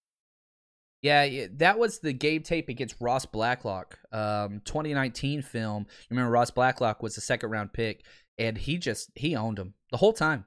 Yeah, 1.01 1.47
that 1.53 1.79
was 1.79 1.99
the 1.99 2.13
game 2.13 2.43
tape 2.43 2.69
against 2.69 2.95
Ross 2.99 3.25
Blacklock, 3.25 3.97
um, 4.11 4.61
2019 4.65 5.41
film. 5.41 5.87
You 5.89 6.07
remember 6.11 6.31
Ross 6.31 6.51
Blacklock 6.51 7.01
was 7.01 7.15
the 7.15 7.21
second 7.21 7.49
round 7.49 7.73
pick, 7.73 8.03
and 8.37 8.55
he 8.57 8.77
just 8.77 9.09
he 9.15 9.35
owned 9.35 9.57
him 9.57 9.73
the 9.89 9.97
whole 9.97 10.13
time. 10.13 10.45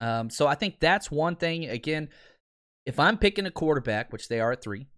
Um, 0.00 0.28
so 0.28 0.48
I 0.48 0.56
think 0.56 0.80
that's 0.80 1.10
one 1.10 1.36
thing. 1.36 1.68
Again, 1.68 2.08
if 2.84 2.98
I'm 2.98 3.16
picking 3.16 3.46
a 3.46 3.50
quarterback, 3.52 4.12
which 4.12 4.26
they 4.28 4.40
are 4.40 4.52
at 4.52 4.62
three, 4.62 4.88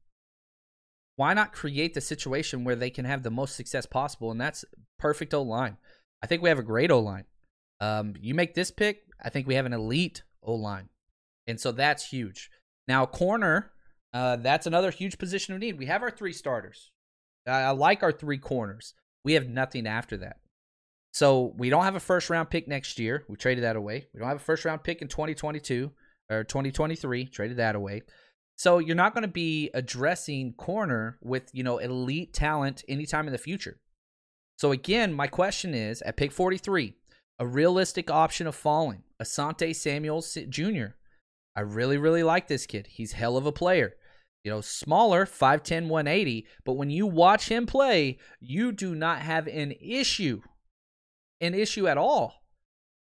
why 1.17 1.35
not 1.35 1.53
create 1.53 1.93
the 1.93 2.01
situation 2.01 2.65
where 2.65 2.77
they 2.77 2.91
can 2.91 3.05
have 3.05 3.23
the 3.23 3.31
most 3.31 3.57
success 3.57 3.85
possible? 3.85 4.31
And 4.31 4.41
that's 4.41 4.65
perfect 4.99 5.35
O 5.35 5.43
line. 5.43 5.77
I 6.23 6.27
think 6.27 6.43
we 6.43 6.49
have 6.49 6.59
a 6.59 6.63
great 6.63 6.91
O 6.91 6.99
line. 7.01 7.25
Um, 7.81 8.15
you 8.19 8.35
make 8.35 8.55
this 8.55 8.71
pick, 8.71 9.03
I 9.23 9.29
think 9.29 9.47
we 9.47 9.55
have 9.57 9.67
an 9.67 9.75
elite 9.75 10.23
O 10.43 10.55
line. 10.55 10.89
And 11.47 11.61
so 11.61 11.73
that's 11.73 12.09
huge. 12.09 12.51
Now, 12.89 13.05
corner, 13.05 13.73
uh, 14.15 14.37
that's 14.37 14.67
another 14.67 14.93
huge 14.93 15.19
position 15.19 15.55
of 15.55 15.61
need. 15.61 15.77
We 15.77 15.87
have 15.87 16.03
our 16.03 16.11
three 16.11 16.33
starters. 16.33 16.93
I, 17.47 17.62
I 17.62 17.71
like 17.71 18.03
our 18.05 18.12
three 18.12 18.39
corners. 18.39 18.95
We 19.25 19.35
have 19.35 19.49
nothing 19.49 19.87
after 19.87 20.17
that. 20.19 20.37
So 21.12 21.53
we 21.57 21.69
don't 21.69 21.85
have 21.85 21.97
a 21.97 22.01
first 22.01 22.31
round 22.31 22.49
pick 22.49 22.69
next 22.69 22.99
year. 22.99 23.25
We 23.29 23.37
traded 23.37 23.65
that 23.65 23.77
away. 23.77 24.07
We 24.15 24.21
don't 24.21 24.29
have 24.29 24.39
a 24.39 24.41
first 24.41 24.65
round 24.65 24.85
pick 24.85 25.03
in 25.03 25.09
2022 25.09 25.91
or 26.31 26.45
2023. 26.45 27.27
Traded 27.27 27.57
that 27.57 27.75
away. 27.75 28.03
So 28.57 28.79
you're 28.79 28.95
not 28.95 29.15
going 29.15 29.23
to 29.23 29.29
be 29.29 29.71
addressing 29.75 30.55
corner 30.55 31.19
with, 31.21 31.51
you 31.53 31.65
know, 31.65 31.79
elite 31.79 32.33
talent 32.33 32.85
anytime 32.89 33.27
in 33.27 33.33
the 33.33 33.39
future. 33.39 33.81
So 34.59 34.71
again, 34.71 35.12
my 35.12 35.27
question 35.27 35.75
is 35.75 36.03
at 36.03 36.17
pick 36.17 36.31
43, 36.31 36.95
a 37.41 37.47
realistic 37.47 38.11
option 38.11 38.47
of 38.47 38.55
falling, 38.55 39.03
Asante 39.21 39.75
Samuels 39.75 40.39
Jr. 40.49 40.95
I 41.57 41.61
really, 41.61 41.99
really 41.99 42.23
like 42.23 42.47
this 42.47 42.67
kid. 42.67 42.87
He's 42.91 43.12
hell 43.12 43.37
of 43.37 43.47
a 43.47 43.53
player. 43.53 43.95
You 44.45 44.51
know, 44.51 44.61
smaller, 44.61 45.24
5'10, 45.24 45.88
180, 45.88 46.47
but 46.64 46.74
when 46.74 46.90
you 46.90 47.07
watch 47.07 47.49
him 47.49 47.64
play, 47.64 48.18
you 48.40 48.72
do 48.72 48.95
not 48.95 49.20
have 49.20 49.47
an 49.47 49.72
issue, 49.80 50.42
an 51.40 51.55
issue 51.55 51.88
at 51.88 51.97
all 51.97 52.42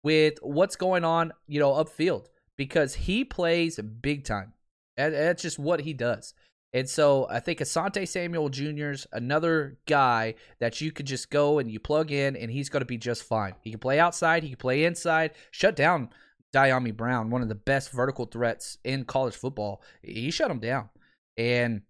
with 0.02 0.38
what's 0.40 0.76
going 0.76 1.04
on, 1.04 1.32
you 1.46 1.60
know, 1.60 1.72
upfield 1.72 2.26
because 2.56 2.94
he 2.94 3.24
plays 3.24 3.78
big 3.78 4.24
time. 4.24 4.54
That's 4.96 5.42
just 5.42 5.58
what 5.58 5.80
he 5.80 5.92
does. 5.92 6.32
And 6.72 6.88
so 6.88 7.28
I 7.30 7.40
think 7.40 7.60
Asante 7.60 8.08
Samuel 8.08 8.48
Jr.'s 8.48 9.06
another 9.12 9.78
guy 9.86 10.34
that 10.58 10.80
you 10.80 10.92
could 10.92 11.06
just 11.06 11.30
go 11.30 11.58
and 11.58 11.70
you 11.70 11.78
plug 11.78 12.10
in 12.10 12.36
and 12.36 12.50
he's 12.50 12.68
going 12.68 12.80
to 12.80 12.86
be 12.86 12.98
just 12.98 13.22
fine. 13.22 13.54
He 13.60 13.70
can 13.70 13.78
play 13.80 14.00
outside, 14.00 14.42
he 14.42 14.48
can 14.50 14.58
play 14.58 14.84
inside, 14.84 15.32
shut 15.50 15.76
down 15.76 16.10
Dyami 16.52 16.96
Brown, 16.96 17.30
one 17.30 17.42
of 17.42 17.48
the 17.48 17.54
best 17.54 17.90
vertical 17.90 18.26
threats 18.26 18.78
in 18.82 19.04
college 19.04 19.34
football. 19.34 19.82
He 20.02 20.30
shut 20.30 20.50
him 20.50 20.58
down. 20.58 20.88
And, 21.36 21.82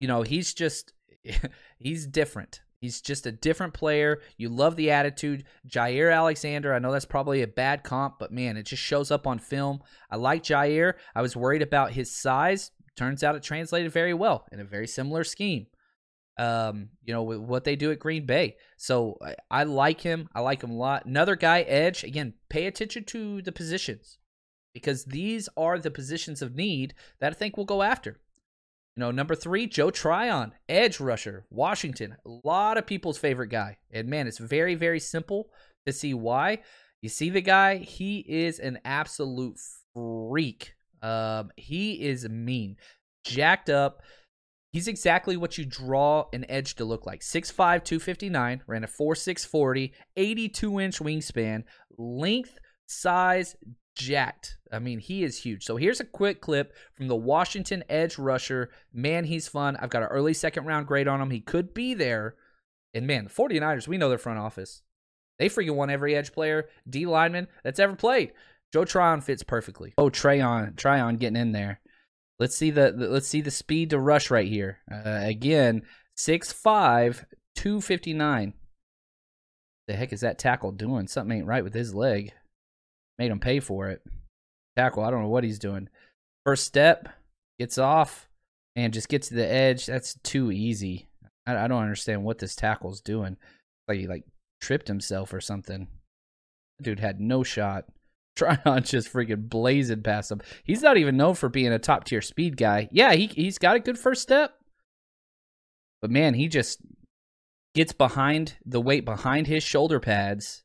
you 0.00 0.08
know, 0.08 0.22
he's 0.22 0.54
just, 0.54 0.92
he's 1.78 2.06
different. 2.06 2.60
He's 2.80 3.00
just 3.00 3.26
a 3.26 3.32
different 3.32 3.74
player. 3.74 4.20
You 4.36 4.48
love 4.48 4.76
the 4.76 4.90
attitude. 4.90 5.44
Jaire 5.66 6.14
Alexander, 6.14 6.74
I 6.74 6.78
know 6.78 6.92
that's 6.92 7.04
probably 7.06 7.42
a 7.42 7.48
bad 7.48 7.82
comp, 7.82 8.18
but 8.18 8.32
man, 8.32 8.56
it 8.56 8.64
just 8.64 8.82
shows 8.82 9.10
up 9.10 9.26
on 9.26 9.38
film. 9.38 9.80
I 10.10 10.16
like 10.16 10.42
Jaire. 10.42 10.94
I 11.14 11.22
was 11.22 11.36
worried 11.36 11.62
about 11.62 11.92
his 11.92 12.14
size. 12.14 12.70
Turns 12.96 13.22
out 13.22 13.34
it 13.34 13.42
translated 13.42 13.92
very 13.92 14.14
well 14.14 14.46
in 14.52 14.60
a 14.60 14.64
very 14.64 14.86
similar 14.86 15.24
scheme. 15.24 15.66
Um, 16.38 16.90
you 17.02 17.14
know, 17.14 17.22
with 17.22 17.38
what 17.38 17.64
they 17.64 17.76
do 17.76 17.90
at 17.92 17.98
Green 17.98 18.26
Bay. 18.26 18.56
So 18.76 19.16
I, 19.24 19.34
I 19.50 19.64
like 19.64 20.02
him. 20.02 20.28
I 20.34 20.40
like 20.40 20.62
him 20.62 20.70
a 20.70 20.76
lot. 20.76 21.06
Another 21.06 21.34
guy, 21.34 21.62
Edge. 21.62 22.04
Again, 22.04 22.34
pay 22.50 22.66
attention 22.66 23.04
to 23.04 23.40
the 23.40 23.52
positions 23.52 24.18
because 24.74 25.06
these 25.06 25.48
are 25.56 25.78
the 25.78 25.90
positions 25.90 26.42
of 26.42 26.54
need 26.54 26.92
that 27.20 27.32
I 27.32 27.34
think 27.34 27.56
we'll 27.56 27.64
go 27.64 27.82
after. 27.82 28.20
You 28.96 29.02
know, 29.02 29.10
number 29.10 29.34
three, 29.34 29.66
Joe 29.66 29.90
Tryon, 29.90 30.52
edge 30.70 31.00
rusher, 31.00 31.44
Washington. 31.50 32.16
A 32.24 32.30
lot 32.44 32.78
of 32.78 32.86
people's 32.86 33.18
favorite 33.18 33.48
guy. 33.48 33.76
And 33.92 34.08
man, 34.08 34.26
it's 34.26 34.38
very, 34.38 34.74
very 34.74 35.00
simple 35.00 35.50
to 35.84 35.92
see 35.92 36.14
why. 36.14 36.60
You 37.02 37.10
see 37.10 37.28
the 37.28 37.42
guy, 37.42 37.76
he 37.76 38.24
is 38.26 38.58
an 38.58 38.78
absolute 38.86 39.58
freak. 39.94 40.72
Um, 41.02 41.50
he 41.56 42.06
is 42.06 42.26
mean, 42.26 42.76
jacked 43.22 43.68
up. 43.68 44.00
He's 44.72 44.88
exactly 44.88 45.36
what 45.36 45.58
you 45.58 45.66
draw 45.66 46.26
an 46.32 46.46
edge 46.48 46.76
to 46.76 46.86
look 46.86 47.04
like. 47.04 47.20
6'5, 47.20 47.54
259, 47.84 48.62
ran 48.66 48.84
a 48.84 48.86
4'640, 48.86 49.92
82 50.16 50.80
inch 50.80 50.98
wingspan, 51.00 51.64
length, 51.98 52.58
size, 52.86 53.56
jacked. 53.96 54.58
I 54.72 54.78
mean, 54.78 55.00
he 55.00 55.24
is 55.24 55.42
huge. 55.42 55.64
So 55.64 55.76
here's 55.76 56.00
a 56.00 56.04
quick 56.04 56.40
clip 56.40 56.74
from 56.94 57.08
the 57.08 57.16
Washington 57.16 57.82
edge 57.88 58.18
rusher. 58.18 58.70
Man, 58.92 59.24
he's 59.24 59.48
fun. 59.48 59.76
I've 59.76 59.90
got 59.90 60.02
an 60.02 60.08
early 60.08 60.34
second 60.34 60.66
round 60.66 60.86
grade 60.86 61.08
on 61.08 61.20
him. 61.20 61.30
He 61.30 61.40
could 61.40 61.74
be 61.74 61.94
there. 61.94 62.36
And 62.94 63.06
man, 63.06 63.24
the 63.24 63.30
49ers, 63.30 63.88
we 63.88 63.98
know 63.98 64.08
their 64.08 64.18
front 64.18 64.38
office. 64.38 64.82
They 65.38 65.48
freaking 65.48 65.74
want 65.74 65.90
every 65.90 66.14
edge 66.14 66.32
player, 66.32 66.66
D 66.88 67.04
lineman 67.06 67.48
that's 67.62 67.78
ever 67.78 67.94
played. 67.94 68.32
Joe 68.72 68.84
Tryon 68.84 69.20
fits 69.20 69.42
perfectly. 69.42 69.94
Oh, 69.98 70.10
Tryon, 70.10 70.74
Tryon 70.76 71.16
getting 71.16 71.36
in 71.36 71.52
there. 71.52 71.80
Let's 72.38 72.56
see 72.56 72.70
the, 72.70 72.92
the 72.92 73.08
let's 73.08 73.28
see 73.28 73.40
the 73.40 73.50
speed 73.50 73.90
to 73.90 73.98
rush 73.98 74.30
right 74.30 74.48
here. 74.48 74.78
Uh, 74.90 75.20
again, 75.22 75.82
6'5", 76.18 77.24
259. 77.54 78.54
The 79.88 79.94
heck 79.94 80.12
is 80.12 80.20
that 80.20 80.38
tackle 80.38 80.72
doing? 80.72 81.06
Something 81.06 81.38
ain't 81.38 81.46
right 81.46 81.64
with 81.64 81.74
his 81.74 81.94
leg. 81.94 82.32
Made 83.18 83.30
him 83.30 83.40
pay 83.40 83.60
for 83.60 83.88
it. 83.88 84.02
Tackle, 84.76 85.04
I 85.04 85.10
don't 85.10 85.22
know 85.22 85.28
what 85.28 85.44
he's 85.44 85.58
doing. 85.58 85.88
First 86.44 86.64
step, 86.64 87.08
gets 87.58 87.78
off, 87.78 88.28
and 88.74 88.92
just 88.92 89.08
gets 89.08 89.28
to 89.28 89.34
the 89.34 89.46
edge. 89.46 89.86
That's 89.86 90.14
too 90.22 90.52
easy. 90.52 91.08
I, 91.46 91.56
I 91.56 91.68
don't 91.68 91.82
understand 91.82 92.24
what 92.24 92.38
this 92.38 92.54
tackle's 92.54 93.00
doing. 93.00 93.36
Like 93.88 93.98
he 93.98 94.06
like 94.06 94.24
tripped 94.60 94.88
himself 94.88 95.32
or 95.32 95.40
something. 95.40 95.88
Dude 96.82 97.00
had 97.00 97.20
no 97.20 97.42
shot. 97.42 97.86
Tryon 98.36 98.82
just 98.82 99.10
freaking 99.10 99.48
blazing 99.48 100.02
past 100.02 100.30
him. 100.30 100.42
He's 100.62 100.82
not 100.82 100.98
even 100.98 101.16
known 101.16 101.36
for 101.36 101.48
being 101.48 101.72
a 101.72 101.78
top 101.78 102.04
tier 102.04 102.20
speed 102.20 102.58
guy. 102.58 102.88
Yeah, 102.92 103.14
he 103.14 103.28
he's 103.28 103.56
got 103.56 103.76
a 103.76 103.80
good 103.80 103.98
first 103.98 104.20
step. 104.20 104.52
But 106.02 106.10
man, 106.10 106.34
he 106.34 106.48
just 106.48 106.80
gets 107.74 107.92
behind 107.92 108.56
the 108.66 108.80
weight 108.80 109.06
behind 109.06 109.46
his 109.46 109.62
shoulder 109.62 110.00
pads 110.00 110.64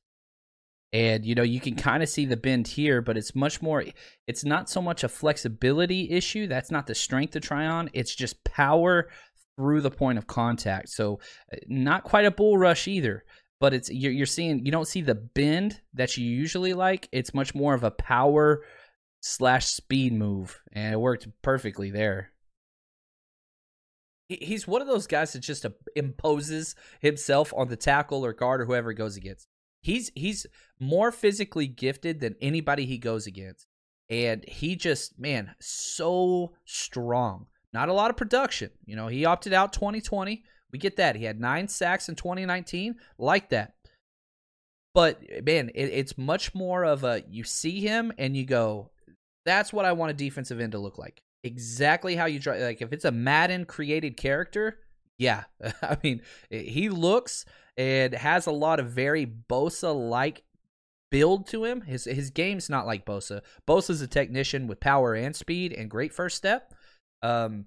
and 0.94 1.26
you 1.26 1.36
know 1.36 1.44
you 1.44 1.60
can 1.60 1.76
kind 1.76 2.04
of 2.04 2.10
see 2.10 2.26
the 2.26 2.36
bend 2.36 2.68
here 2.68 3.02
but 3.02 3.16
it's 3.16 3.34
much 3.34 3.62
more 3.62 3.84
it's 4.28 4.44
not 4.44 4.70
so 4.70 4.82
much 4.82 5.04
a 5.04 5.10
flexibility 5.10 6.10
issue 6.12 6.48
that's 6.48 6.72
not 6.72 6.88
the 6.88 6.96
strength 6.96 7.32
to 7.32 7.40
Tryon 7.40 7.90
it's 7.94 8.14
just 8.14 8.44
power 8.44 9.08
through 9.58 9.82
the 9.82 9.92
point 9.92 10.18
of 10.18 10.28
contact. 10.28 10.90
So 10.90 11.20
uh, 11.54 11.58
not 11.68 12.04
quite 12.04 12.26
a 12.26 12.32
bull 12.32 12.58
rush 12.58 12.88
either 12.88 13.24
but 13.62 13.76
it's 13.76 13.92
you're, 13.92 14.12
you're 14.12 14.26
seeing 14.26 14.66
you 14.66 14.72
don't 14.72 14.88
see 14.88 15.02
the 15.02 15.16
bend 15.16 15.80
that 15.94 16.18
you 16.18 16.26
usually 16.26 16.74
like 16.74 17.08
it's 17.12 17.34
much 17.34 17.54
more 17.54 17.76
of 17.76 17.84
a 17.84 17.92
power 17.92 18.64
slash 19.22 19.68
speed 19.68 20.12
move 20.12 20.60
and 20.74 20.94
it 20.94 21.00
worked 21.00 21.28
perfectly 21.44 21.92
there. 21.92 22.32
He's 24.28 24.66
one 24.66 24.82
of 24.82 24.88
those 24.88 25.08
guys 25.08 25.34
that 25.34 25.40
just 25.40 25.66
uh, 25.66 25.72
imposes 25.96 26.74
himself 27.02 27.54
on 27.56 27.68
the 27.68 27.76
tackle 27.76 28.26
or 28.26 28.34
guard 28.34 28.62
or 28.62 28.66
whoever 28.66 28.94
goes 28.94 29.16
against 29.16 29.48
He's 29.82 30.12
he's 30.16 30.46
more 30.80 31.12
physically 31.12 31.68
gifted 31.68 32.20
than 32.20 32.36
anybody 32.42 32.86
he 32.86 32.98
goes 32.98 33.28
against. 33.28 33.68
And 34.10 34.44
he 34.48 34.76
just, 34.76 35.18
man, 35.18 35.56
so 35.62 36.52
strong. 36.66 37.48
Not 37.74 37.88
a 37.88 37.94
lot 37.94 38.10
of 38.10 38.18
production. 38.18 38.72
You 38.86 38.98
know, 38.98 39.08
he 39.08 39.24
opted 39.24 39.54
out 39.54 39.72
2020. 39.72 40.44
We 40.72 40.80
get 40.80 40.98
that. 40.98 41.16
He 41.16 41.24
had 41.24 41.40
nine 41.40 41.68
sacks 41.70 42.10
in 42.10 42.16
2019. 42.16 42.96
Like 43.18 43.50
that. 43.50 43.76
But 44.94 45.22
man, 45.46 45.70
it, 45.70 45.86
it's 45.86 46.18
much 46.18 46.54
more 46.54 46.84
of 46.84 47.04
a 47.04 47.24
you 47.30 47.46
see 47.46 47.80
him 47.80 48.12
and 48.18 48.36
you 48.36 48.46
go, 48.46 48.92
that's 49.46 49.72
what 49.72 49.86
I 49.86 49.94
want 49.94 50.12
a 50.12 50.14
defensive 50.14 50.60
end 50.60 50.74
to 50.74 50.80
look 50.80 50.98
like. 50.98 51.24
Exactly 51.44 52.16
how 52.16 52.26
you 52.26 52.40
try. 52.40 52.58
Like 52.58 52.82
if 52.82 52.92
it's 52.92 53.06
a 53.06 53.12
Madden 53.12 53.66
created 53.66 54.18
character, 54.18 54.80
yeah. 55.18 55.46
I 55.82 55.98
mean, 56.04 56.22
he 56.50 56.90
looks 56.90 57.46
and 57.78 58.14
has 58.14 58.46
a 58.48 58.52
lot 58.52 58.80
of 58.80 58.88
very 58.88 59.26
Bosa 59.26 59.94
like 59.94 60.44
build 61.10 61.48
to 61.48 61.66
him. 61.66 61.82
His 61.82 62.06
his 62.06 62.30
game's 62.30 62.70
not 62.70 62.86
like 62.86 63.06
Bosa. 63.06 63.42
Bosa's 63.68 64.02
a 64.02 64.08
technician 64.08 64.68
with 64.68 64.80
power 64.80 65.14
and 65.14 65.36
speed 65.36 65.74
and 65.74 65.90
great 65.90 66.14
first 66.14 66.38
step. 66.38 66.74
Um, 67.22 67.66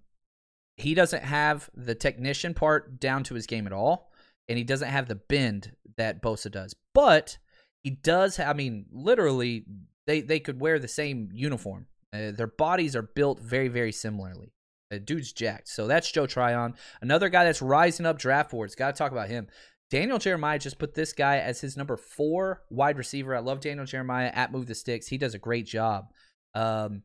he 0.76 0.94
doesn't 0.94 1.22
have 1.22 1.70
the 1.74 1.94
technician 1.94 2.55
part 2.55 2.98
down 2.98 3.22
to 3.24 3.34
his 3.34 3.46
game 3.46 3.66
at 3.66 3.72
all, 3.72 4.11
and 4.48 4.59
he 4.59 4.64
doesn't 4.64 4.88
have 4.88 5.07
the 5.07 5.14
bend 5.14 5.72
that 5.96 6.22
Bosa 6.22 6.50
does. 6.50 6.74
But 6.92 7.38
he 7.84 7.90
does. 7.90 8.36
Have, 8.36 8.48
I 8.48 8.52
mean, 8.55 8.86
literally, 8.90 9.66
they 10.07 10.20
they 10.20 10.40
could 10.40 10.61
wear 10.61 10.78
the 10.78 10.88
same 10.88 11.28
uniform. 11.32 11.86
Uh, 12.12 12.30
their 12.30 12.46
bodies 12.46 12.96
are 12.96 13.02
built 13.02 13.40
very 13.40 13.68
very 13.68 13.92
similarly. 13.92 14.52
The 14.90 15.00
dude's 15.00 15.32
jacked. 15.32 15.68
So 15.68 15.86
that's 15.86 16.11
Joe 16.11 16.26
Tryon. 16.26 16.74
Another 17.00 17.28
guy 17.28 17.44
that's 17.44 17.62
rising 17.62 18.07
up 18.07 18.18
draft 18.18 18.50
boards. 18.50 18.74
Got 18.74 18.94
to 18.94 18.98
talk 18.98 19.12
about 19.12 19.28
him. 19.28 19.48
Daniel 19.91 20.18
Jeremiah 20.18 20.59
just 20.59 20.78
put 20.78 20.95
this 20.95 21.12
guy 21.12 21.39
as 21.39 21.61
his 21.61 21.76
number 21.76 21.97
four 21.97 22.62
wide 22.70 22.99
receiver. 22.99 23.35
I 23.35 23.41
love 23.41 23.61
Daniel 23.61 23.87
Jeremiah 23.87 24.30
at 24.35 24.53
Move 24.53 24.66
the 24.66 24.74
Sticks. 24.74 25.07
He 25.07 25.18
does 25.18 25.35
a 25.35 25.39
great 25.39 25.66
job. 25.66 26.07
Um, 26.55 27.03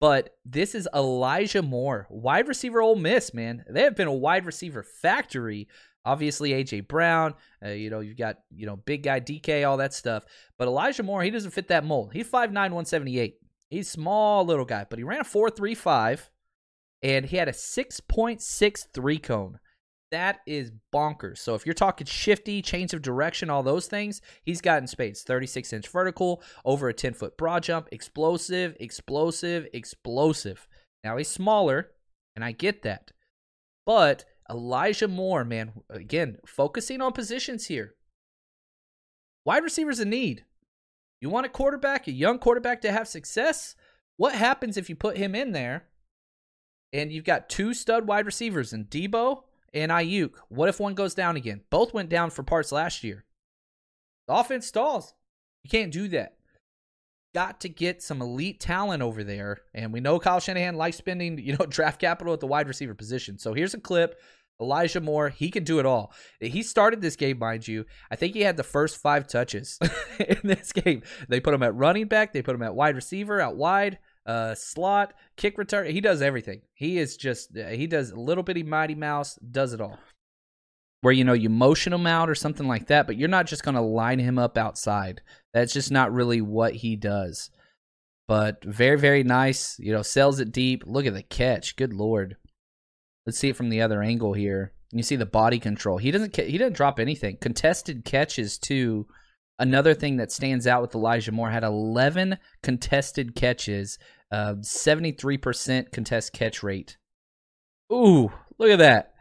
but 0.00 0.36
this 0.44 0.74
is 0.74 0.88
Elijah 0.94 1.62
Moore, 1.62 2.06
wide 2.10 2.48
receiver 2.48 2.82
Ole 2.82 2.96
Miss, 2.96 3.32
man. 3.32 3.64
They 3.70 3.82
have 3.82 3.96
been 3.96 4.08
a 4.08 4.12
wide 4.12 4.44
receiver 4.44 4.82
factory. 4.82 5.68
Obviously, 6.04 6.50
AJ 6.50 6.86
Brown, 6.88 7.34
uh, 7.64 7.70
you 7.70 7.88
know, 7.88 8.00
you've 8.00 8.18
got, 8.18 8.36
you 8.54 8.66
know, 8.66 8.76
big 8.76 9.02
guy 9.02 9.20
DK, 9.20 9.66
all 9.66 9.78
that 9.78 9.94
stuff. 9.94 10.24
But 10.58 10.68
Elijah 10.68 11.02
Moore, 11.02 11.22
he 11.22 11.30
doesn't 11.30 11.52
fit 11.52 11.68
that 11.68 11.84
mold. 11.84 12.12
He's 12.12 12.28
5'9, 12.28 12.52
178. 12.52 13.36
He's 13.70 13.90
small 13.90 14.44
little 14.44 14.66
guy, 14.66 14.84
but 14.88 14.98
he 14.98 15.04
ran 15.04 15.20
a 15.20 15.24
4.35 15.24 16.28
and 17.02 17.26
he 17.26 17.36
had 17.36 17.48
a 17.48 17.52
6.6 17.52 18.86
three 18.92 19.18
cone. 19.18 19.58
That 20.10 20.40
is 20.46 20.70
bonkers. 20.92 21.38
So 21.38 21.54
if 21.54 21.66
you're 21.66 21.74
talking 21.74 22.06
shifty, 22.06 22.62
change 22.62 22.94
of 22.94 23.02
direction, 23.02 23.50
all 23.50 23.62
those 23.62 23.86
things, 23.86 24.20
he's 24.44 24.60
got 24.60 24.78
in 24.78 24.86
spades. 24.86 25.22
36 25.22 25.72
inch 25.72 25.88
vertical, 25.88 26.42
over 26.64 26.88
a 26.88 26.94
10 26.94 27.14
foot 27.14 27.36
broad 27.36 27.62
jump, 27.62 27.88
explosive, 27.90 28.76
explosive, 28.78 29.66
explosive. 29.72 30.68
Now 31.02 31.16
he's 31.16 31.28
smaller, 31.28 31.90
and 32.36 32.44
I 32.44 32.52
get 32.52 32.82
that. 32.82 33.12
But 33.86 34.24
Elijah 34.50 35.08
Moore, 35.08 35.44
man, 35.44 35.72
again, 35.90 36.38
focusing 36.46 37.00
on 37.00 37.12
positions 37.12 37.66
here. 37.66 37.94
Wide 39.44 39.64
receivers 39.64 40.00
in 40.00 40.10
need. 40.10 40.44
You 41.20 41.30
want 41.30 41.46
a 41.46 41.50
quarterback, 41.50 42.06
a 42.06 42.12
young 42.12 42.38
quarterback 42.38 42.82
to 42.82 42.92
have 42.92 43.08
success? 43.08 43.74
What 44.16 44.34
happens 44.34 44.76
if 44.76 44.88
you 44.88 44.96
put 44.96 45.16
him 45.16 45.34
in 45.34 45.52
there 45.52 45.84
and 46.92 47.10
you've 47.10 47.24
got 47.24 47.48
two 47.48 47.74
stud 47.74 48.06
wide 48.06 48.26
receivers 48.26 48.72
in 48.72 48.84
Deebo 48.84 49.42
and 49.74 49.92
Aiyuk? 49.92 50.30
What 50.48 50.68
if 50.68 50.80
one 50.80 50.94
goes 50.94 51.14
down 51.14 51.36
again? 51.36 51.62
Both 51.68 51.92
went 51.92 52.08
down 52.08 52.30
for 52.30 52.42
parts 52.42 52.72
last 52.72 53.04
year. 53.04 53.24
The 54.28 54.34
offense 54.34 54.66
stalls. 54.66 55.12
You 55.62 55.70
can't 55.70 55.92
do 55.92 56.08
that. 56.08 56.36
Got 57.34 57.60
to 57.62 57.68
get 57.68 58.02
some 58.02 58.22
elite 58.22 58.60
talent 58.60 59.02
over 59.02 59.24
there. 59.24 59.58
And 59.74 59.92
we 59.92 60.00
know 60.00 60.20
Kyle 60.20 60.40
Shanahan 60.40 60.76
likes 60.76 60.96
spending, 60.96 61.38
you 61.44 61.56
know, 61.56 61.66
draft 61.66 62.00
capital 62.00 62.32
at 62.32 62.40
the 62.40 62.46
wide 62.46 62.68
receiver 62.68 62.94
position. 62.94 63.38
So 63.38 63.52
here's 63.52 63.74
a 63.74 63.80
clip 63.80 64.18
Elijah 64.60 65.00
Moore, 65.00 65.30
he 65.30 65.50
can 65.50 65.64
do 65.64 65.80
it 65.80 65.86
all. 65.86 66.12
He 66.40 66.62
started 66.62 67.00
this 67.00 67.16
game, 67.16 67.38
mind 67.38 67.66
you. 67.66 67.86
I 68.10 68.16
think 68.16 68.34
he 68.34 68.42
had 68.42 68.56
the 68.56 68.62
first 68.62 68.98
five 68.98 69.26
touches 69.26 69.78
in 70.20 70.38
this 70.44 70.72
game. 70.72 71.02
They 71.28 71.40
put 71.40 71.54
him 71.54 71.62
at 71.64 71.74
running 71.74 72.06
back, 72.06 72.32
they 72.32 72.42
put 72.42 72.54
him 72.54 72.62
at 72.62 72.76
wide 72.76 72.94
receiver, 72.94 73.40
out 73.40 73.56
wide, 73.56 73.98
uh, 74.26 74.54
slot, 74.54 75.14
kick 75.36 75.58
return. 75.58 75.90
He 75.90 76.00
does 76.00 76.22
everything. 76.22 76.62
He 76.74 76.98
is 76.98 77.16
just, 77.16 77.56
he 77.56 77.86
does 77.86 78.10
a 78.10 78.16
little 78.20 78.42
bitty 78.44 78.62
Mighty 78.62 78.94
Mouse, 78.94 79.36
does 79.36 79.72
it 79.72 79.80
all. 79.80 79.98
Where, 81.02 81.12
you 81.12 81.24
know, 81.24 81.34
you 81.34 81.50
motion 81.50 81.92
him 81.92 82.06
out 82.06 82.30
or 82.30 82.34
something 82.34 82.66
like 82.66 82.86
that, 82.86 83.06
but 83.06 83.16
you're 83.16 83.28
not 83.28 83.46
just 83.46 83.62
going 83.62 83.74
to 83.74 83.82
line 83.82 84.18
him 84.18 84.38
up 84.38 84.56
outside. 84.56 85.20
That's 85.52 85.72
just 85.72 85.90
not 85.90 86.12
really 86.12 86.40
what 86.40 86.74
he 86.74 86.96
does. 86.96 87.50
But 88.26 88.64
very, 88.64 88.98
very 88.98 89.22
nice. 89.22 89.78
You 89.78 89.92
know, 89.92 90.02
sells 90.02 90.40
it 90.40 90.50
deep. 90.50 90.84
Look 90.86 91.04
at 91.04 91.12
the 91.12 91.22
catch. 91.22 91.76
Good 91.76 91.92
Lord. 91.92 92.36
Let's 93.26 93.38
see 93.38 93.50
it 93.50 93.56
from 93.56 93.68
the 93.68 93.82
other 93.82 94.02
angle 94.02 94.32
here. 94.32 94.72
You 94.92 95.02
see 95.02 95.16
the 95.16 95.26
body 95.26 95.58
control. 95.58 95.98
He 95.98 96.10
doesn't 96.10 96.36
he 96.36 96.56
doesn't 96.56 96.76
drop 96.76 97.00
anything. 97.00 97.36
Contested 97.40 98.04
catches 98.04 98.58
too. 98.58 99.06
Another 99.58 99.94
thing 99.94 100.16
that 100.16 100.32
stands 100.32 100.66
out 100.66 100.82
with 100.82 100.94
Elijah 100.94 101.32
Moore 101.32 101.50
had 101.50 101.62
11 101.62 102.38
contested 102.62 103.36
catches, 103.36 103.98
uh, 104.34 104.54
73% 104.54 105.92
contest 105.92 106.32
catch 106.32 106.64
rate. 106.64 106.96
Ooh, 107.92 108.32
look 108.58 108.70
at 108.70 108.80
that. 108.80 109.14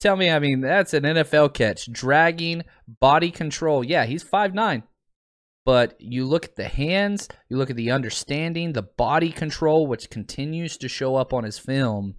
Tell 0.00 0.16
me, 0.16 0.30
I 0.30 0.40
mean, 0.40 0.60
that's 0.60 0.94
an 0.94 1.04
NFL 1.04 1.54
catch. 1.54 1.90
Dragging, 1.92 2.64
body 3.00 3.30
control. 3.30 3.84
Yeah, 3.84 4.04
he's 4.04 4.24
five 4.24 4.54
nine, 4.54 4.82
But 5.64 5.94
you 6.00 6.24
look 6.24 6.44
at 6.44 6.56
the 6.56 6.66
hands, 6.66 7.28
you 7.48 7.56
look 7.56 7.70
at 7.70 7.76
the 7.76 7.92
understanding, 7.92 8.72
the 8.72 8.82
body 8.82 9.30
control, 9.30 9.86
which 9.86 10.10
continues 10.10 10.76
to 10.78 10.88
show 10.88 11.14
up 11.14 11.32
on 11.32 11.44
his 11.44 11.58
film. 11.58 12.16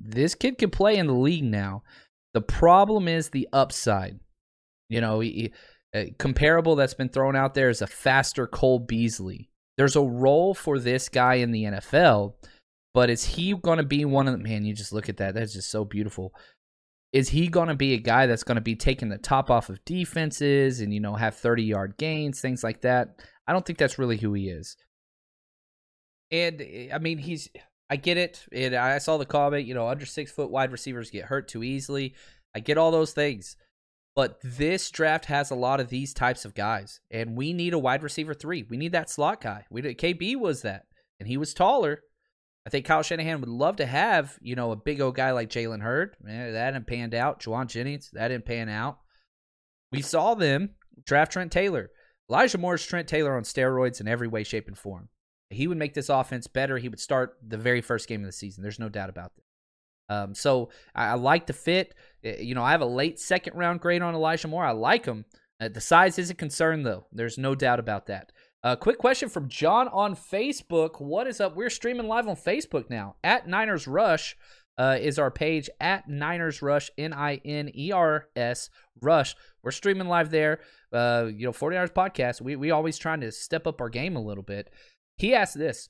This 0.00 0.36
kid 0.36 0.58
can 0.58 0.70
play 0.70 0.96
in 0.96 1.08
the 1.08 1.14
league 1.14 1.44
now. 1.44 1.82
The 2.32 2.42
problem 2.42 3.08
is 3.08 3.30
the 3.30 3.48
upside. 3.52 4.20
You 4.88 5.00
know, 5.00 5.18
he, 5.18 5.52
uh, 5.92 6.04
comparable 6.18 6.76
that's 6.76 6.94
been 6.94 7.08
thrown 7.08 7.34
out 7.34 7.54
there 7.54 7.70
is 7.70 7.82
a 7.82 7.88
faster 7.88 8.46
Cole 8.46 8.78
Beasley. 8.78 9.50
There's 9.76 9.96
a 9.96 10.02
role 10.02 10.54
for 10.54 10.78
this 10.78 11.08
guy 11.08 11.34
in 11.34 11.50
the 11.50 11.64
NFL, 11.64 12.34
but 12.94 13.10
is 13.10 13.24
he 13.24 13.54
going 13.54 13.78
to 13.78 13.84
be 13.84 14.04
one 14.04 14.26
of 14.26 14.32
the 14.32 14.42
man? 14.42 14.64
You 14.64 14.74
just 14.74 14.92
look 14.92 15.08
at 15.08 15.18
that. 15.18 15.34
That's 15.34 15.52
just 15.52 15.70
so 15.70 15.84
beautiful. 15.84 16.32
Is 17.12 17.28
he 17.28 17.48
going 17.48 17.68
to 17.68 17.74
be 17.74 17.94
a 17.94 17.98
guy 17.98 18.26
that's 18.26 18.42
going 18.42 18.56
to 18.56 18.62
be 18.62 18.74
taking 18.74 19.08
the 19.08 19.18
top 19.18 19.50
off 19.50 19.68
of 19.68 19.84
defenses 19.84 20.80
and 20.80 20.92
you 20.92 21.00
know 21.00 21.14
have 21.14 21.36
30 21.36 21.62
yard 21.62 21.96
gains, 21.98 22.40
things 22.40 22.64
like 22.64 22.82
that? 22.82 23.20
I 23.46 23.52
don't 23.52 23.64
think 23.64 23.78
that's 23.78 23.98
really 23.98 24.16
who 24.16 24.32
he 24.32 24.48
is. 24.48 24.76
And 26.30 26.60
eh, 26.60 26.88
I 26.92 26.98
mean, 26.98 27.18
he's 27.18 27.48
I 27.88 27.96
get 27.96 28.16
it. 28.16 28.46
And 28.52 28.74
I 28.74 28.98
saw 28.98 29.16
the 29.16 29.26
comment, 29.26 29.66
you 29.66 29.74
know, 29.74 29.88
under 29.88 30.06
six 30.06 30.32
foot 30.32 30.50
wide 30.50 30.72
receivers 30.72 31.10
get 31.10 31.26
hurt 31.26 31.48
too 31.48 31.62
easily. 31.62 32.14
I 32.54 32.60
get 32.60 32.78
all 32.78 32.90
those 32.90 33.12
things. 33.12 33.56
But 34.16 34.38
this 34.42 34.90
draft 34.90 35.26
has 35.26 35.50
a 35.50 35.54
lot 35.54 35.78
of 35.78 35.90
these 35.90 36.14
types 36.14 36.46
of 36.46 36.54
guys. 36.54 37.00
And 37.10 37.36
we 37.36 37.52
need 37.52 37.74
a 37.74 37.78
wide 37.78 38.02
receiver 38.02 38.32
three. 38.32 38.64
We 38.68 38.78
need 38.78 38.92
that 38.92 39.10
slot 39.10 39.42
guy. 39.42 39.66
We 39.70 39.82
KB 39.82 40.36
was 40.36 40.62
that. 40.62 40.86
And 41.20 41.28
he 41.28 41.36
was 41.36 41.52
taller. 41.52 42.00
I 42.66 42.70
think 42.70 42.86
Kyle 42.86 43.02
Shanahan 43.02 43.40
would 43.40 43.48
love 43.48 43.76
to 43.76 43.86
have, 43.86 44.38
you 44.40 44.56
know, 44.56 44.72
a 44.72 44.76
big 44.76 45.00
old 45.00 45.14
guy 45.14 45.30
like 45.32 45.50
Jalen 45.50 45.82
Hurd. 45.82 46.16
Man, 46.20 46.54
that 46.54 46.72
didn't 46.72 46.86
pan 46.86 47.14
out. 47.14 47.40
Jauan 47.40 47.68
Jennings, 47.68 48.10
that 48.14 48.28
didn't 48.28 48.46
pan 48.46 48.68
out. 48.68 48.98
We 49.92 50.02
saw 50.02 50.34
them 50.34 50.70
draft 51.04 51.32
Trent 51.32 51.52
Taylor. 51.52 51.90
Elijah 52.28 52.58
Moore's 52.58 52.84
Trent 52.84 53.06
Taylor 53.06 53.36
on 53.36 53.44
steroids 53.44 54.00
in 54.00 54.08
every 54.08 54.26
way, 54.26 54.42
shape, 54.42 54.66
and 54.66 54.76
form. 54.76 55.10
He 55.50 55.68
would 55.68 55.78
make 55.78 55.94
this 55.94 56.08
offense 56.08 56.48
better. 56.48 56.78
He 56.78 56.88
would 56.88 56.98
start 56.98 57.36
the 57.46 57.58
very 57.58 57.82
first 57.82 58.08
game 58.08 58.22
of 58.22 58.26
the 58.26 58.32
season. 58.32 58.62
There's 58.62 58.80
no 58.80 58.88
doubt 58.88 59.10
about 59.10 59.36
that. 59.36 59.42
Um, 60.08 60.34
so 60.34 60.70
I, 60.94 61.06
I, 61.06 61.14
like 61.14 61.46
the 61.46 61.52
fit. 61.52 61.94
Eh, 62.22 62.40
you 62.40 62.54
know, 62.54 62.62
I 62.62 62.72
have 62.72 62.80
a 62.80 62.86
late 62.86 63.18
second 63.18 63.56
round 63.56 63.80
grade 63.80 64.02
on 64.02 64.14
Elijah 64.14 64.48
Moore. 64.48 64.64
I 64.64 64.72
like 64.72 65.04
him. 65.04 65.24
Uh, 65.60 65.68
the 65.68 65.80
size 65.80 66.18
is 66.18 66.30
a 66.30 66.34
concern, 66.34 66.82
though. 66.82 67.06
There's 67.12 67.38
no 67.38 67.54
doubt 67.54 67.80
about 67.80 68.06
that. 68.06 68.32
Uh, 68.62 68.76
quick 68.76 68.98
question 68.98 69.28
from 69.28 69.48
John 69.48 69.88
on 69.88 70.16
Facebook. 70.16 71.00
What 71.00 71.26
is 71.26 71.40
up? 71.40 71.56
We're 71.56 71.70
streaming 71.70 72.08
live 72.08 72.28
on 72.28 72.36
Facebook 72.36 72.90
now. 72.90 73.16
At 73.22 73.48
Niners 73.48 73.86
Rush 73.86 74.36
uh, 74.78 74.98
is 75.00 75.18
our 75.18 75.30
page. 75.30 75.70
At 75.80 76.08
Niners 76.08 76.62
Rush, 76.62 76.90
N 76.98 77.12
I 77.12 77.40
N 77.44 77.70
E 77.74 77.92
R 77.92 78.28
S 78.34 78.70
Rush. 79.00 79.36
We're 79.62 79.70
streaming 79.70 80.08
live 80.08 80.30
there. 80.30 80.60
Uh, 80.92 81.28
you 81.32 81.46
know, 81.46 81.52
40 81.52 81.76
Hours 81.76 81.90
Podcast. 81.90 82.40
We 82.40 82.56
we 82.56 82.70
always 82.70 82.98
trying 82.98 83.20
to 83.20 83.32
step 83.32 83.66
up 83.66 83.80
our 83.80 83.88
game 83.88 84.16
a 84.16 84.22
little 84.22 84.42
bit. 84.42 84.70
He 85.16 85.34
asked 85.34 85.58
this. 85.58 85.88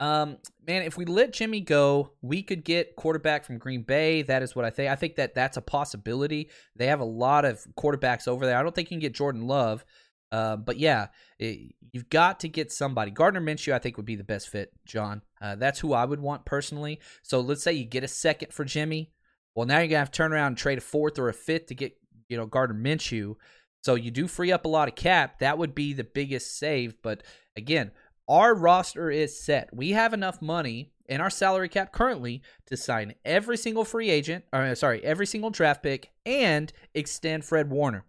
Um, 0.00 0.38
man, 0.66 0.82
if 0.82 0.96
we 0.96 1.04
let 1.04 1.32
Jimmy 1.32 1.60
go, 1.60 2.12
we 2.22 2.42
could 2.42 2.64
get 2.64 2.96
quarterback 2.96 3.44
from 3.44 3.58
Green 3.58 3.82
Bay. 3.82 4.22
That 4.22 4.42
is 4.42 4.56
what 4.56 4.64
I 4.64 4.70
think. 4.70 4.90
I 4.90 4.96
think 4.96 5.16
that 5.16 5.34
that's 5.34 5.58
a 5.58 5.62
possibility. 5.62 6.48
They 6.74 6.86
have 6.86 7.00
a 7.00 7.04
lot 7.04 7.44
of 7.44 7.64
quarterbacks 7.78 8.26
over 8.26 8.46
there. 8.46 8.58
I 8.58 8.62
don't 8.62 8.74
think 8.74 8.90
you 8.90 8.96
can 8.96 9.00
get 9.00 9.14
Jordan 9.14 9.46
Love. 9.46 9.84
Uh, 10.32 10.56
but 10.56 10.78
yeah, 10.78 11.08
it, 11.38 11.74
you've 11.92 12.08
got 12.08 12.40
to 12.40 12.48
get 12.48 12.72
somebody. 12.72 13.10
Gardner 13.10 13.40
Minshew, 13.40 13.72
I 13.72 13.78
think, 13.78 13.96
would 13.96 14.06
be 14.06 14.16
the 14.16 14.24
best 14.24 14.48
fit, 14.48 14.72
John. 14.86 15.22
Uh, 15.40 15.56
that's 15.56 15.80
who 15.80 15.92
I 15.92 16.04
would 16.04 16.20
want 16.20 16.44
personally. 16.44 17.00
So 17.22 17.40
let's 17.40 17.62
say 17.62 17.72
you 17.72 17.84
get 17.84 18.04
a 18.04 18.08
second 18.08 18.52
for 18.52 18.64
Jimmy. 18.64 19.12
Well, 19.54 19.66
now 19.66 19.78
you're 19.78 19.88
gonna 19.88 19.98
have 19.98 20.12
to 20.12 20.16
turn 20.16 20.32
around 20.32 20.46
and 20.46 20.56
trade 20.56 20.78
a 20.78 20.82
fourth 20.82 21.18
or 21.18 21.28
a 21.28 21.34
fifth 21.34 21.66
to 21.66 21.74
get, 21.74 21.96
you 22.28 22.36
know, 22.36 22.46
Gardner 22.46 22.76
Minshew. 22.76 23.34
So 23.82 23.96
you 23.96 24.10
do 24.10 24.28
free 24.28 24.52
up 24.52 24.64
a 24.64 24.68
lot 24.68 24.88
of 24.88 24.94
cap. 24.94 25.40
That 25.40 25.58
would 25.58 25.74
be 25.74 25.92
the 25.92 26.04
biggest 26.04 26.58
save. 26.58 26.94
But 27.02 27.22
again, 27.56 27.90
our 28.30 28.54
roster 28.54 29.10
is 29.10 29.38
set. 29.38 29.68
We 29.74 29.90
have 29.90 30.14
enough 30.14 30.40
money 30.40 30.92
in 31.08 31.20
our 31.20 31.28
salary 31.28 31.68
cap 31.68 31.92
currently 31.92 32.42
to 32.66 32.76
sign 32.76 33.14
every 33.24 33.56
single 33.56 33.84
free 33.84 34.08
agent, 34.08 34.44
or 34.52 34.72
sorry, 34.76 35.04
every 35.04 35.26
single 35.26 35.50
draft 35.50 35.82
pick 35.82 36.12
and 36.24 36.72
extend 36.94 37.44
Fred 37.44 37.68
Warner. 37.68 38.04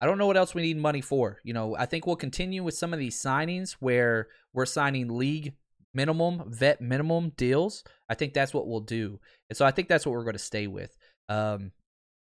I 0.00 0.06
don't 0.06 0.18
know 0.18 0.26
what 0.26 0.36
else 0.36 0.52
we 0.52 0.62
need 0.62 0.76
money 0.76 1.00
for. 1.00 1.38
You 1.44 1.54
know, 1.54 1.76
I 1.76 1.86
think 1.86 2.06
we'll 2.06 2.16
continue 2.16 2.64
with 2.64 2.74
some 2.74 2.92
of 2.92 2.98
these 2.98 3.22
signings 3.22 3.76
where 3.78 4.26
we're 4.52 4.66
signing 4.66 5.16
league 5.16 5.54
minimum, 5.94 6.42
vet 6.48 6.80
minimum 6.80 7.32
deals. 7.36 7.84
I 8.08 8.14
think 8.14 8.34
that's 8.34 8.52
what 8.52 8.66
we'll 8.66 8.80
do. 8.80 9.20
And 9.48 9.56
so 9.56 9.64
I 9.64 9.70
think 9.70 9.86
that's 9.86 10.04
what 10.04 10.12
we're 10.12 10.24
going 10.24 10.34
to 10.34 10.40
stay 10.40 10.66
with. 10.66 10.94
Um, 11.28 11.70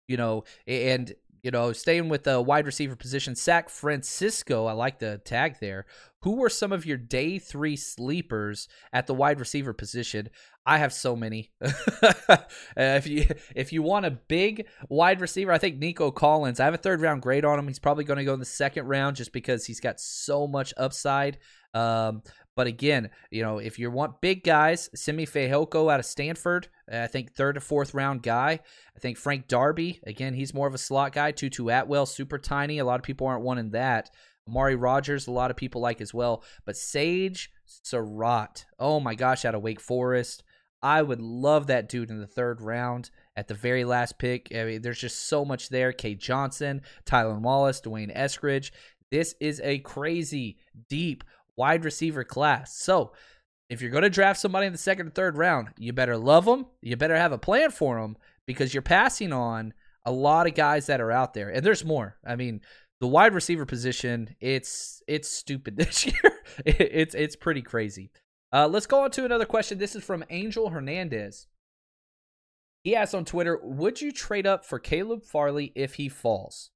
you 0.09 0.17
know, 0.17 0.45
and 0.67 1.13
you 1.43 1.51
know, 1.51 1.73
staying 1.73 2.09
with 2.09 2.25
the 2.25 2.41
wide 2.41 2.67
receiver 2.67 2.95
position, 2.95 3.35
Sack 3.35 3.69
Francisco, 3.69 4.67
I 4.67 4.73
like 4.73 5.01
the 5.01 5.19
tag 5.25 5.57
there. 5.61 5.87
Who 6.21 6.37
were 6.37 6.49
some 6.49 6.71
of 6.71 6.87
your 6.87 6.97
day 6.97 7.41
three 7.41 7.75
sleepers 7.75 8.69
at 8.93 9.09
the 9.09 9.15
wide 9.15 9.41
receiver 9.41 9.73
position? 9.73 10.29
I 10.65 10.79
have 10.79 10.93
so 10.93 11.17
many. 11.17 11.51
uh, 11.61 12.37
if 12.77 13.09
you 13.09 13.27
if 13.57 13.73
you 13.73 13.83
want 13.83 14.07
a 14.07 14.13
big 14.13 14.69
wide 14.89 15.21
receiver, 15.21 15.51
I 15.51 15.59
think 15.59 15.79
Nico 15.79 16.13
Collins. 16.13 16.61
I 16.61 16.65
have 16.65 16.75
a 16.75 16.79
third 16.79 17.01
round 17.01 17.23
grade 17.23 17.45
on 17.45 17.59
him. 17.59 17.67
He's 17.67 17.81
probably 17.81 18.05
going 18.05 18.19
to 18.19 18.25
go 18.25 18.35
in 18.35 18.41
the 18.41 18.47
second 18.47 18.87
round 18.87 19.17
just 19.17 19.33
because 19.33 19.67
he's 19.67 19.81
got 19.81 19.99
so 19.99 20.47
much 20.47 20.73
upside. 20.77 21.39
Um, 21.75 22.23
but 22.55 22.69
again, 22.69 23.11
you 23.31 23.43
know, 23.43 23.59
if 23.59 23.79
you 23.79 23.91
want 23.91 24.21
big 24.21 24.45
guys, 24.45 24.91
Simi 24.95 25.27
Fehoko 25.27 25.93
out 25.93 25.99
of 25.99 26.07
Stanford, 26.07 26.69
Uh, 26.93 26.99
I 26.99 27.07
think 27.07 27.33
third 27.33 27.55
to 27.55 27.61
fourth 27.61 27.95
round 27.95 28.23
guy. 28.23 28.61
I 28.95 28.99
think 29.01 29.17
Frank 29.17 29.49
Darby, 29.49 30.01
again, 30.07 30.35
he's 30.35 30.55
more 30.55 30.67
of 30.67 30.75
a 30.75 30.79
slot 30.79 31.13
guy. 31.13 31.33
Tutu 31.33 31.69
Atwell, 31.69 32.07
super 32.07 32.39
tiny. 32.39 32.79
A 32.79 32.85
lot 32.85 33.01
of 33.01 33.05
people 33.05 33.27
aren't 33.27 33.45
wanting 33.45 33.71
that. 33.71 34.11
Amari 34.49 34.75
Rogers, 34.75 35.27
a 35.27 35.33
lot 35.33 35.51
of 35.51 35.57
people 35.57 35.81
like 35.81 36.01
as 36.01 36.13
well. 36.13 36.43
But 36.65 36.77
Sage 36.77 37.51
Surratt, 37.65 38.67
oh 38.79 39.01
my 39.01 39.15
gosh, 39.15 39.45
out 39.45 39.55
of 39.55 39.63
Wake 39.63 39.81
Forest. 39.81 40.43
I 40.83 41.01
would 41.01 41.21
love 41.21 41.69
that 41.69 41.89
dude 41.89 42.11
in 42.11 42.19
the 42.19 42.27
third 42.27 42.61
round 42.61 43.11
at 43.37 43.47
the 43.47 43.55
very 43.55 43.85
last 43.85 44.19
pick. 44.19 44.49
I 44.55 44.65
mean, 44.65 44.83
there's 44.83 44.99
just 44.99 45.29
so 45.29 45.45
much 45.45 45.69
there. 45.69 45.93
Cade 45.93 46.19
Johnson, 46.19 46.83
Tylan 47.07 47.41
Wallace, 47.41 47.81
Dwayne 47.81 48.15
Eskridge. 48.17 48.73
This 49.11 49.37
is 49.41 49.61
a 49.63 49.79
crazy, 49.79 50.59
deep 50.89 51.23
wide 51.57 51.85
receiver 51.85 52.25
class. 52.25 52.77
So 52.77 53.13
if 53.69 53.81
you're 53.81 53.91
going 53.91 54.03
to 54.03 54.11
draft 54.11 54.41
somebody 54.41 54.67
in 54.67 54.73
the 54.73 54.79
second 54.79 55.07
or 55.07 55.11
third 55.11 55.37
round, 55.37 55.69
you 55.79 55.93
better 55.93 56.17
love 56.17 56.45
them. 56.45 56.67
You 56.81 56.97
better 56.97 57.17
have 57.17 57.33
a 57.33 57.39
plan 57.39 57.71
for 57.71 58.01
them 58.01 58.17
because 58.47 58.75
you're 58.75 58.83
passing 58.83 59.33
on 59.33 59.73
a 60.05 60.13
lot 60.13 60.47
of 60.47 60.55
guys 60.55 60.87
that 60.87 61.01
are 61.01 61.13
out 61.13 61.35
there, 61.35 61.49
and 61.49 61.65
there's 61.65 61.85
more. 61.85 62.17
I 62.27 62.37
mean, 62.37 62.61
the 63.01 63.09
wide 63.09 63.35
receiver 63.35 63.67
position, 63.67 64.37
it's 64.41 65.03
it's 65.07 65.29
stupid 65.29 65.77
this 65.79 66.07
year. 66.07 66.41
it's 66.65 67.15
it's 67.15 67.37
pretty 67.37 67.63
crazy. 67.63 68.11
Uh, 68.53 68.69
let's 68.69 68.87
go 68.87 69.05
on 69.05 69.11
to 69.13 69.25
another 69.25 69.47
question. 69.47 69.79
This 69.79 69.97
is 69.97 70.05
from 70.05 70.25
Angel 70.31 70.71
Hernandez. 70.71 71.47
He 72.85 72.97
asked 72.97 73.15
on 73.15 73.25
Twitter, 73.25 73.59
"Would 73.63 74.01
you 74.01 74.13
trade 74.13 74.47
up 74.47 74.65
for 74.65 74.79
Caleb 74.79 75.23
Farley 75.25 75.73
if 75.75 75.95
he 75.95 76.09
falls?" 76.09 76.71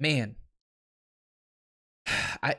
Man, 0.00 0.36
I 2.42 2.56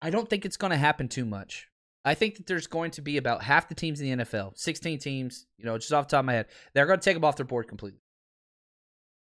I 0.00 0.10
don't 0.10 0.28
think 0.28 0.44
it's 0.44 0.56
going 0.56 0.72
to 0.72 0.76
happen 0.76 1.08
too 1.08 1.24
much. 1.24 1.68
I 2.04 2.14
think 2.14 2.36
that 2.36 2.46
there's 2.46 2.66
going 2.66 2.90
to 2.92 3.02
be 3.02 3.16
about 3.16 3.44
half 3.44 3.68
the 3.68 3.74
teams 3.74 4.00
in 4.00 4.18
the 4.18 4.24
NFL, 4.24 4.58
16 4.58 4.98
teams, 4.98 5.46
you 5.56 5.64
know, 5.64 5.78
just 5.78 5.92
off 5.92 6.08
the 6.08 6.12
top 6.12 6.20
of 6.20 6.26
my 6.26 6.34
head, 6.34 6.46
they're 6.74 6.86
going 6.86 6.98
to 6.98 7.04
take 7.04 7.16
him 7.16 7.24
off 7.24 7.36
their 7.36 7.46
board 7.46 7.68
completely. 7.68 8.00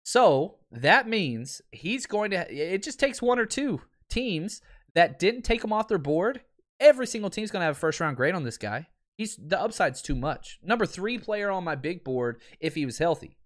So 0.05 0.57
that 0.70 1.07
means 1.07 1.61
he's 1.70 2.07
going 2.07 2.31
to, 2.31 2.51
it 2.53 2.83
just 2.83 2.99
takes 2.99 3.20
one 3.20 3.39
or 3.39 3.47
two 3.47 3.83
teams 4.09 4.62
that 4.95 5.18
didn't 5.18 5.43
take 5.43 5.62
him 5.62 5.73
off 5.73 5.89
their 5.89 5.99
board. 5.99 6.41
Every 6.81 7.07
single 7.07 7.31
team's 7.31 7.51
going 7.51 7.61
to 7.61 7.66
have 7.66 7.77
a 7.77 7.79
first 7.79 8.01
round 8.01 8.16
grade 8.16 8.35
on 8.35 8.43
this 8.43 8.59
guy. 8.59 8.89
He's 9.16 9.37
the 9.37 9.61
upside's 9.61 10.03
too 10.03 10.16
much. 10.16 10.59
Number 10.62 10.87
three 10.87 11.18
player 11.18 11.51
on 11.51 11.64
my 11.64 11.75
big 11.75 12.03
board 12.03 12.41
if 12.59 12.75
he 12.75 12.87
was 12.87 12.99
healthy. 12.99 13.37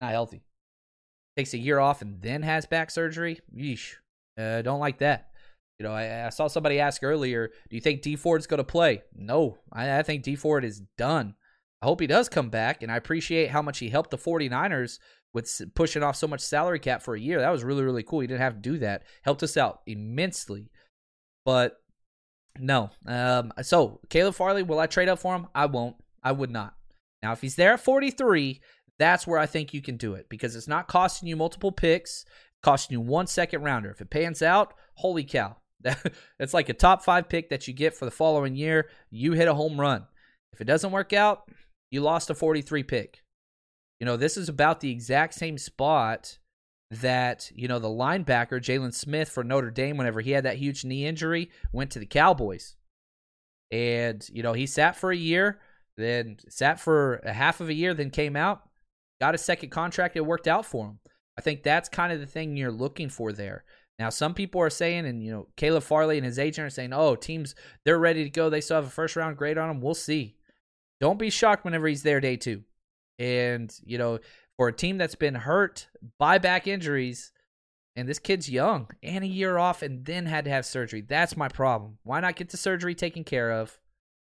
Not 0.00 0.12
healthy. 0.12 0.44
Takes 1.36 1.54
a 1.54 1.58
year 1.58 1.80
off 1.80 2.02
and 2.02 2.20
then 2.20 2.42
has 2.42 2.66
back 2.66 2.90
surgery. 2.90 3.40
Yeesh. 3.52 3.94
Uh, 4.38 4.62
don't 4.62 4.80
like 4.80 4.98
that. 4.98 5.30
You 5.78 5.84
know, 5.84 5.92
I, 5.92 6.26
I, 6.26 6.28
saw 6.28 6.46
somebody 6.46 6.78
ask 6.78 7.02
earlier, 7.02 7.48
do 7.68 7.74
you 7.76 7.80
think 7.80 8.02
Dee 8.02 8.14
Ford's 8.14 8.46
going 8.46 8.58
to 8.58 8.64
play? 8.64 9.02
No, 9.12 9.58
I, 9.72 9.98
I 9.98 10.02
think 10.02 10.22
Dee 10.22 10.36
Ford 10.36 10.64
is 10.64 10.82
done. 10.96 11.34
I 11.82 11.86
hope 11.86 12.00
he 12.00 12.06
does 12.06 12.28
come 12.28 12.48
back, 12.48 12.82
and 12.82 12.92
I 12.92 12.96
appreciate 12.96 13.50
how 13.50 13.60
much 13.60 13.78
he 13.78 13.88
helped 13.88 14.10
the 14.10 14.18
49ers 14.18 14.98
with 15.32 15.60
pushing 15.74 16.02
off 16.02 16.16
so 16.16 16.28
much 16.28 16.40
salary 16.40 16.78
cap 16.78 17.02
for 17.02 17.14
a 17.14 17.20
year. 17.20 17.40
That 17.40 17.50
was 17.50 17.64
really, 17.64 17.82
really 17.82 18.04
cool. 18.04 18.20
He 18.20 18.28
didn't 18.28 18.40
have 18.40 18.54
to 18.54 18.60
do 18.60 18.78
that. 18.78 19.02
Helped 19.22 19.42
us 19.42 19.56
out 19.56 19.80
immensely. 19.84 20.70
But 21.44 21.76
no. 22.58 22.90
Um, 23.04 23.52
so, 23.62 24.00
Caleb 24.08 24.36
Farley, 24.36 24.62
will 24.62 24.78
I 24.78 24.86
trade 24.86 25.08
up 25.08 25.18
for 25.18 25.34
him? 25.34 25.48
I 25.54 25.66
won't. 25.66 25.96
I 26.22 26.32
would 26.32 26.50
not. 26.50 26.74
Now, 27.22 27.32
if 27.32 27.40
he's 27.40 27.56
there 27.56 27.72
at 27.72 27.80
43, 27.80 28.60
that's 28.98 29.26
where 29.26 29.38
I 29.38 29.46
think 29.46 29.74
you 29.74 29.82
can 29.82 29.96
do 29.96 30.14
it 30.14 30.28
because 30.28 30.54
it's 30.54 30.68
not 30.68 30.88
costing 30.88 31.28
you 31.28 31.36
multiple 31.36 31.72
picks, 31.72 32.24
costing 32.62 32.94
you 32.94 33.00
one 33.00 33.26
second 33.26 33.62
rounder. 33.62 33.90
If 33.90 34.00
it 34.00 34.10
pans 34.10 34.40
out, 34.40 34.72
holy 34.94 35.24
cow, 35.24 35.56
It's 36.38 36.54
like 36.54 36.68
a 36.68 36.74
top 36.74 37.04
five 37.04 37.28
pick 37.28 37.50
that 37.50 37.68
you 37.68 37.74
get 37.74 37.94
for 37.94 38.04
the 38.04 38.10
following 38.10 38.54
year. 38.54 38.88
You 39.10 39.32
hit 39.32 39.48
a 39.48 39.54
home 39.54 39.80
run. 39.80 40.06
If 40.52 40.60
it 40.60 40.64
doesn't 40.64 40.92
work 40.92 41.12
out, 41.12 41.48
you 41.90 42.00
lost 42.00 42.30
a 42.30 42.34
43 42.34 42.82
pick. 42.82 43.22
You 44.00 44.06
know, 44.06 44.16
this 44.16 44.36
is 44.36 44.48
about 44.48 44.80
the 44.80 44.90
exact 44.90 45.34
same 45.34 45.58
spot 45.58 46.38
that, 46.90 47.50
you 47.54 47.68
know, 47.68 47.78
the 47.78 47.88
linebacker, 47.88 48.60
Jaylon 48.60 48.92
Smith 48.92 49.28
for 49.28 49.44
Notre 49.44 49.70
Dame, 49.70 49.96
whenever 49.96 50.20
he 50.20 50.32
had 50.32 50.44
that 50.44 50.58
huge 50.58 50.84
knee 50.84 51.06
injury, 51.06 51.50
went 51.72 51.90
to 51.92 51.98
the 51.98 52.06
Cowboys. 52.06 52.76
And, 53.70 54.26
you 54.32 54.42
know, 54.42 54.52
he 54.52 54.66
sat 54.66 54.96
for 54.96 55.10
a 55.10 55.16
year, 55.16 55.60
then 55.96 56.36
sat 56.48 56.78
for 56.78 57.16
a 57.24 57.32
half 57.32 57.60
of 57.60 57.68
a 57.68 57.74
year, 57.74 57.94
then 57.94 58.10
came 58.10 58.36
out, 58.36 58.68
got 59.20 59.34
a 59.34 59.38
second 59.38 59.70
contract. 59.70 60.16
It 60.16 60.26
worked 60.26 60.48
out 60.48 60.66
for 60.66 60.86
him. 60.86 60.98
I 61.36 61.40
think 61.40 61.62
that's 61.62 61.88
kind 61.88 62.12
of 62.12 62.20
the 62.20 62.26
thing 62.26 62.56
you're 62.56 62.70
looking 62.70 63.08
for 63.08 63.32
there. 63.32 63.64
Now, 63.98 64.08
some 64.10 64.34
people 64.34 64.60
are 64.60 64.70
saying, 64.70 65.06
and 65.06 65.22
you 65.22 65.30
know, 65.30 65.46
Caleb 65.56 65.84
Farley 65.84 66.16
and 66.16 66.26
his 66.26 66.38
agent 66.38 66.66
are 66.66 66.70
saying, 66.70 66.92
"Oh, 66.92 67.14
teams 67.14 67.54
they're 67.84 67.98
ready 67.98 68.24
to 68.24 68.30
go. 68.30 68.50
They 68.50 68.60
still 68.60 68.76
have 68.76 68.86
a 68.86 68.90
first 68.90 69.16
round 69.16 69.36
grade 69.36 69.58
on 69.58 69.70
him. 69.70 69.80
We'll 69.80 69.94
see." 69.94 70.36
Don't 71.00 71.18
be 71.18 71.30
shocked 71.30 71.64
whenever 71.64 71.86
he's 71.86 72.02
there 72.02 72.20
day 72.20 72.36
two. 72.36 72.64
And 73.18 73.72
you 73.84 73.98
know, 73.98 74.18
for 74.56 74.68
a 74.68 74.72
team 74.72 74.98
that's 74.98 75.14
been 75.14 75.34
hurt 75.34 75.88
by 76.18 76.38
back 76.38 76.66
injuries, 76.66 77.32
and 77.96 78.08
this 78.08 78.18
kid's 78.18 78.50
young 78.50 78.88
and 79.02 79.22
a 79.22 79.28
year 79.28 79.58
off, 79.58 79.82
and 79.82 80.04
then 80.04 80.26
had 80.26 80.44
to 80.46 80.50
have 80.50 80.66
surgery. 80.66 81.00
That's 81.00 81.36
my 81.36 81.48
problem. 81.48 81.98
Why 82.02 82.20
not 82.20 82.36
get 82.36 82.48
the 82.48 82.56
surgery 82.56 82.94
taken 82.94 83.22
care 83.22 83.52
of, 83.52 83.78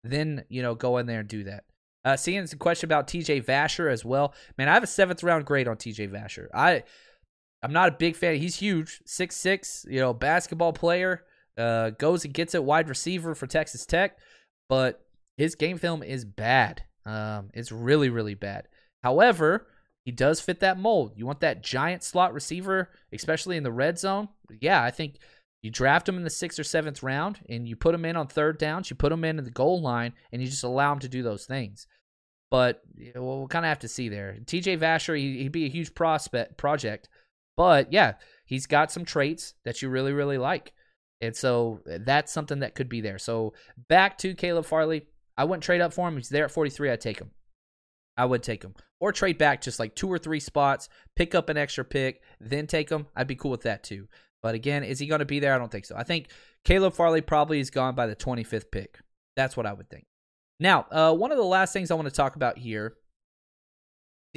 then 0.04 0.46
you 0.50 0.62
know, 0.62 0.76
go 0.76 0.98
in 0.98 1.08
there 1.08 1.22
and 1.22 1.30
do 1.30 1.44
that. 1.46 1.64
Uh, 2.06 2.16
seeing 2.16 2.46
some 2.48 2.60
question 2.60 2.88
about 2.88 3.08
TJ 3.08 3.44
Vasher 3.44 3.92
as 3.92 4.06
well. 4.06 4.34
Man, 4.58 4.70
I 4.70 4.74
have 4.74 4.84
a 4.84 4.88
seventh 4.88 5.24
round 5.24 5.46
grade 5.46 5.68
on 5.68 5.78
TJ 5.78 6.10
Vasher. 6.10 6.48
I 6.54 6.84
I'm 7.68 7.74
not 7.74 7.90
a 7.90 7.98
big 7.98 8.16
fan. 8.16 8.38
He's 8.38 8.56
huge, 8.56 9.02
six 9.06 9.36
six, 9.36 9.86
you 9.90 10.00
know, 10.00 10.14
basketball 10.14 10.72
player. 10.72 11.26
Uh, 11.58 11.90
goes 11.90 12.24
and 12.24 12.34
gets 12.34 12.56
it 12.56 12.64
wide 12.64 12.88
receiver 12.88 13.36
for 13.36 13.46
Texas 13.46 13.86
Tech, 13.86 14.18
but 14.70 15.06
his 15.36 15.56
game 15.56 15.78
film 15.78 16.02
is 16.02 16.24
bad. 16.24 16.84
Um, 17.06 17.50
it's 17.54 17.74
really 17.74 18.08
really 18.08 18.36
bad. 18.36 18.70
However, 19.04 19.68
he 20.06 20.14
does 20.14 20.40
fit 20.40 20.62
that 20.62 20.80
mold. 20.80 21.12
You 21.18 21.26
want 21.26 21.42
that 21.42 21.62
giant 21.62 22.04
slot 22.04 22.34
receiver, 22.34 22.90
especially 23.12 23.58
in 23.58 23.64
the 23.64 23.72
red 23.72 24.00
zone. 24.00 24.30
Yeah, 24.62 24.82
I 24.82 24.90
think 24.90 25.18
you 25.62 25.70
draft 25.70 26.08
him 26.08 26.16
in 26.16 26.24
the 26.24 26.30
sixth 26.30 26.58
or 26.58 26.64
seventh 26.64 27.04
round, 27.04 27.42
and 27.50 27.68
you 27.68 27.76
put 27.76 27.96
him 27.96 28.06
in 28.06 28.16
on 28.16 28.28
third 28.28 28.60
downs. 28.60 28.90
You 28.90 28.96
put 28.96 29.12
him 29.12 29.26
in 29.26 29.40
at 29.40 29.44
the 29.44 29.52
goal 29.52 29.82
line, 29.82 30.14
and 30.32 30.42
you 30.42 30.48
just 30.48 30.64
allow 30.64 30.94
him 30.94 31.00
to 31.00 31.10
do 31.10 31.22
those 31.22 31.46
things. 31.46 31.86
But 32.50 32.82
we'll, 33.14 33.50
kind 33.50 33.66
of 33.66 33.70
have 33.70 33.80
to 33.80 33.90
see 33.90 34.08
there. 34.08 34.38
T.J. 34.46 34.78
Vasher, 34.78 35.20
he, 35.20 35.44
would 35.44 35.52
be 35.52 35.66
a 35.66 35.70
huge 35.70 35.94
prospect 35.94 36.56
project 36.56 37.10
but 37.58 37.92
yeah, 37.92 38.14
he's 38.46 38.66
got 38.66 38.92
some 38.92 39.04
traits 39.04 39.56
that 39.66 39.82
you 39.82 39.90
really, 39.90 40.14
really 40.14 40.38
like. 40.38 40.72
And 41.20 41.36
so 41.36 41.82
that's 41.86 42.32
something 42.32 42.60
that 42.60 42.76
could 42.76 42.88
be 42.88 43.02
there. 43.02 43.18
So 43.18 43.54
back 43.90 44.18
to 44.20 44.36
Caleb 44.36 44.66
Farley. 44.66 45.08
I 45.36 45.44
wouldn't 45.44 45.64
trade 45.64 45.82
up 45.82 45.94
for 45.94 46.08
him. 46.08 46.16
He's 46.16 46.30
there 46.30 46.46
at 46.46 46.52
43. 46.52 46.92
I'd 46.92 47.02
take 47.02 47.20
him. 47.20 47.32
I 48.16 48.26
would 48.26 48.42
take 48.42 48.64
him. 48.64 48.76
Or 49.00 49.12
trade 49.12 49.38
back 49.38 49.62
just 49.62 49.80
like 49.80 49.96
two 49.96 50.12
or 50.12 50.18
three 50.18 50.40
spots, 50.40 50.90
pick 51.16 51.36
up 51.36 51.50
an 51.50 51.58
extra 51.58 51.86
pick, 51.86 52.22
then 52.40 52.66
take 52.66 52.90
him. 52.90 53.08
I'd 53.16 53.28
be 53.28 53.36
cool 53.36 53.52
with 53.52 53.64
that 53.64 53.84
too. 53.84 54.08
But 54.42 54.56
again, 54.56 54.84
is 54.84 55.00
he 55.00 55.08
going 55.08 55.20
to 55.20 55.26
be 55.26 55.40
there? 55.40 55.54
I 55.54 55.58
don't 55.58 55.72
think 55.72 55.86
so. 55.86 55.96
I 55.96 56.04
think 56.04 56.30
Caleb 56.64 56.94
Farley 56.94 57.22
probably 57.22 57.60
is 57.60 57.70
gone 57.70 57.96
by 57.96 58.08
the 58.08 58.16
25th 58.16 58.72
pick. 58.72 59.00
That's 59.36 59.56
what 59.56 59.66
I 59.66 59.74
would 59.74 59.90
think. 59.90 60.06
Now, 60.60 60.88
uh, 60.92 61.14
one 61.14 61.32
of 61.32 61.38
the 61.38 61.44
last 61.44 61.74
things 61.74 61.92
I 61.92 61.96
want 61.96 62.08
to 62.08 62.14
talk 62.14 62.36
about 62.36 62.58
here 62.58 62.96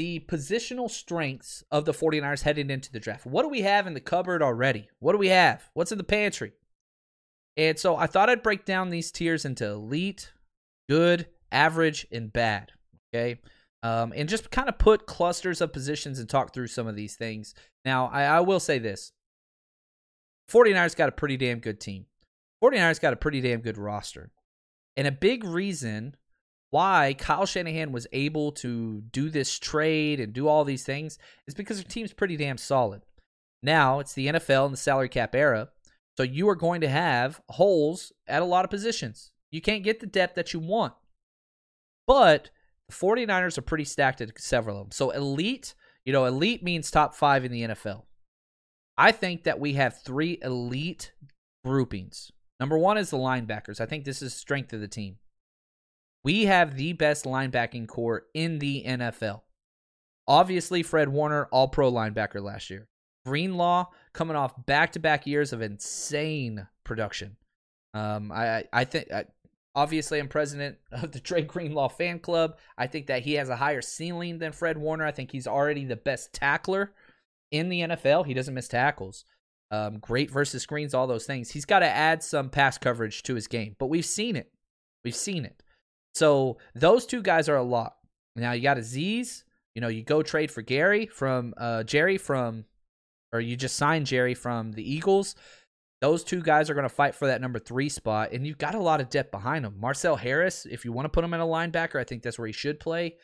the 0.01 0.21
positional 0.21 0.91
strengths 0.91 1.63
of 1.71 1.85
the 1.85 1.93
49ers 1.93 2.41
heading 2.41 2.71
into 2.71 2.91
the 2.91 2.99
draft. 2.99 3.27
What 3.27 3.43
do 3.43 3.51
we 3.51 3.61
have 3.61 3.87
in 3.87 3.93
the 3.93 4.01
cupboard 4.01 4.43
already? 4.43 4.89
What 4.99 5.13
do 5.13 5.19
we 5.19 5.29
have? 5.29 5.69
What's 5.75 5.93
in 5.93 5.99
the 5.99 6.05
pantry? 6.05 6.53
And 7.59 7.79
so 7.79 7.97
I 7.97 8.07
thought 8.07 8.31
I'd 8.31 8.43
break 8.43 8.65
down 8.65 8.89
these 8.89 9.13
tiers 9.13 9.45
into 9.45 9.67
elite, 9.67 10.33
good, 10.89 11.27
average, 11.53 12.07
and 12.11 12.33
bad. 12.33 12.73
Okay. 13.15 13.41
Um, 13.83 14.15
and 14.17 14.27
just 14.27 14.51
kind 14.51 14.71
of 14.71 14.79
put 14.79 15.05
clusters 15.05 15.61
of 15.61 15.75
positions 15.75 16.19
and 16.19 16.27
talk 16.27 16.55
through 16.55 16.69
some 16.69 16.87
of 16.87 16.97
these 16.97 17.17
things. 17.17 17.55
Now, 17.85 18.07
I, 18.07 18.23
I 18.23 18.41
will 18.41 18.61
say 18.61 18.79
this 18.79 19.13
49ers 20.51 20.97
got 20.97 21.11
a 21.11 21.13
pretty 21.13 21.37
damn 21.37 21.59
good 21.59 21.79
team. 21.79 22.07
49ers 22.65 23.03
got 23.03 23.13
a 23.13 23.17
pretty 23.17 23.43
damn 23.43 23.61
good 23.61 23.77
roster. 23.77 24.31
And 24.97 25.07
a 25.07 25.13
big 25.13 25.45
reason 25.45 26.17
why 26.71 27.15
Kyle 27.19 27.47
Shanahan 27.47 27.93
was 27.93 28.07
able 28.13 28.53
to 28.53 29.03
do 29.13 29.29
this 29.29 29.59
trade 29.59 30.21
and 30.21 30.33
do 30.33 30.49
all 30.49 30.65
these 30.65 30.85
things 30.85 31.19
is 31.47 31.55
because 31.55 31.77
their 31.79 31.91
team's 31.91 32.13
pretty 32.13 32.37
damn 32.37 32.59
solid. 32.59 33.03
Now 33.63 33.99
it's 33.99 34.15
the 34.15 34.29
NFL 34.29 34.67
and 34.67 34.73
the 34.73 34.79
salary 34.79 35.09
cap 35.09 35.35
era, 35.35 35.69
so 36.17 36.23
you 36.23 36.49
are 36.49 36.55
going 36.55 36.81
to 36.81 36.89
have 36.89 37.41
holes 37.51 38.13
at 38.27 38.43
a 38.43 38.47
lot 38.47 38.65
of 38.65 38.71
positions. 38.71 39.33
You 39.51 39.61
can't 39.61 39.85
get 39.85 40.01
the 40.01 40.07
depth 40.07 40.37
that 40.37 40.53
you 40.53 40.61
want. 40.61 40.95
But 42.07 42.51
the 42.89 42.95
49ers 42.95 43.59
are 43.59 43.63
pretty 43.63 43.85
stacked 43.85 44.21
at 44.21 44.41
several 44.41 44.77
of 44.77 44.85
them. 44.85 44.93
So 44.93 45.11
elite, 45.11 45.75
you 46.05 46.13
know, 46.13 46.25
elite 46.25 46.63
means 46.63 46.91
top 46.91 47.15
five 47.15 47.45
in 47.45 47.53
the 47.53 47.63
NFL. 47.63 48.05
I 48.97 49.13
think 49.13 49.45
that 49.45 49.59
we 49.59 49.75
have 49.75 50.03
three 50.03 50.39
elite 50.43 51.13
groupings. 51.65 52.31
Number 52.59 52.77
one 52.77 52.99
is 52.99 53.11
the 53.11 53.17
linebackers. 53.17 53.81
I 53.81 53.87
think 53.87 54.05
this 54.05 54.23
is 54.23 54.35
strength 54.35 54.73
of 54.73 54.81
the 54.81 54.89
team. 54.89 55.17
We 56.23 56.45
have 56.45 56.77
the 56.77 56.93
best 56.93 57.25
linebacking 57.25 57.89
corps 57.89 58.25
in 58.35 58.59
the 58.59 58.85
NFL. 58.87 59.43
Obviously, 60.29 60.83
Fred 60.83 61.09
Warner, 61.09 61.47
all 61.47 61.69
pro 61.69 61.91
linebacker 61.91 62.43
last 62.43 62.71
year. 62.71 62.89
Greenlaw 63.27 63.87
coming 64.13 64.37
off 64.37 64.67
back 64.67 64.93
to 64.93 64.99
back 64.99 65.27
years 65.27 65.53
of 65.53 65.63
insane 65.63 66.67
production. 66.85 67.37
Um, 67.95 68.31
I, 68.33 68.65
I 68.73 68.85
think, 68.85 69.09
obviously, 69.75 70.19
I'm 70.19 70.29
president 70.29 70.79
of 70.93 71.13
the 71.13 71.21
Dre 71.21 71.43
Greenlaw 71.43 71.89
fan 71.89 72.19
club. 72.19 72.59
I 72.79 72.87
think 72.87 73.07
that 73.07 73.23
he 73.23 73.35
has 73.35 73.49
a 73.49 73.57
higher 73.57 73.83
ceiling 73.83 74.39
than 74.39 74.53
Fred 74.53 74.79
Warner. 74.79 75.05
I 75.05 75.13
think 75.13 75.33
he's 75.33 75.47
already 75.47 75.85
the 75.85 75.97
best 75.97 76.33
tackler 76.33 76.93
in 77.51 77.69
the 77.69 77.81
NFL. 77.81 78.27
He 78.27 78.35
doesn't 78.35 78.55
miss 78.55 78.69
tackles. 78.69 79.25
Um, 79.73 79.99
great 79.99 80.31
versus 80.31 80.63
screens, 80.63 80.95
all 80.95 81.07
those 81.07 81.27
things. 81.27 81.51
He's 81.51 81.65
got 81.65 81.81
to 81.81 81.87
add 81.87 82.23
some 82.23 82.51
pass 82.51 82.77
coverage 82.77 83.23
to 83.25 83.35
his 83.35 83.47
game, 83.47 83.77
but 83.79 83.87
we've 83.87 84.05
seen 84.05 84.35
it. 84.35 84.53
We've 85.05 85.15
seen 85.15 85.45
it. 85.45 85.63
So 86.15 86.59
those 86.75 87.07
two 87.07 87.23
guys 87.23 87.49
are 87.49 87.57
a 87.57 87.63
lot. 87.63 87.95
Now 88.37 88.53
you 88.53 88.63
got 88.63 88.77
Azeez. 88.77 89.45
You 89.75 89.81
know, 89.81 89.89
you 89.89 90.03
go 90.03 90.23
trade 90.23 90.51
for 90.51 90.63
Gary 90.63 91.07
from 91.07 91.55
uh, 91.57 91.85
Gerry 91.85 92.19
from, 92.19 92.65
or 93.33 93.41
you 93.41 93.57
just 93.57 93.77
sign 93.77 94.05
Gerry 94.05 94.35
from 94.35 94.73
the 94.73 94.83
Eagles. 94.83 95.37
Those 96.01 96.25
two 96.25 96.43
guys 96.43 96.71
are 96.71 96.75
going 96.75 96.89
to 96.89 96.95
fight 96.95 97.15
for 97.15 97.27
that 97.29 97.41
number 97.41 97.59
three 97.59 97.89
spot, 97.89 98.33
and 98.33 98.47
you've 98.47 98.59
got 98.59 98.75
a 98.75 98.81
lot 98.81 99.01
of 99.01 99.11
depth 99.11 99.31
behind 99.31 99.65
them. 99.65 99.77
Marcel 99.79 100.17
Harris, 100.17 100.67
if 100.67 100.85
you 100.85 100.93
want 100.93 101.05
to 101.05 101.11
put 101.11 101.25
him 101.25 101.35
in 101.35 101.41
a 101.41 101.47
linebacker, 101.47 102.01
I 102.01 102.05
think 102.05 102.23
that's 102.23 102.39
where 102.39 102.47
he 102.47 102.53
should 102.53 102.81
play. 102.81 103.17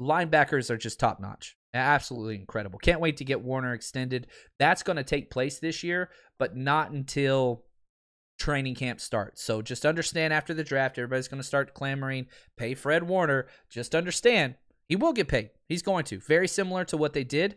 Linebackers 0.00 0.70
are 0.70 0.76
just 0.76 1.00
top 1.00 1.20
notch. 1.20 1.56
Absolutely 1.74 2.36
incredible. 2.36 2.78
Can't 2.78 3.00
wait 3.00 3.18
to 3.18 3.24
get 3.24 3.42
Warner 3.42 3.74
extended. 3.74 4.28
That's 4.58 4.82
going 4.82 4.96
to 4.96 5.04
take 5.04 5.30
place 5.30 5.58
this 5.58 5.82
year, 5.82 6.10
but 6.38 6.56
not 6.56 6.90
until 6.90 7.64
training 8.38 8.74
camp 8.74 9.00
starts. 9.00 9.42
So 9.42 9.62
just 9.62 9.86
understand 9.86 10.32
after 10.32 10.54
the 10.54 10.64
draft, 10.64 10.98
everybody's 10.98 11.28
going 11.28 11.40
to 11.40 11.46
start 11.46 11.74
clamoring, 11.74 12.26
pay 12.56 12.74
Fred 12.74 13.02
Warner. 13.02 13.46
Just 13.70 13.94
understand 13.94 14.56
he 14.88 14.96
will 14.96 15.12
get 15.12 15.28
paid. 15.28 15.50
He's 15.68 15.82
going 15.82 16.04
to. 16.06 16.18
Very 16.20 16.48
similar 16.48 16.84
to 16.86 16.96
what 16.96 17.12
they 17.12 17.24
did 17.24 17.56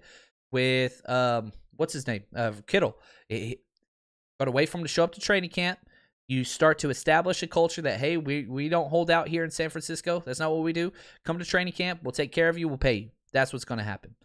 with 0.51 1.01
um, 1.09 1.51
what's 1.75 1.93
his 1.93 2.07
name, 2.07 2.23
uh, 2.35 2.53
Kittle. 2.67 2.97
To 3.29 4.51
wait 4.51 4.69
for 4.69 4.77
him 4.77 4.83
to 4.83 4.87
show 4.87 5.03
up 5.03 5.13
to 5.13 5.19
training 5.19 5.49
camp. 5.49 5.79
You 6.27 6.43
start 6.43 6.79
to 6.79 6.89
establish 6.89 7.41
a 7.41 7.47
culture 7.47 7.81
that 7.81 7.99
hey, 7.99 8.17
we 8.17 8.45
we 8.45 8.69
don't 8.69 8.89
hold 8.89 9.09
out 9.09 9.27
here 9.27 9.43
in 9.43 9.51
San 9.51 9.69
Francisco. 9.69 10.21
That's 10.25 10.39
not 10.39 10.51
what 10.51 10.63
we 10.63 10.73
do. 10.73 10.93
Come 11.25 11.39
to 11.39 11.45
training 11.45 11.73
camp. 11.73 12.01
We'll 12.03 12.11
take 12.11 12.31
care 12.31 12.49
of 12.49 12.57
you. 12.57 12.67
We'll 12.67 12.77
pay 12.77 12.93
you. 12.93 13.09
That's 13.33 13.51
what's 13.51 13.65
going 13.65 13.79
to 13.79 13.83
happen. 13.83 14.15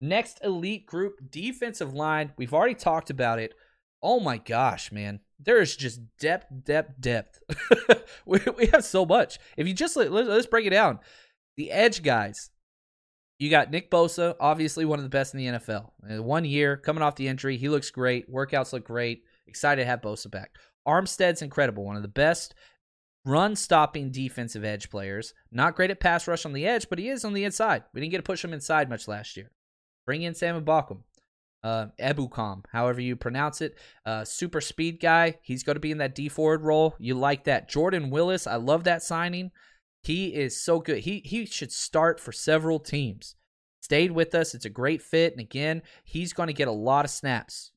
Next 0.00 0.38
elite 0.44 0.86
group, 0.86 1.18
defensive 1.30 1.92
line. 1.92 2.32
We've 2.36 2.54
already 2.54 2.74
talked 2.74 3.10
about 3.10 3.40
it. 3.40 3.54
Oh 4.02 4.20
my 4.20 4.38
gosh, 4.38 4.92
man. 4.92 5.20
There 5.40 5.60
is 5.60 5.76
just 5.76 6.00
depth, 6.18 6.46
depth, 6.64 7.00
depth. 7.00 7.40
we, 8.26 8.40
we 8.56 8.66
have 8.66 8.84
so 8.84 9.04
much. 9.04 9.38
If 9.56 9.66
you 9.66 9.74
just 9.74 9.96
let, 9.96 10.12
let's 10.12 10.46
break 10.46 10.66
it 10.66 10.70
down. 10.70 11.00
The 11.56 11.70
edge 11.70 12.02
guys, 12.02 12.50
you 13.38 13.50
got 13.50 13.70
Nick 13.70 13.90
Bosa, 13.90 14.34
obviously 14.40 14.84
one 14.84 14.98
of 14.98 15.04
the 15.04 15.08
best 15.08 15.34
in 15.34 15.38
the 15.38 15.58
NFL. 15.58 15.90
One 16.20 16.44
year 16.44 16.76
coming 16.76 17.02
off 17.02 17.16
the 17.16 17.28
injury, 17.28 17.56
he 17.56 17.68
looks 17.68 17.90
great. 17.90 18.32
Workouts 18.32 18.72
look 18.72 18.84
great. 18.84 19.22
Excited 19.46 19.82
to 19.82 19.86
have 19.86 20.00
Bosa 20.00 20.30
back. 20.30 20.52
Armstead's 20.86 21.42
incredible, 21.42 21.84
one 21.84 21.96
of 21.96 22.02
the 22.02 22.08
best 22.08 22.54
run 23.24 23.54
stopping 23.54 24.10
defensive 24.10 24.64
edge 24.64 24.90
players. 24.90 25.34
Not 25.52 25.76
great 25.76 25.90
at 25.90 26.00
pass 26.00 26.26
rush 26.26 26.46
on 26.46 26.52
the 26.52 26.66
edge, 26.66 26.88
but 26.88 26.98
he 26.98 27.08
is 27.08 27.24
on 27.24 27.34
the 27.34 27.44
inside. 27.44 27.84
We 27.92 28.00
didn't 28.00 28.12
get 28.12 28.18
to 28.18 28.22
push 28.22 28.42
him 28.44 28.54
inside 28.54 28.88
much 28.88 29.06
last 29.06 29.36
year. 29.36 29.50
Bring 30.06 30.22
in 30.22 30.34
Sam 30.34 30.60
Ebukam. 30.60 31.02
Uh, 31.62 31.86
Ebukam, 32.00 32.64
however 32.70 33.00
you 33.00 33.16
pronounce 33.16 33.60
it. 33.60 33.76
Uh, 34.06 34.24
super 34.24 34.60
speed 34.60 35.00
guy. 35.00 35.34
He's 35.42 35.64
going 35.64 35.76
to 35.76 35.80
be 35.80 35.90
in 35.90 35.98
that 35.98 36.14
Dee 36.14 36.28
Ford 36.28 36.62
role. 36.62 36.94
You 36.98 37.14
like 37.14 37.44
that. 37.44 37.68
Jordan 37.68 38.10
Willis, 38.10 38.46
I 38.46 38.56
love 38.56 38.84
that 38.84 39.02
signing. 39.02 39.50
He 40.02 40.34
is 40.34 40.62
so 40.62 40.78
good. 40.80 40.98
He 40.98 41.22
he 41.24 41.44
should 41.46 41.72
start 41.72 42.20
for 42.20 42.32
several 42.32 42.78
teams. 42.78 43.34
Stayed 43.80 44.12
with 44.12 44.34
us. 44.34 44.54
It's 44.54 44.64
a 44.64 44.70
great 44.70 45.02
fit. 45.02 45.32
And 45.32 45.40
again, 45.40 45.82
he's 46.04 46.32
going 46.32 46.46
to 46.46 46.52
get 46.52 46.68
a 46.68 46.72
lot 46.72 47.04
of 47.04 47.10
snaps. 47.10 47.72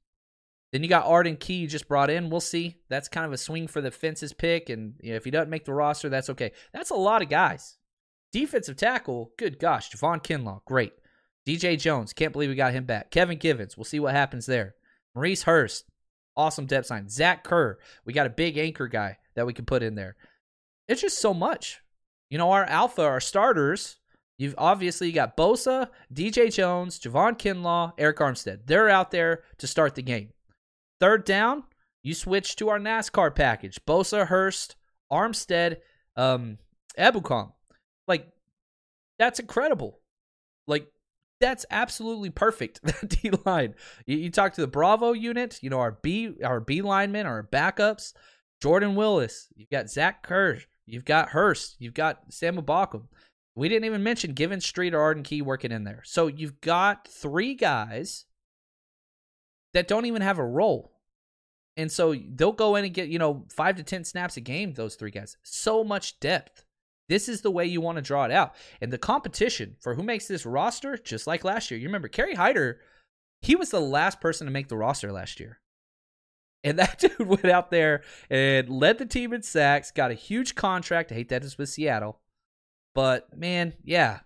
Then 0.71 0.84
you 0.84 0.89
got 0.89 1.05
Arden 1.05 1.36
Key 1.36 1.55
you 1.55 1.67
just 1.67 1.88
brought 1.88 2.09
in. 2.09 2.29
We'll 2.29 2.39
see. 2.39 2.77
That's 2.89 3.09
kind 3.09 3.25
of 3.25 3.34
a 3.34 3.38
swing 3.38 3.67
for 3.67 3.82
the 3.82 3.91
fences 3.91 4.34
pick. 4.34 4.69
And 4.69 4.93
you 5.01 5.11
know, 5.11 5.15
if 5.17 5.25
he 5.25 5.32
doesn't 5.32 5.49
make 5.49 5.65
the 5.65 5.73
roster, 5.73 6.09
that's 6.09 6.29
okay. 6.29 6.51
That's 6.73 6.91
a 6.91 6.95
lot 6.95 7.21
of 7.21 7.29
guys. 7.29 7.77
Defensive 8.32 8.77
tackle, 8.77 9.34
good 9.38 9.59
gosh. 9.59 9.91
Javon 9.91 10.23
Kinlaw, 10.23 10.63
great. 10.63 10.93
DJ 11.47 11.79
Jones, 11.79 12.13
can't 12.13 12.33
believe 12.33 12.49
we 12.49 12.55
got 12.55 12.73
him 12.73 12.85
back. 12.85 13.11
Kevin 13.11 13.37
Givens, 13.37 13.75
we'll 13.75 13.83
see 13.83 13.99
what 13.99 14.13
happens 14.13 14.45
there. 14.45 14.75
Maurice 15.15 15.43
Hurst, 15.43 15.85
awesome 16.37 16.65
depth 16.65 16.87
sign. 16.87 17.09
Zach 17.09 17.43
Kerr, 17.43 17.79
we 18.05 18.13
got 18.13 18.27
a 18.27 18.31
big 18.31 18.57
anchor 18.57 18.87
guy 18.87 19.17
that 19.35 19.45
we 19.45 19.53
can 19.53 19.65
put 19.65 19.83
in 19.83 19.95
there. 19.95 20.15
It's 20.87 21.01
just 21.01 21.19
so 21.19 21.33
much. 21.33 21.81
You 22.29 22.37
know, 22.37 22.51
our 22.51 22.65
alpha, 22.65 23.01
our 23.01 23.19
starters, 23.19 23.97
you've 24.37 24.55
obviously 24.57 25.11
got 25.11 25.35
Bosa, 25.35 25.89
DJ 26.13 26.53
Jones, 26.53 26.99
Javon 26.99 27.37
Kinlaw, 27.37 27.97
Arik 27.97 28.15
Armstead. 28.15 28.61
They're 28.65 28.89
out 28.89 29.11
there 29.11 29.43
to 29.57 29.67
start 29.67 29.95
the 29.95 30.01
game. 30.01 30.29
Third 30.99 31.25
down, 31.25 31.63
you 32.03 32.13
switch 32.13 32.55
to 32.57 32.69
our 32.69 32.79
NASCAR 32.79 33.33
package. 33.33 33.79
Bosa, 33.87 34.27
Hurst, 34.27 34.75
Armstead, 35.11 35.77
um. 36.15 36.57
Like, 38.07 38.27
that's 39.17 39.39
incredible. 39.39 40.00
That's 41.41 41.65
absolutely 41.69 42.29
perfect. 42.29 42.79
That 42.91 43.09
D 43.09 43.31
line. 43.45 43.75
You, 44.05 44.17
you, 44.17 44.29
talk 44.29 44.53
to 44.53 44.61
the 44.61 44.67
Bravo 44.67 45.11
unit, 45.11 45.59
you 45.61 45.69
know, 45.69 45.79
our 45.79 45.91
B 45.91 46.35
our 46.43 46.61
B 46.61 46.81
linemen, 46.81 47.25
our 47.25 47.43
backups, 47.43 48.13
Jordan 48.61 48.95
Willis, 48.95 49.47
you've 49.55 49.69
got 49.69 49.89
Zach 49.89 50.23
Kerr, 50.23 50.59
you've 50.85 51.03
got 51.03 51.29
Hurst, 51.29 51.75
you've 51.79 51.95
got 51.95 52.21
Sam 52.29 52.57
Ebukam. 52.57 53.07
We 53.55 53.67
didn't 53.67 53.85
even 53.85 54.03
mention 54.03 54.33
Given 54.33 54.61
Street 54.61 54.93
or 54.93 55.01
Arden 55.01 55.23
Key 55.23 55.41
working 55.41 55.71
in 55.71 55.83
there. 55.83 56.03
So 56.05 56.27
you've 56.27 56.61
got 56.61 57.07
three 57.07 57.55
guys 57.55 58.25
that 59.73 59.87
don't 59.87 60.05
even 60.05 60.21
have 60.21 60.37
a 60.37 60.45
role. 60.45 60.93
And 61.75 61.91
so 61.91 62.13
they'll 62.13 62.51
go 62.51 62.75
in 62.75 62.85
and 62.85 62.93
get, 62.93 63.09
you 63.09 63.19
know, 63.19 63.45
five 63.49 63.77
to 63.77 63.83
10 63.83 64.03
snaps 64.03 64.37
a 64.37 64.41
game, 64.41 64.73
those 64.73 64.95
three 64.95 65.11
guys. 65.11 65.37
So 65.43 65.83
much 65.83 66.19
depth. 66.19 66.65
This 67.12 67.28
is 67.28 67.41
the 67.41 67.51
way 67.51 67.66
you 67.66 67.82
want 67.82 67.97
to 67.97 68.01
draw 68.01 68.24
it 68.24 68.32
out. 68.32 68.55
And 68.80 68.89
the 68.89 68.97
competition 68.97 69.76
for 69.82 69.95
who 69.95 70.01
makes 70.01 70.30
this 70.30 70.45
roster, 70.45 70.95
just 70.95 71.28
like 71.28 71.43
last 71.43 71.70
year. 71.70 71.78
You 71.78 71.89
remember 71.89 72.07
Kerry 72.07 72.36
Hyder, 72.36 72.80
he 73.41 73.57
was 73.57 73.70
the 73.70 73.82
last 73.82 74.22
person 74.22 74.47
to 74.47 74.51
make 74.51 74.70
the 74.70 74.78
roster 74.78 75.12
last 75.12 75.38
year. 75.38 75.59
And 76.64 76.80
that 76.80 76.99
dude 76.99 77.28
went 77.28 77.43
out 77.43 77.70
there 77.70 78.03
and 78.30 78.70
led 78.70 78.97
the 78.97 79.05
team 79.05 79.34
in 79.34 79.41
sacks, 79.41 79.91
got 79.91 80.12
a 80.12 80.14
huge 80.14 80.55
contract. 80.55 81.12
I 81.12 81.16
hate 81.16 81.28
that 81.28 81.43
it's 81.43 81.57
with 81.57 81.68
Seattle. 81.68 82.22
But 82.95 83.38
man, 83.38 83.74
yeah, 83.84 84.20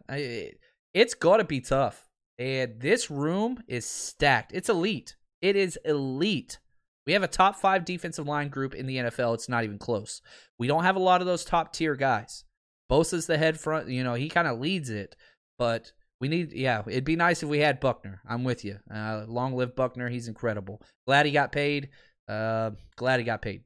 it's 0.94 1.16
got 1.16 1.38
to 1.38 1.44
be 1.44 1.62
tough. 1.62 2.08
And 2.38 2.80
this 2.80 3.10
room 3.10 3.64
is 3.68 3.88
stacked. 3.88 4.52
It's 4.54 4.70
elite. 4.70 5.16
It 5.42 5.56
is 5.56 5.80
elite. 5.86 6.60
We 7.08 7.14
have 7.14 7.24
a 7.24 7.28
top 7.28 7.56
five 7.56 7.84
defensive 7.84 8.28
line 8.28 8.50
group 8.50 8.76
in 8.76 8.86
the 8.86 8.98
NFL. 8.98 9.34
It's 9.34 9.50
not 9.50 9.64
even 9.64 9.80
close. 9.80 10.22
We 10.60 10.68
don't 10.68 10.84
have 10.84 10.98
a 10.98 11.00
lot 11.00 11.22
of 11.22 11.26
those 11.26 11.46
top 11.46 11.74
tier 11.74 11.96
guys. 11.96 12.44
Bosa's 12.90 13.28
the 13.28 13.38
head 13.38 13.60
front. 13.60 13.90
You 13.90 14.04
know, 14.04 14.14
he 14.14 14.30
kind 14.30 14.48
of 14.48 14.60
leads 14.60 14.90
it, 14.90 15.16
but 15.58 15.92
we 16.22 16.28
need, 16.28 16.54
yeah, 16.54 16.84
it'd 16.88 17.04
be 17.04 17.16
nice 17.16 17.44
if 17.44 17.50
we 17.50 17.60
had 17.60 17.80
Buckner. 17.80 18.22
I'm 18.28 18.44
with 18.44 18.64
you. 18.64 18.80
Uh, 18.94 19.26
long 19.28 19.54
live 19.56 19.76
Buckner. 19.76 20.10
He's 20.10 20.28
incredible. 20.28 20.82
Glad 21.08 21.26
he 21.26 21.32
got 21.32 21.52
paid. 21.52 21.90
Uh, 22.28 22.72
glad 22.96 23.20
he 23.20 23.26
got 23.26 23.42
paid. 23.42 23.64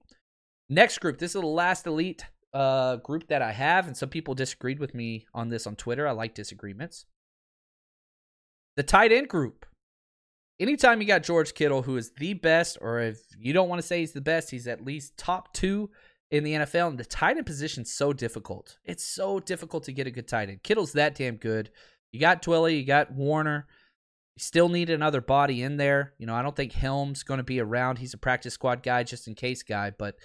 Next 0.70 1.00
group. 1.00 1.18
This 1.18 1.36
is 1.36 1.42
the 1.42 1.48
last 1.48 1.88
elite 1.88 2.26
uh, 2.54 2.98
group 2.98 3.28
that 3.28 3.42
I 3.42 3.52
have, 3.52 3.88
and 3.88 3.96
some 3.96 4.10
people 4.10 4.36
disagreed 4.36 4.80
with 4.80 4.94
me 4.94 5.26
on 5.34 5.50
this 5.50 5.68
on 5.68 5.76
Twitter. 5.76 6.08
I 6.08 6.12
like 6.12 6.34
disagreements. 6.34 7.06
The 8.76 8.84
tight 8.84 9.12
end 9.12 9.28
group 9.28 9.66
anytime 10.60 11.02
you 11.02 11.08
got 11.08 11.24
George 11.24 11.54
Kittle, 11.54 11.84
who 11.84 11.98
is 11.98 12.12
the 12.18 12.34
best, 12.34 12.78
or 12.82 13.00
if 13.00 13.22
you 13.38 13.54
don't 13.54 13.70
want 13.70 13.82
to 13.82 13.88
say 13.88 14.00
he's 14.00 14.12
the 14.12 14.22
best, 14.22 14.52
he's 14.52 14.68
at 14.68 14.84
least 14.84 15.18
top 15.18 15.54
two 15.54 15.90
in 16.32 16.44
the 16.44 16.54
NFL. 16.54 16.90
And 16.90 16.98
the 16.98 17.06
tight 17.06 17.38
end 17.38 17.46
position's 17.46 17.92
so 17.92 18.14
difficult. 18.14 18.78
It's 18.86 19.06
so 19.06 19.40
difficult 19.40 19.84
to 19.86 19.94
get 19.94 20.08
a 20.08 20.12
good 20.12 20.28
tight 20.28 20.50
end. 20.50 20.64
Kittle's 20.64 20.94
that 20.94 21.16
damn 21.16 21.36
good. 21.36 21.72
You 22.12 22.20
got 22.20 22.42
Dwelley, 22.42 22.78
you 22.78 22.86
got 22.86 23.14
Woerner. 23.14 23.66
You 24.36 24.42
still 24.42 24.70
need 24.70 24.90
another 24.90 25.22
body 25.22 25.64
in 25.64 25.78
there. 25.78 26.14
You 26.18 26.26
know, 26.26 26.36
I 26.36 26.42
don't 26.42 26.56
think 26.56 26.72
Helm's 26.72 27.24
going 27.24 27.40
to 27.40 27.44
be 27.44 27.60
around. 27.60 27.98
He's 27.98 28.14
a 28.14 28.18
practice 28.18 28.54
squad 28.54 28.84
guy, 28.84 29.04
just 29.04 29.28
in 29.28 29.36
case 29.36 29.64
guy. 29.64 29.92
But 29.92 30.16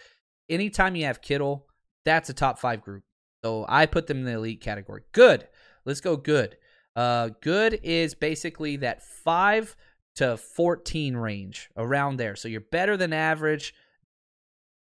anytime 0.48 0.96
you 0.96 1.04
have 1.04 1.20
Kittle, 1.20 1.66
that's 2.04 2.30
a 2.30 2.34
top 2.34 2.58
five 2.58 2.80
group. 2.80 3.02
So 3.44 3.66
I 3.68 3.86
put 3.86 4.06
them 4.06 4.18
in 4.18 4.24
the 4.24 4.32
elite 4.32 4.60
category. 4.60 5.02
Good. 5.12 5.46
Let's 5.84 6.00
go 6.00 6.16
good. 6.16 6.56
Uh, 6.96 7.30
good 7.42 7.80
is 7.82 8.14
basically 8.14 8.76
that 8.76 9.02
five 9.02 9.76
to 10.16 10.36
14 10.36 11.16
range 11.16 11.68
around 11.76 12.16
there. 12.16 12.36
So 12.36 12.48
you're 12.48 12.60
better 12.60 12.96
than 12.96 13.12
average, 13.12 13.74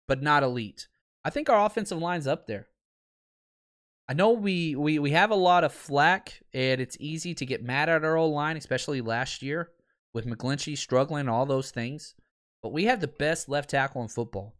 but 0.09 0.23
not 0.23 0.43
elite. 0.43 0.89
I 1.25 1.31
think 1.31 1.49
our 1.49 1.65
offensive 1.65 1.99
line's 1.99 2.27
up 2.27 2.47
there. 2.47 2.69
I 4.09 4.15
know 4.15 4.33
we, 4.33 4.75
we, 4.75 4.99
we 4.99 5.13
have 5.13 5.31
a 5.31 5.37
lot 5.37 5.65
of 5.65 5.73
flack, 5.73 6.43
and 6.53 6.81
it's 6.81 6.97
easy 7.01 7.35
to 7.35 7.47
get 7.47 7.63
mad 7.63 7.89
at 7.89 8.05
our 8.05 8.17
old 8.17 8.35
line, 8.35 8.57
especially 8.57 9.01
last 9.01 9.43
year 9.43 9.71
with 10.13 10.27
McGlinchey 10.27 10.77
struggling 10.77 11.29
all 11.29 11.47
those 11.47 11.71
things. 11.71 12.15
But 12.63 12.73
we 12.73 12.85
have 12.85 13.01
the 13.01 13.09
best 13.09 13.49
left 13.49 13.71
tackle 13.71 14.03
in 14.03 14.09
football. 14.09 14.55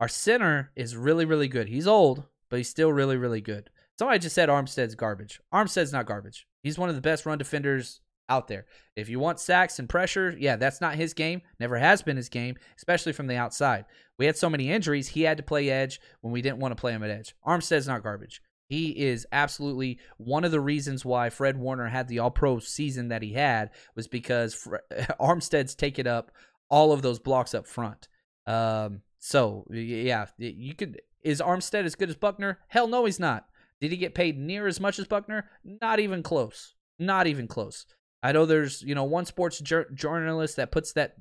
Our 0.00 0.08
center 0.08 0.72
is 0.74 0.96
really, 0.96 1.24
really 1.24 1.48
good. 1.48 1.68
He's 1.68 1.86
old, 1.86 2.24
but 2.50 2.56
he's 2.56 2.68
still 2.68 2.92
really, 2.92 3.16
really 3.16 3.40
good. 3.40 3.70
Somebody 3.98 4.18
just 4.18 4.34
said 4.34 4.48
Armstead's 4.48 4.94
garbage. 4.94 5.40
Armstead's 5.54 5.92
not 5.92 6.06
garbage. 6.06 6.46
He's 6.62 6.78
one 6.78 6.88
of 6.88 6.94
the 6.94 7.00
best 7.00 7.24
run 7.24 7.38
defenders 7.38 8.00
out 8.28 8.48
there. 8.48 8.66
If 8.96 9.08
you 9.08 9.18
want 9.18 9.40
sacks 9.40 9.78
and 9.78 9.88
pressure, 9.88 10.34
yeah, 10.38 10.56
that's 10.56 10.80
not 10.80 10.94
his 10.94 11.14
game. 11.14 11.42
Never 11.58 11.78
has 11.78 12.02
been 12.02 12.16
his 12.16 12.28
game, 12.28 12.56
especially 12.76 13.12
from 13.12 13.26
the 13.26 13.36
outside. 13.36 13.84
We 14.18 14.26
had 14.26 14.36
so 14.36 14.50
many 14.50 14.70
injuries, 14.70 15.08
he 15.08 15.22
had 15.22 15.36
to 15.38 15.42
play 15.42 15.70
edge 15.70 16.00
when 16.20 16.32
we 16.32 16.42
didn't 16.42 16.58
want 16.58 16.72
to 16.72 16.80
play 16.80 16.92
him 16.92 17.02
at 17.02 17.10
edge. 17.10 17.34
Armstead's 17.46 17.88
not 17.88 18.02
garbage. 18.02 18.40
He 18.68 18.90
is 18.90 19.26
absolutely 19.32 19.98
one 20.16 20.44
of 20.44 20.50
the 20.50 20.60
reasons 20.60 21.04
why 21.04 21.28
Fred 21.28 21.58
Warner 21.58 21.88
had 21.88 22.08
the 22.08 22.20
All 22.20 22.30
Pro 22.30 22.58
season 22.58 23.08
that 23.08 23.20
he 23.22 23.34
had 23.34 23.70
was 23.94 24.08
because 24.08 24.54
Fre- 24.54 24.76
Armstead's 25.20 25.74
taken 25.74 26.06
up 26.06 26.30
all 26.70 26.92
of 26.92 27.02
those 27.02 27.18
blocks 27.18 27.52
up 27.52 27.66
front. 27.66 28.08
Um, 28.46 29.02
so 29.18 29.66
yeah, 29.70 30.26
you 30.38 30.74
could. 30.74 31.02
Is 31.22 31.42
Armstead 31.42 31.84
as 31.84 31.94
good 31.94 32.08
as 32.08 32.16
Buckner? 32.16 32.60
Hell 32.68 32.88
no, 32.88 33.04
he's 33.04 33.20
not. 33.20 33.46
Did 33.82 33.90
he 33.90 33.96
get 33.96 34.14
paid 34.14 34.38
near 34.38 34.66
as 34.66 34.80
much 34.80 34.98
as 34.98 35.06
Buckner? 35.06 35.50
Not 35.64 36.00
even 36.00 36.22
close. 36.22 36.74
Not 36.98 37.26
even 37.26 37.48
close. 37.48 37.84
I 38.22 38.32
know 38.32 38.46
there's, 38.46 38.82
you 38.82 38.94
know, 38.94 39.04
one 39.04 39.26
sports 39.26 39.58
jur- 39.60 39.90
journalist 39.92 40.56
that 40.56 40.70
puts 40.70 40.92
that 40.92 41.16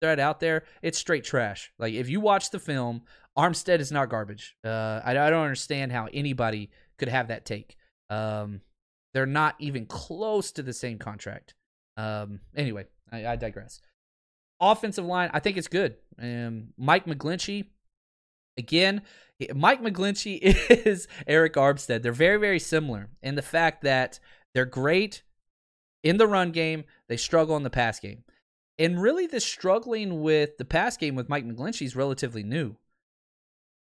thread 0.00 0.20
out 0.20 0.40
there, 0.40 0.64
it's 0.82 0.98
straight 0.98 1.24
trash. 1.24 1.72
Like 1.78 1.94
if 1.94 2.08
you 2.08 2.20
watch 2.20 2.50
the 2.50 2.58
film, 2.58 3.02
Armstead 3.36 3.80
is 3.80 3.92
not 3.92 4.08
garbage. 4.08 4.56
Uh, 4.64 5.00
I, 5.04 5.10
I 5.12 5.30
don't 5.30 5.42
understand 5.42 5.92
how 5.92 6.08
anybody 6.12 6.70
could 6.98 7.08
have 7.08 7.28
that 7.28 7.44
take. 7.44 7.76
Um, 8.08 8.60
they're 9.12 9.26
not 9.26 9.56
even 9.58 9.86
close 9.86 10.52
to 10.52 10.62
the 10.62 10.72
same 10.72 10.98
contract. 10.98 11.54
Um, 11.96 12.40
anyway, 12.54 12.86
I, 13.10 13.26
I 13.26 13.36
digress. 13.36 13.80
Offensive 14.60 15.04
line, 15.04 15.30
I 15.32 15.40
think 15.40 15.58
it's 15.58 15.68
good. 15.68 15.96
Um, 16.20 16.68
Mike 16.78 17.06
McGlinchey, 17.06 17.66
again, 18.56 19.02
Mike 19.54 19.82
McGlinchey 19.82 20.38
is 20.86 21.08
Arik 21.28 21.52
Armstead. 21.52 22.02
They're 22.02 22.12
very, 22.12 22.38
very 22.38 22.58
similar 22.58 23.08
in 23.22 23.34
the 23.34 23.42
fact 23.42 23.82
that 23.82 24.18
they're 24.54 24.64
great 24.64 25.22
in 26.06 26.18
the 26.18 26.26
run 26.26 26.52
game, 26.52 26.84
they 27.08 27.16
struggle 27.16 27.56
in 27.56 27.64
the 27.64 27.70
pass 27.70 27.98
game. 27.98 28.22
And 28.78 29.00
really, 29.00 29.26
the 29.26 29.40
struggling 29.40 30.20
with 30.20 30.56
the 30.56 30.64
pass 30.64 30.96
game 30.96 31.14
with 31.14 31.28
Mike 31.28 31.44
McGlinchey 31.44 31.86
is 31.86 31.96
relatively 31.96 32.42
new. 32.42 32.76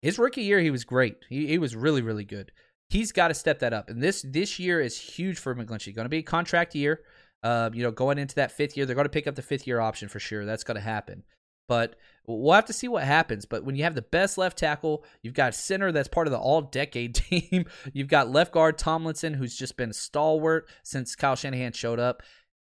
His 0.01 0.19
rookie 0.19 0.43
year, 0.43 0.59
he 0.59 0.69
was 0.69 0.83
great. 0.83 1.17
He, 1.29 1.47
he 1.47 1.57
was 1.57 1.75
really, 1.75 2.01
really 2.01 2.25
good. 2.25 2.51
He's 2.89 3.11
got 3.11 3.29
to 3.29 3.33
step 3.33 3.59
that 3.59 3.73
up. 3.73 3.89
And 3.89 4.03
this 4.03 4.21
this 4.21 4.59
year 4.59 4.81
is 4.81 4.99
huge 4.99 5.39
for 5.39 5.55
McGlinchey. 5.55 5.95
Going 5.95 6.05
to 6.05 6.09
be 6.09 6.19
a 6.19 6.23
contract 6.23 6.75
year. 6.75 7.01
Uh, 7.41 7.71
you 7.73 7.81
know, 7.81 7.91
going 7.91 8.19
into 8.19 8.35
that 8.35 8.51
fifth 8.51 8.77
year, 8.77 8.85
they're 8.85 8.95
going 8.95 9.05
to 9.05 9.09
pick 9.09 9.25
up 9.27 9.35
the 9.35 9.41
fifth 9.41 9.65
year 9.65 9.79
option 9.79 10.07
for 10.07 10.19
sure. 10.19 10.45
That's 10.45 10.63
going 10.63 10.75
to 10.75 10.81
happen. 10.81 11.23
But 11.71 11.95
we'll 12.27 12.51
have 12.53 12.65
to 12.65 12.73
see 12.73 12.89
what 12.89 13.05
happens. 13.05 13.45
But 13.45 13.63
when 13.63 13.77
you 13.77 13.85
have 13.85 13.95
the 13.95 14.01
best 14.01 14.37
left 14.37 14.57
tackle, 14.57 15.05
you've 15.21 15.33
got 15.33 15.55
center 15.55 15.93
that's 15.93 16.09
part 16.09 16.27
of 16.27 16.31
the 16.31 16.37
all 16.37 16.63
decade 16.63 17.15
team. 17.29 17.63
You've 17.93 18.09
got 18.09 18.29
left 18.29 18.51
guard 18.51 18.77
Tomlinson, 18.77 19.33
who's 19.33 19.55
just 19.55 19.77
been 19.77 19.93
stalwart 19.93 20.67
since 20.83 21.15
Kyle 21.15 21.37
Shanahan 21.37 21.71
showed 21.71 21.97
up. 21.97 22.23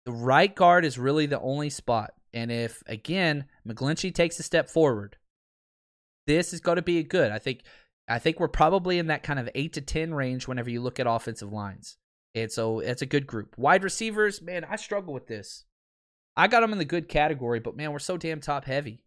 The 0.07 0.13
right 0.13 0.55
guard 0.55 0.87
is 0.87 0.99
really 0.99 1.27
the 1.27 1.39
only 1.41 1.69
spot. 1.69 2.15
And 2.33 2.51
if, 2.51 2.83
again, 2.87 3.45
McGlinchey 3.69 4.15
takes 4.15 4.39
a 4.39 4.43
step 4.43 4.71
forward, 4.71 5.19
this 6.27 6.55
is 6.55 6.61
going 6.61 6.77
to 6.77 6.83
be 6.83 7.03
good. 7.03 7.31
I 7.31 7.39
think 7.39 7.61
I 8.09 8.19
think 8.19 8.41
we're 8.41 8.49
probably 8.49 8.99
in 8.99 9.09
that 9.09 9.23
kind 9.23 9.39
of 9.39 9.51
8 9.55 9.75
to 9.75 9.83
10 9.83 10.15
range 10.15 10.49
whenever 10.49 10.71
you 10.71 10.81
look 10.81 10.99
at 10.99 11.07
offensive 11.07 11.53
lines. 11.53 11.99
And 12.35 12.51
so 12.51 12.81
it's 12.81 13.03
a 13.03 13.07
good 13.07 13.27
group. 13.27 13.59
Wide 13.59 13.85
receivers, 13.85 14.41
man, 14.41 14.65
I 14.65 14.77
struggle 14.77 15.13
with 15.13 15.27
this. 15.27 15.67
I 16.37 16.49
got 16.49 16.61
them 16.61 16.73
in 16.73 16.79
the 16.79 16.85
good 16.85 17.09
category, 17.09 17.61
but 17.61 17.77
man, 17.77 17.93
we're 17.93 17.99
so 17.99 18.17
damn 18.17 18.41
top 18.41 18.65
heavy. 18.65 19.05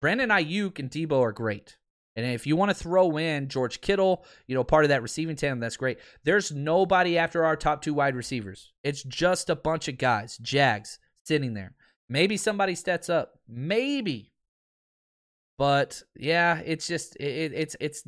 Brandon 0.00 0.30
Aiyuk 0.30 0.78
and 0.78 0.90
Deebo 0.90 1.20
are 1.20 1.32
great. 1.32 1.76
And 2.18 2.26
if 2.26 2.46
you 2.46 2.56
want 2.56 2.70
to 2.70 2.74
throw 2.74 3.16
in 3.16 3.48
George 3.48 3.80
Kittle, 3.80 4.24
you 4.48 4.54
know, 4.54 4.64
part 4.64 4.84
of 4.84 4.88
that 4.88 5.02
receiving 5.02 5.36
tandem, 5.36 5.60
that's 5.60 5.76
great. 5.76 5.98
There's 6.24 6.50
nobody 6.50 7.16
after 7.16 7.44
our 7.44 7.54
top 7.54 7.80
two 7.80 7.94
wide 7.94 8.16
receivers. 8.16 8.72
It's 8.82 9.04
just 9.04 9.50
a 9.50 9.56
bunch 9.56 9.86
of 9.86 9.98
guys, 9.98 10.36
Jags, 10.38 10.98
sitting 11.24 11.54
there. 11.54 11.74
Maybe 12.08 12.36
somebody 12.36 12.74
steps 12.74 13.08
up. 13.08 13.38
Maybe. 13.46 14.32
But 15.58 16.02
yeah, 16.16 16.60
it's 16.64 16.88
just 16.88 17.14
it, 17.16 17.52
it's 17.52 17.76
it's 17.78 18.02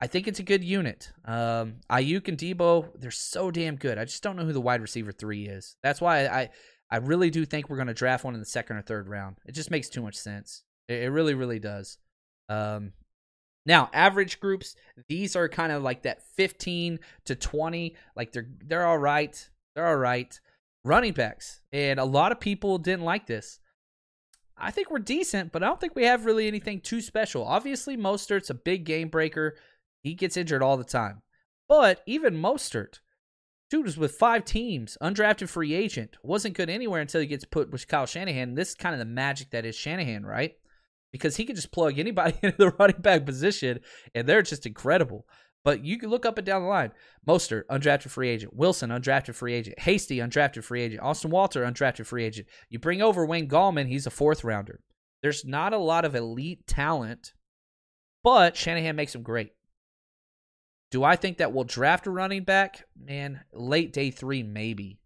I 0.00 0.06
think 0.06 0.28
it's 0.28 0.40
a 0.40 0.44
good 0.44 0.62
unit. 0.62 1.12
Um 1.24 1.76
Aiyuk 1.90 2.28
and 2.28 2.38
Deebo, 2.38 3.00
they're 3.00 3.10
so 3.10 3.50
damn 3.50 3.76
good. 3.76 3.98
I 3.98 4.04
just 4.04 4.22
don't 4.22 4.36
know 4.36 4.44
who 4.44 4.52
the 4.52 4.60
wide 4.60 4.80
receiver 4.80 5.10
three 5.12 5.46
is. 5.46 5.76
That's 5.82 6.00
why 6.00 6.26
I 6.26 6.50
I 6.94 6.98
really 6.98 7.28
do 7.28 7.44
think 7.44 7.68
we're 7.68 7.76
gonna 7.76 7.92
draft 7.92 8.22
one 8.24 8.34
in 8.34 8.40
the 8.40 8.46
second 8.46 8.76
or 8.76 8.82
third 8.82 9.08
round. 9.08 9.36
It 9.46 9.52
just 9.52 9.68
makes 9.68 9.88
too 9.88 10.00
much 10.00 10.14
sense. 10.14 10.62
It, 10.88 11.02
it 11.02 11.10
really, 11.10 11.34
really 11.34 11.58
does. 11.58 11.98
Um 12.48 12.92
now, 13.66 13.90
average 13.92 14.38
groups, 14.38 14.76
these 15.08 15.34
are 15.34 15.48
kind 15.48 15.72
of 15.72 15.82
like 15.82 16.02
that 16.02 16.22
15 16.36 17.00
to 17.24 17.34
20. 17.34 17.96
Like 18.14 18.30
they're 18.30 18.46
they're 18.64 18.86
all 18.86 18.98
right. 18.98 19.50
They're 19.74 19.88
all 19.88 19.96
right. 19.96 20.38
Running 20.84 21.14
backs. 21.14 21.62
And 21.72 21.98
a 21.98 22.04
lot 22.04 22.30
of 22.30 22.38
people 22.38 22.78
didn't 22.78 23.04
like 23.04 23.26
this. 23.26 23.58
I 24.56 24.70
think 24.70 24.88
we're 24.88 25.00
decent, 25.00 25.50
but 25.50 25.64
I 25.64 25.66
don't 25.66 25.80
think 25.80 25.96
we 25.96 26.04
have 26.04 26.26
really 26.26 26.46
anything 26.46 26.80
too 26.80 27.00
special. 27.00 27.44
Obviously, 27.44 27.96
Mostert's 27.96 28.50
a 28.50 28.54
big 28.54 28.84
game 28.84 29.08
breaker. 29.08 29.56
He 30.04 30.14
gets 30.14 30.36
injured 30.36 30.62
all 30.62 30.76
the 30.76 30.84
time. 30.84 31.22
But 31.68 32.02
even 32.06 32.36
Mostert, 32.36 33.00
dude 33.70 33.84
was 33.84 33.96
with 33.96 34.12
five 34.12 34.44
teams, 34.44 34.96
undrafted 35.02 35.48
free 35.48 35.74
agent, 35.74 36.16
wasn't 36.22 36.56
good 36.56 36.70
anywhere 36.70 37.00
until 37.00 37.20
he 37.20 37.26
gets 37.26 37.44
put 37.44 37.70
with 37.70 37.88
Kyle 37.88 38.06
Shanahan. 38.06 38.54
This 38.54 38.70
is 38.70 38.74
kind 38.74 38.94
of 38.94 38.98
the 38.98 39.04
magic 39.04 39.50
that 39.50 39.64
is 39.64 39.74
Shanahan, 39.74 40.24
right? 40.24 40.52
Because 41.12 41.36
he 41.36 41.44
can 41.44 41.56
just 41.56 41.72
plug 41.72 41.98
anybody 41.98 42.36
into 42.42 42.56
the 42.56 42.70
running 42.70 43.00
back 43.00 43.24
position, 43.24 43.80
and 44.14 44.28
they're 44.28 44.42
just 44.42 44.66
incredible. 44.66 45.26
But 45.64 45.82
you 45.82 45.98
can 45.98 46.10
look 46.10 46.26
up 46.26 46.36
and 46.36 46.46
down 46.46 46.62
the 46.62 46.68
line. 46.68 46.92
Mostert, 47.26 47.64
undrafted 47.70 48.10
free 48.10 48.28
agent. 48.28 48.54
Wilson, 48.54 48.90
undrafted 48.90 49.34
free 49.34 49.54
agent. 49.54 49.78
Hasty, 49.78 50.18
undrafted 50.18 50.62
free 50.62 50.82
agent. 50.82 51.00
Austin 51.02 51.30
Walter, 51.30 51.64
undrafted 51.64 52.04
free 52.04 52.24
agent. 52.24 52.48
You 52.68 52.78
bring 52.78 53.00
over 53.00 53.24
Wayne 53.24 53.48
Gallman, 53.48 53.88
he's 53.88 54.06
a 54.06 54.10
fourth 54.10 54.44
rounder. 54.44 54.80
There's 55.22 55.44
not 55.44 55.72
a 55.72 55.78
lot 55.78 56.04
of 56.04 56.14
elite 56.14 56.66
talent, 56.66 57.32
but 58.22 58.58
Shanahan 58.58 58.94
makes 58.94 59.14
them 59.14 59.22
great. 59.22 59.52
Do 60.94 61.02
I 61.02 61.16
think 61.16 61.38
that 61.38 61.52
we'll 61.52 61.64
draft 61.64 62.06
a 62.06 62.10
running 62.12 62.44
back? 62.44 62.86
Man, 62.96 63.40
late 63.52 63.92
day 63.92 64.12
three, 64.12 64.44
maybe. 64.44 65.00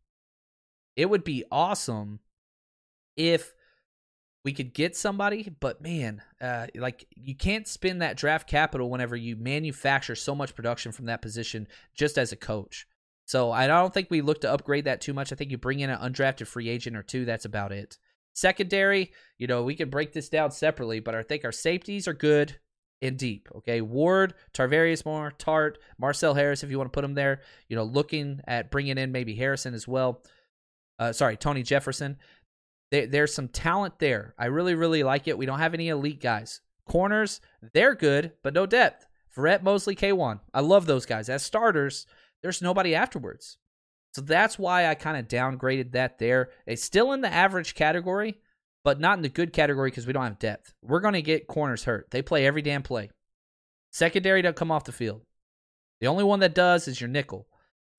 It 0.97 1.09
would 1.09 1.25
be 1.25 1.47
awesome 1.51 2.21
if 3.17 3.55
we 4.45 4.53
could 4.53 4.75
get 4.75 4.95
somebody, 4.95 5.51
but 5.61 5.81
man, 5.81 6.21
uh, 6.43 6.67
like 6.75 7.07
you 7.17 7.35
can't 7.35 7.67
spend 7.67 8.03
that 8.03 8.19
draft 8.19 8.47
capital 8.47 8.91
whenever 8.91 9.17
you 9.17 9.35
manufacture 9.37 10.15
so 10.15 10.35
much 10.35 10.55
production 10.55 10.93
from 10.93 11.07
that 11.07 11.23
position 11.23 11.67
just 11.95 12.19
as 12.19 12.33
a 12.33 12.37
coach. 12.37 12.87
So 13.25 13.51
I 13.51 13.67
don't 13.67 13.95
think 13.95 14.09
we 14.11 14.21
look 14.21 14.43
to 14.43 14.53
upgrade 14.53 14.85
that 14.85 15.01
too 15.01 15.15
much. 15.15 15.33
I 15.33 15.37
think 15.37 15.51
you 15.51 15.57
bring 15.57 15.81
in 15.81 15.89
an 15.89 16.13
undrafted 16.13 16.49
free 16.49 16.69
agent 16.69 16.99
or 16.99 17.03
two. 17.03 17.25
That's 17.25 17.47
about 17.47 17.73
it. 17.73 17.97
Secondary, 18.35 19.15
you 19.39 19.47
know, 19.47 19.63
we 19.63 19.75
can 19.75 19.89
break 19.89 20.13
this 20.13 20.29
down 20.29 20.51
separately, 20.51 21.01
but 21.01 21.15
I 21.15 21.23
think 21.23 21.47
our 21.47 21.51
safeties 21.51 22.07
are 22.07 22.13
good 22.13 22.59
and 23.01 23.17
deep. 23.17 23.49
Okay, 23.57 23.81
Ward, 23.81 24.35
Tarvarius 24.53 25.05
Moore, 25.05 25.33
Tartt, 25.39 25.77
Marcel 25.99 26.35
Harris, 26.35 26.63
if 26.63 26.71
you 26.71 26.79
want 26.79 26.93
to 26.93 26.97
put 26.97 27.03
them 27.03 27.15
there. 27.15 27.41
You 27.69 27.77
know, 27.77 27.85
looking 27.85 28.41
at 28.47 28.71
bringing 28.71 28.99
in 28.99 29.13
maybe 29.13 29.35
Harrison 29.35 29.75
as 29.75 29.87
well. 29.87 30.23
Uh, 30.99 31.13
sorry, 31.13 31.37
Tony 31.37 31.63
Jefferson. 31.63 32.19
There, 32.91 33.07
there's 33.07 33.35
some 33.35 33.49
talent 33.49 33.99
there. 33.99 34.35
I 34.39 34.47
really, 34.47 34.75
really 34.75 35.03
like 35.03 35.29
it. 35.29 35.39
We 35.39 35.47
don't 35.47 35.59
have 35.59 35.75
any 35.75 35.89
elite 35.89 36.21
guys. 36.21 36.61
Corners, 36.87 37.41
they're 37.75 37.95
good, 37.95 38.33
but 38.43 38.55
no 38.55 38.67
depth. 38.67 39.07
Verrett, 39.37 39.63
Moseley, 39.63 39.95
K1. 39.95 40.41
I 40.53 40.61
love 40.61 40.87
those 40.87 41.07
guys. 41.07 41.29
As 41.29 41.43
starters, 41.43 42.07
there's 42.43 42.63
nobody 42.63 42.95
afterwards. 42.95 43.59
So 44.15 44.23
that's 44.23 44.59
why 44.59 44.89
I 44.89 44.95
kind 44.95 45.17
of 45.17 45.29
downgraded 45.29 45.93
that 45.93 46.19
there. 46.19 46.51
It's 46.67 46.83
still 46.83 47.13
in 47.13 47.21
the 47.21 47.33
average 47.33 47.75
category, 47.75 48.39
but 48.85 49.01
not 49.01 49.19
in 49.19 49.23
the 49.23 49.29
good 49.29 49.53
category 49.53 49.91
because 49.91 50.07
we 50.07 50.13
don't 50.13 50.25
have 50.25 50.39
depth. 50.39 50.75
We're 50.83 51.01
going 51.01 51.15
to 51.15 51.23
get 51.23 51.47
corners 51.47 51.85
hurt. 51.85 52.11
They 52.11 52.23
play 52.23 52.47
every 52.47 52.63
damn 52.63 52.83
play. 52.83 53.11
Secondary 53.93 54.43
don't 54.43 54.57
come 54.57 54.71
off 54.71 54.85
the 54.85 54.93
field. 54.93 55.23
The 56.01 56.07
only 56.07 56.25
one 56.25 56.41
that 56.41 56.55
does 56.55 56.89
is 56.89 57.01
your 57.01 57.09
nickel. 57.09 57.49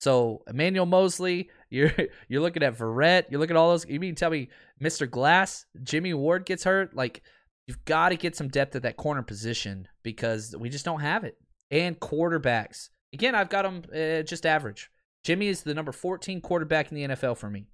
So 0.00 0.42
Emmanuel 0.48 0.86
Moseley, 0.86 1.50
you're 1.70 1.92
you're 2.28 2.40
looking 2.40 2.62
at 2.62 2.76
Verrett, 2.76 3.24
you're 3.30 3.40
looking 3.40 3.56
at 3.56 3.60
all 3.60 3.70
those. 3.70 3.86
You 3.86 4.00
mean 4.00 4.14
tell 4.14 4.30
me 4.30 4.48
Mr. 4.82 5.08
Glass, 5.08 5.66
Jimmie 5.82 6.14
Ward 6.14 6.46
gets 6.46 6.64
hurt? 6.64 6.96
Like 6.96 7.22
you've 7.66 7.84
got 7.84 8.08
to 8.10 8.16
get 8.16 8.36
some 8.36 8.48
depth 8.48 8.74
at 8.76 8.82
that 8.82 8.96
corner 8.96 9.22
position 9.22 9.86
because 10.02 10.54
we 10.58 10.68
just 10.70 10.84
don't 10.84 11.00
have 11.00 11.24
it. 11.24 11.36
And 11.70 12.00
quarterbacks, 12.00 12.88
again, 13.12 13.34
I've 13.34 13.50
got 13.50 13.62
them 13.62 13.82
uh, 13.94 14.22
just 14.22 14.46
average. 14.46 14.90
Jimmy 15.22 15.48
is 15.48 15.62
the 15.62 15.74
number 15.74 15.92
14 15.92 16.40
quarterback 16.40 16.90
in 16.90 16.96
the 16.96 17.14
NFL 17.14 17.36
for 17.36 17.50
me. 17.50 17.66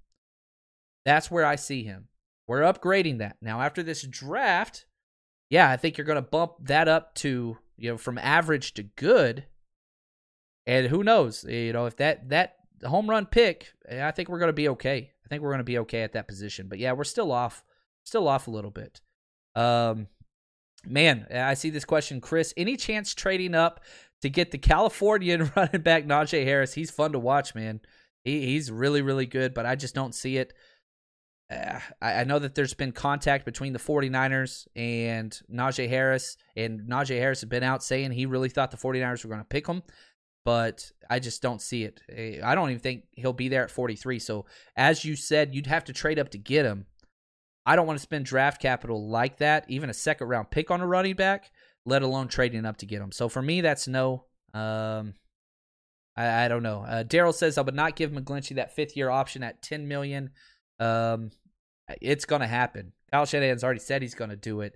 That's 1.05 1.31
where 1.31 1.45
I 1.45 1.55
see 1.55 1.83
him. 1.83 2.09
We're 2.47 2.61
upgrading 2.61 3.19
that 3.19 3.37
now 3.41 3.61
after 3.61 3.83
this 3.83 4.03
draft. 4.03 4.85
Yeah, 5.49 5.69
I 5.69 5.77
think 5.77 5.97
you're 5.97 6.05
going 6.05 6.15
to 6.15 6.21
bump 6.21 6.53
that 6.61 6.87
up 6.87 7.13
to 7.15 7.57
you 7.77 7.91
know 7.91 7.97
from 7.97 8.17
average 8.17 8.73
to 8.75 8.83
good 8.83 9.45
and 10.67 10.87
who 10.87 11.03
knows? 11.03 11.45
You 11.45 11.73
know, 11.73 11.85
if 11.85 11.95
that 11.95 12.29
that 12.29 12.57
home 12.85 13.09
run 13.09 13.25
pick, 13.25 13.71
I 13.89 14.11
think 14.11 14.29
we're 14.29 14.37
going 14.37 14.49
to 14.49 14.53
be 14.53 14.69
okay. 14.69 15.11
I 15.25 15.27
think 15.29 15.41
we're 15.41 15.49
going 15.49 15.59
to 15.59 15.63
be 15.63 15.79
okay 15.79 16.03
at 16.03 16.13
that 16.13 16.27
position. 16.27 16.67
But 16.67 16.77
yeah, 16.77 16.91
we're 16.91 17.05
still 17.05 17.31
off, 17.31 17.63
still 18.03 18.27
off 18.27 18.47
a 18.47 18.51
little 18.51 18.69
bit. 18.69 18.99
Um, 19.55 20.07
man, 20.85 21.25
I 21.33 21.53
see 21.53 21.69
this 21.69 21.85
question, 21.85 22.21
Chris. 22.21 22.53
Any 22.57 22.75
chance 22.75 23.15
trading 23.15 23.55
up 23.55 23.79
to 24.21 24.29
get 24.29 24.51
the 24.51 24.57
Californian 24.57 25.51
running 25.55 25.81
back 25.81 26.05
Najee 26.05 26.43
Harris? 26.43 26.73
He's 26.73 26.91
fun 26.91 27.13
to 27.13 27.19
watch, 27.19 27.55
man. 27.55 27.79
He, 28.25 28.45
he's 28.47 28.69
really, 28.69 29.01
really 29.01 29.25
good, 29.25 29.53
but 29.53 29.65
I 29.65 29.75
just 29.75 29.95
don't 29.95 30.13
see 30.13 30.37
it. 30.37 30.53
Uh, 31.49 31.79
I, 32.01 32.13
I, 32.13 32.23
know 32.25 32.39
that 32.39 32.55
there's 32.55 32.73
been 32.73 32.91
contact 32.91 33.45
between 33.45 33.71
the 33.71 33.79
49ers 33.79 34.67
and 34.75 35.39
Najee 35.49 35.87
Harris, 35.87 36.35
and 36.57 36.81
Najee 36.81 37.19
Harris 37.19 37.39
has 37.39 37.49
been 37.49 37.63
out 37.63 37.83
saying 37.83 38.11
he 38.11 38.25
really 38.25 38.49
thought 38.49 38.71
the 38.71 38.77
49ers 38.77 39.23
were 39.23 39.29
going 39.29 39.39
to 39.39 39.45
pick 39.45 39.65
him 39.65 39.81
but 40.47 40.93
I 41.09 41.19
just 41.19 41.41
don't 41.41 41.61
see 41.61 41.83
it. 41.83 41.99
Eh, 42.09 42.39
I 42.41 42.55
don't 42.55 42.69
even 42.69 42.79
think 42.79 43.03
he'll 43.11 43.33
be 43.33 43.49
there 43.49 43.65
at 43.65 43.69
43. 43.69 44.17
So, 44.17 44.45
as 44.77 45.03
you 45.03 45.17
said, 45.17 45.53
you'd 45.53 45.67
have 45.67 45.83
to 45.83 45.93
trade 45.93 46.17
up 46.17 46.29
to 46.29 46.37
get 46.37 46.63
him. 46.63 46.85
I 47.65 47.75
don't 47.75 47.85
want 47.85 47.99
to 47.99 48.03
spend 48.03 48.23
draft 48.23 48.61
capital 48.61 49.09
like 49.09 49.39
that, 49.39 49.65
even 49.67 49.89
a 49.89 49.93
second 49.93 50.29
round 50.29 50.49
pick 50.49 50.71
on 50.71 50.79
a 50.79 50.87
running 50.87 51.15
back, 51.15 51.51
let 51.85 52.01
alone 52.01 52.29
trading 52.29 52.65
up 52.65 52.77
to 52.77 52.85
get 52.85 53.01
him. 53.01 53.11
So, 53.11 53.27
for 53.27 53.41
me, 53.41 53.59
that's 53.59 53.89
no. 53.89 54.23
Um, 54.53 55.15
I, 56.15 56.45
I 56.45 56.47
don't 56.47 56.63
know. 56.63 56.85
Uh, 56.87 57.03
Daryl 57.03 57.33
says 57.33 57.57
I 57.57 57.61
would 57.61 57.75
not 57.75 57.97
give 57.97 58.11
McGlinchey 58.11 58.55
that 58.55 58.73
fifth 58.73 58.95
year 58.95 59.09
option 59.09 59.43
at 59.43 59.61
10 59.61 59.85
million. 59.85 60.29
Um, 60.79 61.31
it's 62.01 62.25
to 62.41 62.47
happen. 62.47 62.93
Kyle 63.11 63.25
Shanahan's 63.25 63.63
already 63.63 63.79
said 63.79 64.01
he's 64.01 64.15
to 64.29 64.35
do 64.35 64.61
it. 64.61 64.75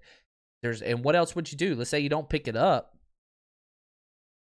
There's 0.62 0.82
and 0.82 1.04
what 1.04 1.16
else 1.16 1.36
would 1.36 1.52
you 1.52 1.58
do? 1.58 1.76
Let's 1.76 1.90
say 1.90 2.00
you 2.00 2.10
don't 2.10 2.30
pick 2.30 2.48
it 2.48 2.56
up. 2.56 2.96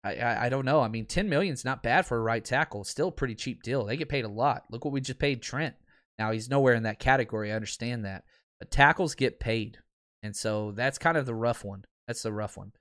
I, 0.05 0.17
I, 0.17 0.47
I 0.47 0.49
don't 0.49 0.65
know. 0.65 0.81
I 0.81 0.89
mean, 0.89 1.07
ten 1.07 1.29
million's 1.29 1.65
not 1.65 1.83
bad 1.83 2.07
for 2.07 2.17
a 2.17 2.23
right 2.23 2.45
tackle. 2.45 2.85
Still 2.85 3.09
a 3.09 3.13
pretty 3.13 3.35
cheap 3.35 3.63
deal. 3.63 3.85
They 3.85 3.97
get 3.97 4.09
paid 4.09 4.25
a 4.25 4.29
lot. 4.29 4.65
Look 4.71 4.85
what 4.85 4.93
we 4.93 5.01
just 5.01 5.19
paid 5.19 5.43
Trent. 5.43 5.75
Now 6.19 6.33
he's 6.33 6.51
nowhere 6.51 6.75
in 6.75 6.83
that 6.85 6.99
category. 6.99 7.51
I 7.51 7.57
understand 7.57 8.05
that, 8.05 8.25
but 8.59 8.71
tackles 8.71 9.15
get 9.15 9.41
paid, 9.41 9.79
and 10.23 10.37
so 10.37 10.73
that's 10.73 10.99
kind 10.99 11.17
of 11.17 11.27
the 11.27 11.35
rough 11.35 11.65
one. 11.65 11.85
That's 12.07 12.23
the 12.23 12.33
rough 12.33 12.57
one. 12.57 12.73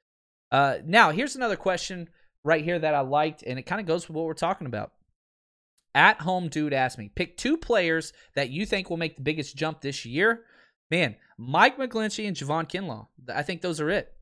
Uh, 0.51 0.77
now 0.85 1.11
here's 1.11 1.35
another 1.35 1.55
question 1.55 2.09
right 2.43 2.63
here 2.63 2.77
that 2.77 2.93
I 2.93 2.99
liked, 3.01 3.43
and 3.43 3.57
it 3.57 3.63
kind 3.63 3.79
of 3.79 3.87
goes 3.87 4.07
with 4.07 4.15
what 4.15 4.25
we're 4.25 4.33
talking 4.33 4.67
about. 4.67 4.91
At 5.93 6.21
home 6.21 6.47
dude 6.47 6.73
asked 6.73 6.97
me, 6.97 7.09
pick 7.13 7.37
two 7.37 7.57
players 7.57 8.13
that 8.35 8.49
you 8.49 8.65
think 8.65 8.89
will 8.89 8.97
make 8.97 9.17
the 9.17 9.23
biggest 9.23 9.55
jump 9.55 9.81
this 9.81 10.05
year. 10.05 10.45
Man, 10.89 11.15
Mike 11.37 11.77
McGlinchey 11.77 12.27
and 12.27 12.35
Javon 12.35 12.69
Kinlaw. 12.69 13.07
I 13.33 13.43
think 13.43 13.61
those 13.61 13.81
are 13.81 13.89
it. 13.89 14.13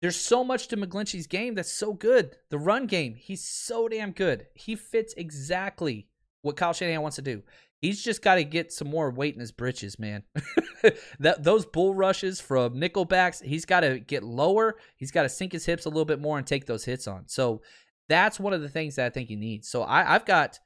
There's 0.00 0.16
so 0.16 0.42
much 0.42 0.66
to 0.68 0.76
McGlinchey's 0.76 1.28
game 1.28 1.54
that's 1.54 1.72
so 1.72 1.92
good. 1.92 2.36
The 2.50 2.58
run 2.58 2.86
game, 2.86 3.14
he's 3.14 3.44
so 3.44 3.88
damn 3.88 4.10
good. 4.10 4.46
He 4.54 4.74
fits 4.74 5.14
exactly 5.16 6.08
what 6.42 6.56
Kyle 6.56 6.72
Shanahan 6.72 7.02
wants 7.02 7.16
to 7.16 7.22
do. 7.22 7.42
He's 7.80 8.02
just 8.02 8.22
got 8.22 8.36
to 8.36 8.44
get 8.44 8.72
some 8.72 8.88
more 8.88 9.10
weight 9.10 9.34
in 9.34 9.40
his 9.40 9.52
britches, 9.52 9.98
man. 9.98 10.24
that 11.20 11.42
those 11.42 11.66
bull 11.66 11.94
rushes 11.94 12.40
from 12.40 12.74
nickelbacks, 12.74 13.42
he's 13.42 13.64
got 13.64 13.80
to 13.80 13.98
get 13.98 14.22
lower. 14.22 14.76
He's 14.96 15.10
got 15.10 15.22
to 15.22 15.28
sink 15.28 15.52
his 15.52 15.66
hips 15.66 15.84
a 15.84 15.88
little 15.88 16.04
bit 16.04 16.20
more 16.20 16.38
and 16.38 16.46
take 16.46 16.66
those 16.66 16.84
hits 16.84 17.06
on. 17.08 17.24
So 17.26 17.62
that's 18.08 18.38
one 18.38 18.52
of 18.52 18.60
the 18.60 18.68
things 18.68 18.96
that 18.96 19.06
I 19.06 19.10
think 19.10 19.28
he 19.28 19.36
needs. 19.36 19.68
So 19.68 19.82
I, 19.82 20.14
I've 20.14 20.24
got, 20.24 20.60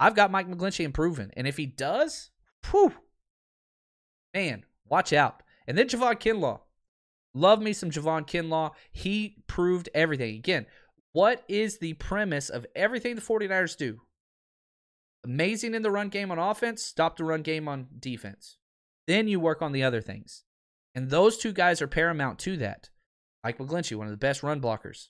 I've 0.00 0.14
got 0.14 0.30
Mike 0.30 0.48
McGlinchey 0.48 0.84
improving, 0.84 1.30
and 1.36 1.46
if 1.46 1.56
he 1.56 1.66
does, 1.66 2.30
whew, 2.70 2.92
man, 4.32 4.64
watch 4.88 5.12
out. 5.12 5.42
And 5.66 5.78
then 5.78 5.88
Javon 5.88 6.20
Kinlaw, 6.20 6.60
Love 7.34 7.60
me 7.60 7.72
some 7.72 7.90
Javon 7.90 8.26
Kinlaw. 8.26 8.70
He 8.92 9.42
proved 9.46 9.88
everything. 9.92 10.36
Again, 10.36 10.66
what 11.12 11.42
is 11.48 11.78
the 11.78 11.94
premise 11.94 12.48
of 12.48 12.66
everything 12.76 13.16
the 13.16 13.20
49ers 13.20 13.76
do? 13.76 14.00
Amazing 15.24 15.74
in 15.74 15.82
the 15.82 15.90
run 15.90 16.10
game 16.10 16.30
on 16.30 16.38
offense, 16.38 16.82
stop 16.82 17.16
the 17.16 17.24
run 17.24 17.42
game 17.42 17.66
on 17.66 17.88
defense. 17.98 18.58
Then 19.06 19.26
you 19.26 19.40
work 19.40 19.62
on 19.62 19.72
the 19.72 19.82
other 19.82 20.00
things. 20.00 20.44
And 20.94 21.10
those 21.10 21.36
two 21.36 21.52
guys 21.52 21.82
are 21.82 21.88
paramount 21.88 22.38
to 22.40 22.56
that. 22.58 22.90
Mike 23.42 23.58
McGlinchey, 23.58 23.96
one 23.96 24.06
of 24.06 24.12
the 24.12 24.16
best 24.16 24.42
run 24.42 24.60
blockers. 24.60 25.08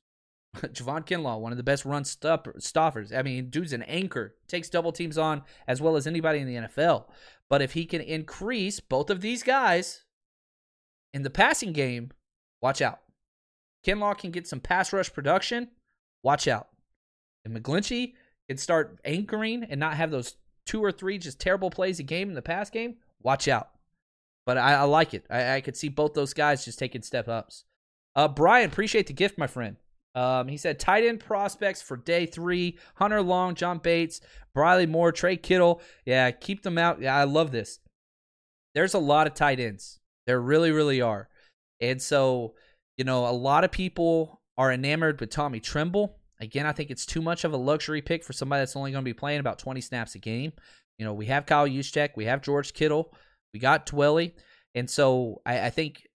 Javon 0.73 1.07
Kinlaw, 1.07 1.41
one 1.41 1.53
of 1.53 1.59
the 1.59 1.65
best 1.65 1.85
run 1.85 2.05
stoppers. 2.05 3.13
I 3.13 3.23
mean, 3.23 3.51
dude's 3.51 3.73
an 3.73 3.83
anchor, 3.83 4.35
takes 4.47 4.69
double 4.69 4.93
teams 4.93 5.19
on 5.19 5.43
as 5.67 5.81
well 5.81 5.97
as 5.97 6.07
anybody 6.07 6.39
in 6.39 6.47
the 6.47 6.69
NFL. 6.69 7.07
But 7.49 7.63
if 7.63 7.73
he 7.73 7.85
can 7.85 8.01
increase 8.01 8.81
both 8.81 9.11
of 9.11 9.21
these 9.21 9.43
guys 9.43 10.05
in 11.13 11.23
the 11.23 11.31
passing 11.31 11.73
game, 11.73 12.11
watch 12.63 12.81
out. 12.81 13.01
Kinlaw 13.85 14.17
can 14.17 14.31
get 14.31 14.47
some 14.47 14.61
pass 14.61 14.93
rush 14.93 15.13
production. 15.13 15.69
Watch 16.23 16.49
out. 16.49 16.69
And 17.45 17.55
McGlinchey 17.55 18.15
can 18.49 18.57
start 18.57 18.99
anchoring 19.05 19.65
and 19.65 19.79
not 19.79 19.97
have 19.97 20.11
those 20.11 20.37
two 20.65 20.83
or 20.83 20.93
three 20.93 21.19
just 21.19 21.41
terrible 21.41 21.71
plays 21.71 22.01
a 22.01 22.03
game 22.03 22.29
in 22.29 22.35
the 22.35 22.43
pass 22.43 22.71
game. 22.71 22.97
Watch 23.23 23.49
out. 23.49 23.71
But 24.47 24.59
I, 24.59 24.75
I 24.75 24.83
like 24.83 25.15
it. 25.15 25.25
I, 25.31 25.57
I, 25.57 25.61
could 25.61 25.77
see 25.77 25.89
both 25.89 26.15
those 26.15 26.35
guys 26.35 26.65
just 26.65 26.79
taking 26.79 27.03
step 27.03 27.29
ups. 27.29 27.65
Uh, 28.15 28.29
Brian, 28.29 28.71
appreciate 28.71 29.07
the 29.07 29.13
gift, 29.13 29.39
my 29.39 29.47
friend. 29.47 29.77
Um, 30.15 30.49
he 30.49 30.57
said 30.57 30.79
tight 30.79 31.05
end 31.05 31.21
prospects 31.21 31.83
for 31.83 31.97
day 31.97 32.27
three: 32.27 32.79
Hunter 32.97 33.23
Long, 33.23 33.55
John 33.55 33.79
Bates, 33.79 34.21
Briley 34.55 34.87
Moore, 34.87 35.13
Tre' 35.13 35.37
McKitty. 35.37 35.81
Yeah, 36.05 36.31
keep 36.31 36.63
them 36.63 36.79
out. 36.79 37.01
Yeah, 37.01 37.17
I 37.17 37.25
love 37.25 37.51
this. 37.51 37.81
There's 38.75 38.95
a 38.95 38.99
lot 38.99 39.27
of 39.27 39.35
tight 39.35 39.61
ends. 39.61 40.01
There 40.27 40.41
really, 40.41 40.71
really 40.71 41.01
are. 41.01 41.29
And 41.81 42.01
so, 42.01 42.55
you 42.97 43.05
know, 43.05 43.29
a 43.29 43.31
lot 43.31 43.65
of 43.65 43.71
people 43.71 44.41
are 44.57 44.73
enamored 44.73 45.21
with 45.21 45.31
Tommy 45.31 45.61
Tremble. 45.61 46.17
Again, 46.41 46.67
I 46.67 46.73
think 46.73 46.91
it's 46.91 47.07
too 47.07 47.23
much 47.23 47.45
of 47.45 47.53
a 47.53 47.57
luxury 47.57 48.03
pick 48.03 48.25
for 48.25 48.33
somebody 48.33 48.61
that's 48.61 48.77
only 48.77 48.91
going 48.91 49.03
to 49.03 49.09
be 49.09 49.15
playing 49.15 49.41
about 49.41 49.59
20 49.59 49.81
snaps 49.81 50.15
a 50.15 50.19
game. 50.19 50.53
You 50.99 51.05
know, 51.05 51.15
we 51.15 51.27
have 51.27 51.47
Kyle 51.47 51.67
Juszczyk, 51.67 52.11
we 52.17 52.25
have 52.27 52.43
George 52.43 52.73
Kittle, 52.73 53.13
we 53.53 53.61
got 53.61 53.87
Dwelley. 53.87 54.33
And 54.75 54.89
so 54.89 55.41
I, 55.47 55.67
I 55.67 55.71
think 55.71 56.07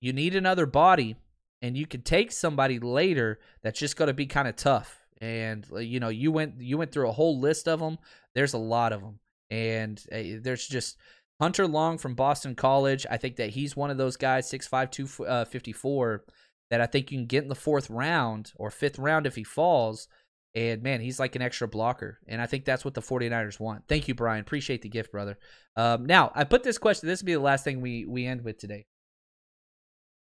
you 0.00 0.12
need 0.12 0.34
another 0.34 0.66
body, 0.66 1.16
and 1.62 1.76
you 1.76 1.86
can 1.86 2.02
take 2.02 2.32
somebody 2.32 2.78
later 2.78 3.38
that's 3.62 3.78
just 3.78 3.96
going 3.96 4.08
to 4.08 4.14
be 4.14 4.26
kind 4.26 4.48
of 4.48 4.56
tough. 4.56 5.06
And 5.20 5.66
uh, 5.72 5.78
you 5.78 6.00
know, 6.00 6.08
you 6.08 6.30
went 6.30 6.60
you 6.60 6.78
went 6.78 6.92
through 6.92 7.08
a 7.08 7.12
whole 7.12 7.38
list 7.40 7.68
of 7.68 7.80
them. 7.80 7.98
There's 8.34 8.54
a 8.54 8.58
lot 8.58 8.92
of 8.92 9.00
them, 9.00 9.18
and 9.50 10.00
uh, 10.12 10.40
there's 10.42 10.68
just 10.68 10.96
Hunter 11.40 11.68
Long 11.68 11.98
from 11.98 12.14
Boston 12.14 12.54
College, 12.54 13.06
I 13.08 13.16
think 13.16 13.36
that 13.36 13.50
he's 13.50 13.76
one 13.76 13.90
of 13.90 13.96
those 13.96 14.16
guys, 14.16 14.50
6'5", 14.50 14.90
254, 14.90 16.14
uh, 16.14 16.32
that 16.70 16.80
I 16.80 16.86
think 16.86 17.10
you 17.10 17.18
can 17.18 17.26
get 17.26 17.44
in 17.44 17.48
the 17.48 17.54
fourth 17.54 17.88
round 17.90 18.52
or 18.56 18.70
fifth 18.70 18.98
round 18.98 19.26
if 19.26 19.36
he 19.36 19.44
falls. 19.44 20.08
And 20.54 20.82
man, 20.82 21.00
he's 21.00 21.20
like 21.20 21.36
an 21.36 21.42
extra 21.42 21.68
blocker. 21.68 22.18
And 22.26 22.42
I 22.42 22.46
think 22.46 22.64
that's 22.64 22.84
what 22.84 22.94
the 22.94 23.00
49ers 23.00 23.60
want. 23.60 23.84
Thank 23.86 24.08
you, 24.08 24.14
Brian. 24.14 24.40
Appreciate 24.40 24.82
the 24.82 24.88
gift, 24.88 25.12
brother. 25.12 25.38
Um, 25.76 26.06
now, 26.06 26.32
I 26.34 26.44
put 26.44 26.64
this 26.64 26.78
question. 26.78 27.08
This 27.08 27.22
will 27.22 27.26
be 27.26 27.34
the 27.34 27.40
last 27.40 27.64
thing 27.64 27.80
we, 27.80 28.04
we 28.04 28.26
end 28.26 28.42
with 28.42 28.58
today. 28.58 28.86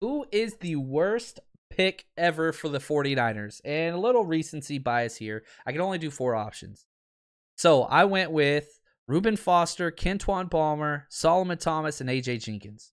Who 0.03 0.27
is 0.33 0.57
the 0.57 0.75
worst 0.75 1.39
pick 1.71 2.07
ever 2.17 2.53
for 2.53 2.69
the 2.69 2.81
49ers? 2.81 3.61
And 3.65 3.95
a 3.95 4.01
little 4.01 4.25
recency 4.25 4.79
bias 4.79 5.15
here. 5.15 5.45
I 5.65 5.71
can 5.71 5.81
only 5.81 5.99
do 5.99 6.11
four 6.11 6.35
options. 6.35 6.87
So 7.57 7.85
I 7.85 8.05
went 8.05 8.33
with 8.33 8.81
Reuben 9.07 9.37
Foster, 9.37 9.93
Kentwan 9.93 10.51
Balmer, 10.51 11.07
Solomon 11.09 11.57
Thomas, 11.57 12.01
and 12.01 12.11
AJ 12.11 12.43
Jenkins. 12.43 12.91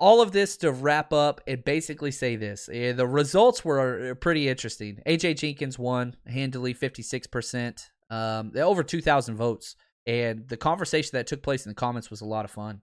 All 0.00 0.22
of 0.22 0.32
this 0.32 0.56
to 0.58 0.72
wrap 0.72 1.12
up 1.12 1.42
and 1.46 1.62
basically 1.62 2.10
say 2.10 2.34
this. 2.34 2.70
Eh, 2.72 2.92
the 2.92 3.06
results 3.06 3.62
were 3.62 4.12
uh, 4.12 4.14
pretty 4.14 4.48
interesting. 4.48 5.02
AJ 5.06 5.36
Jenkins 5.36 5.78
won 5.78 6.16
handily 6.26 6.72
56%, 6.72 7.90
um, 8.08 8.52
over 8.56 8.82
2,000 8.82 9.36
votes. 9.36 9.76
And 10.06 10.48
the 10.48 10.56
conversation 10.56 11.10
that 11.12 11.26
took 11.26 11.42
place 11.42 11.66
in 11.66 11.70
the 11.70 11.74
comments 11.74 12.08
was 12.08 12.22
a 12.22 12.24
lot 12.24 12.46
of 12.46 12.50
fun. 12.50 12.80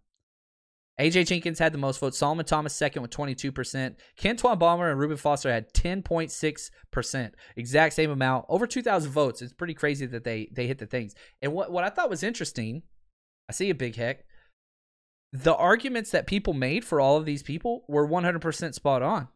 AJ 0.99 1.27
Jenkins 1.27 1.59
had 1.59 1.73
the 1.73 1.77
most 1.77 1.99
votes. 1.99 2.17
Solomon 2.17 2.45
Thomas 2.45 2.73
second 2.73 3.01
with 3.01 3.11
22%. 3.11 3.95
Kentwan 4.17 4.57
Balmer 4.57 4.89
and 4.89 4.99
Reuben 4.99 5.17
Foster 5.17 5.51
had 5.51 5.73
10.6%. 5.73 7.31
Exact 7.57 7.93
same 7.93 8.11
amount. 8.11 8.45
Over 8.47 8.65
2,000 8.65 9.11
votes. 9.11 9.41
It's 9.41 9.51
pretty 9.51 9.73
crazy 9.73 10.05
that 10.05 10.23
they 10.23 10.49
they 10.53 10.67
hit 10.67 10.77
the 10.77 10.85
things. 10.85 11.13
And 11.41 11.51
what, 11.53 11.71
what 11.71 11.83
I 11.83 11.89
thought 11.89 12.09
was 12.09 12.23
interesting, 12.23 12.83
I 13.49 13.53
see 13.53 13.69
a 13.69 13.75
big 13.75 13.95
heck. 13.95 14.23
The 15.33 15.55
arguments 15.55 16.11
that 16.11 16.27
people 16.27 16.53
made 16.53 16.85
for 16.85 17.01
all 17.01 17.17
of 17.17 17.25
these 17.25 17.43
people 17.43 17.83
were 17.89 18.07
100% 18.07 18.73
spot 18.73 19.01
on. 19.01 19.27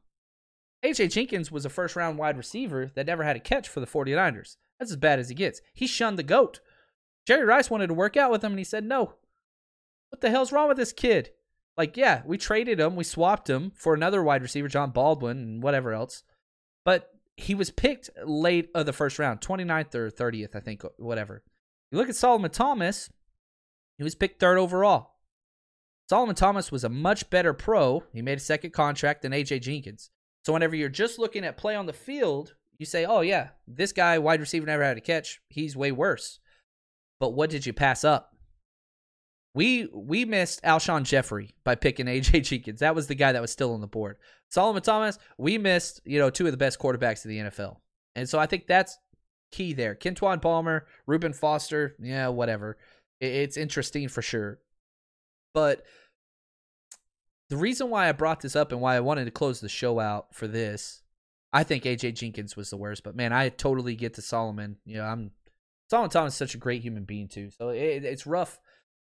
AJ 0.85 1.11
Jenkins 1.11 1.51
was 1.51 1.65
a 1.65 1.69
first 1.69 1.97
round 1.97 2.17
wide 2.17 2.37
receiver 2.37 2.89
that 2.95 3.05
never 3.05 3.23
had 3.23 3.35
a 3.35 3.41
catch 3.41 3.67
for 3.67 3.81
the 3.81 3.85
49ers. 3.85 4.55
That's 4.79 4.91
as 4.91 4.97
bad 4.97 5.19
as 5.19 5.27
he 5.27 5.35
gets. 5.35 5.59
He 5.73 5.87
shunned 5.87 6.17
the 6.17 6.23
GOAT. 6.23 6.61
Jerry 7.27 7.43
Rice 7.43 7.69
wanted 7.69 7.87
to 7.87 7.93
work 7.93 8.15
out 8.15 8.31
with 8.31 8.43
him 8.43 8.53
and 8.53 8.59
he 8.59 8.63
said 8.63 8.85
no. 8.85 9.15
What 10.09 10.21
the 10.21 10.29
hell's 10.29 10.53
wrong 10.53 10.69
with 10.69 10.77
this 10.77 10.93
kid? 10.93 11.31
Like, 11.79 11.95
yeah, 11.95 12.23
we 12.25 12.37
traded 12.37 12.77
him, 12.77 12.97
we 12.97 13.05
swapped 13.05 13.49
him 13.49 13.71
for 13.73 13.93
another 13.93 14.21
wide 14.21 14.41
receiver, 14.41 14.67
Jon 14.67 14.91
Baldwin, 14.91 15.37
and 15.37 15.63
whatever 15.63 15.93
else. 15.93 16.23
But 16.83 17.09
he 17.37 17.55
was 17.55 17.71
picked 17.71 18.09
late 18.25 18.69
of 18.75 18.85
the 18.85 18.91
first 18.91 19.17
round, 19.17 19.39
29th 19.39 19.95
or 19.95 20.11
30th, 20.11 20.57
I 20.57 20.59
think, 20.59 20.83
whatever. 20.97 21.41
You 21.89 21.97
look 21.97 22.09
at 22.09 22.17
Solomon 22.17 22.51
Thomas, 22.51 23.09
he 23.97 24.03
was 24.03 24.13
picked 24.13 24.41
third 24.41 24.57
overall. 24.57 25.19
Solomon 26.09 26.35
Thomas 26.35 26.69
was 26.69 26.83
a 26.83 26.89
much 26.89 27.29
better 27.29 27.53
pro. 27.53 28.03
He 28.11 28.21
made 28.21 28.39
a 28.39 28.41
second 28.41 28.71
contract 28.71 29.21
than 29.21 29.31
AJ 29.31 29.61
Jenkins. 29.61 30.09
So 30.43 30.51
whenever 30.51 30.75
you're 30.75 30.89
just 30.89 31.17
looking 31.17 31.45
at 31.45 31.55
play 31.55 31.77
on 31.77 31.85
the 31.85 31.93
field, 31.93 32.55
you 32.77 32.85
say, 32.85 33.05
oh, 33.05 33.21
yeah, 33.21 33.51
this 33.65 33.93
guy, 33.93 34.17
wide 34.19 34.41
receiver, 34.41 34.65
never 34.65 34.83
had 34.83 34.97
a 34.97 35.01
catch. 35.01 35.39
He's 35.47 35.77
way 35.77 35.93
worse. 35.93 36.39
But 37.21 37.35
what 37.35 37.49
did 37.49 37.65
you 37.65 37.71
pass 37.71 38.03
up? 38.03 38.35
We 39.53 39.89
we 39.93 40.25
missed 40.25 40.61
Alshon 40.63 41.03
Jeffery 41.03 41.55
by 41.63 41.75
picking 41.75 42.05
AJ 42.05 42.43
Jenkins. 42.43 42.79
That 42.79 42.95
was 42.95 43.07
the 43.07 43.15
guy 43.15 43.31
that 43.31 43.41
was 43.41 43.51
still 43.51 43.73
on 43.73 43.81
the 43.81 43.87
board. 43.87 44.17
Solomon 44.49 44.81
Thomas, 44.81 45.17
we 45.37 45.57
missed, 45.57 46.01
you 46.05 46.19
know, 46.19 46.29
two 46.29 46.45
of 46.45 46.51
the 46.51 46.57
best 46.57 46.79
quarterbacks 46.79 47.25
in 47.25 47.31
the 47.31 47.37
NFL. 47.49 47.77
And 48.15 48.27
so 48.27 48.39
I 48.39 48.45
think 48.45 48.67
that's 48.67 48.97
key 49.51 49.73
there. 49.73 49.95
Kentwan 49.95 50.41
Balmer, 50.41 50.87
Reuben 51.05 51.33
Foster, 51.33 51.95
yeah, 51.99 52.27
whatever. 52.27 52.77
It's 53.19 53.57
interesting 53.57 54.07
for 54.07 54.21
sure. 54.21 54.59
But 55.53 55.83
the 57.49 57.57
reason 57.57 57.89
why 57.89 58.07
I 58.07 58.11
brought 58.11 58.41
this 58.41 58.55
up 58.55 58.71
and 58.71 58.81
why 58.81 58.95
I 58.95 59.01
wanted 59.01 59.25
to 59.25 59.31
close 59.31 59.59
the 59.59 59.69
show 59.69 59.99
out 59.99 60.35
for 60.35 60.47
this, 60.47 61.01
I 61.51 61.63
think 61.63 61.83
AJ 61.83 62.15
Jenkins 62.15 62.55
was 62.55 62.69
the 62.69 62.77
worst. 62.77 63.03
But 63.03 63.15
man, 63.15 63.33
I 63.33 63.49
totally 63.49 63.95
get 63.95 64.15
to 64.15 64.21
Solomon. 64.21 64.77
You 64.85 64.97
know, 64.97 65.05
I'm 65.05 65.31
Solomon 65.89 66.11
Thomas 66.11 66.33
is 66.33 66.37
such 66.37 66.53
a 66.55 66.59
great 66.59 66.83
human 66.83 67.05
being 67.05 67.27
too. 67.27 67.49
So 67.57 67.69
it, 67.69 68.05
it's 68.05 68.27
rough 68.27 68.59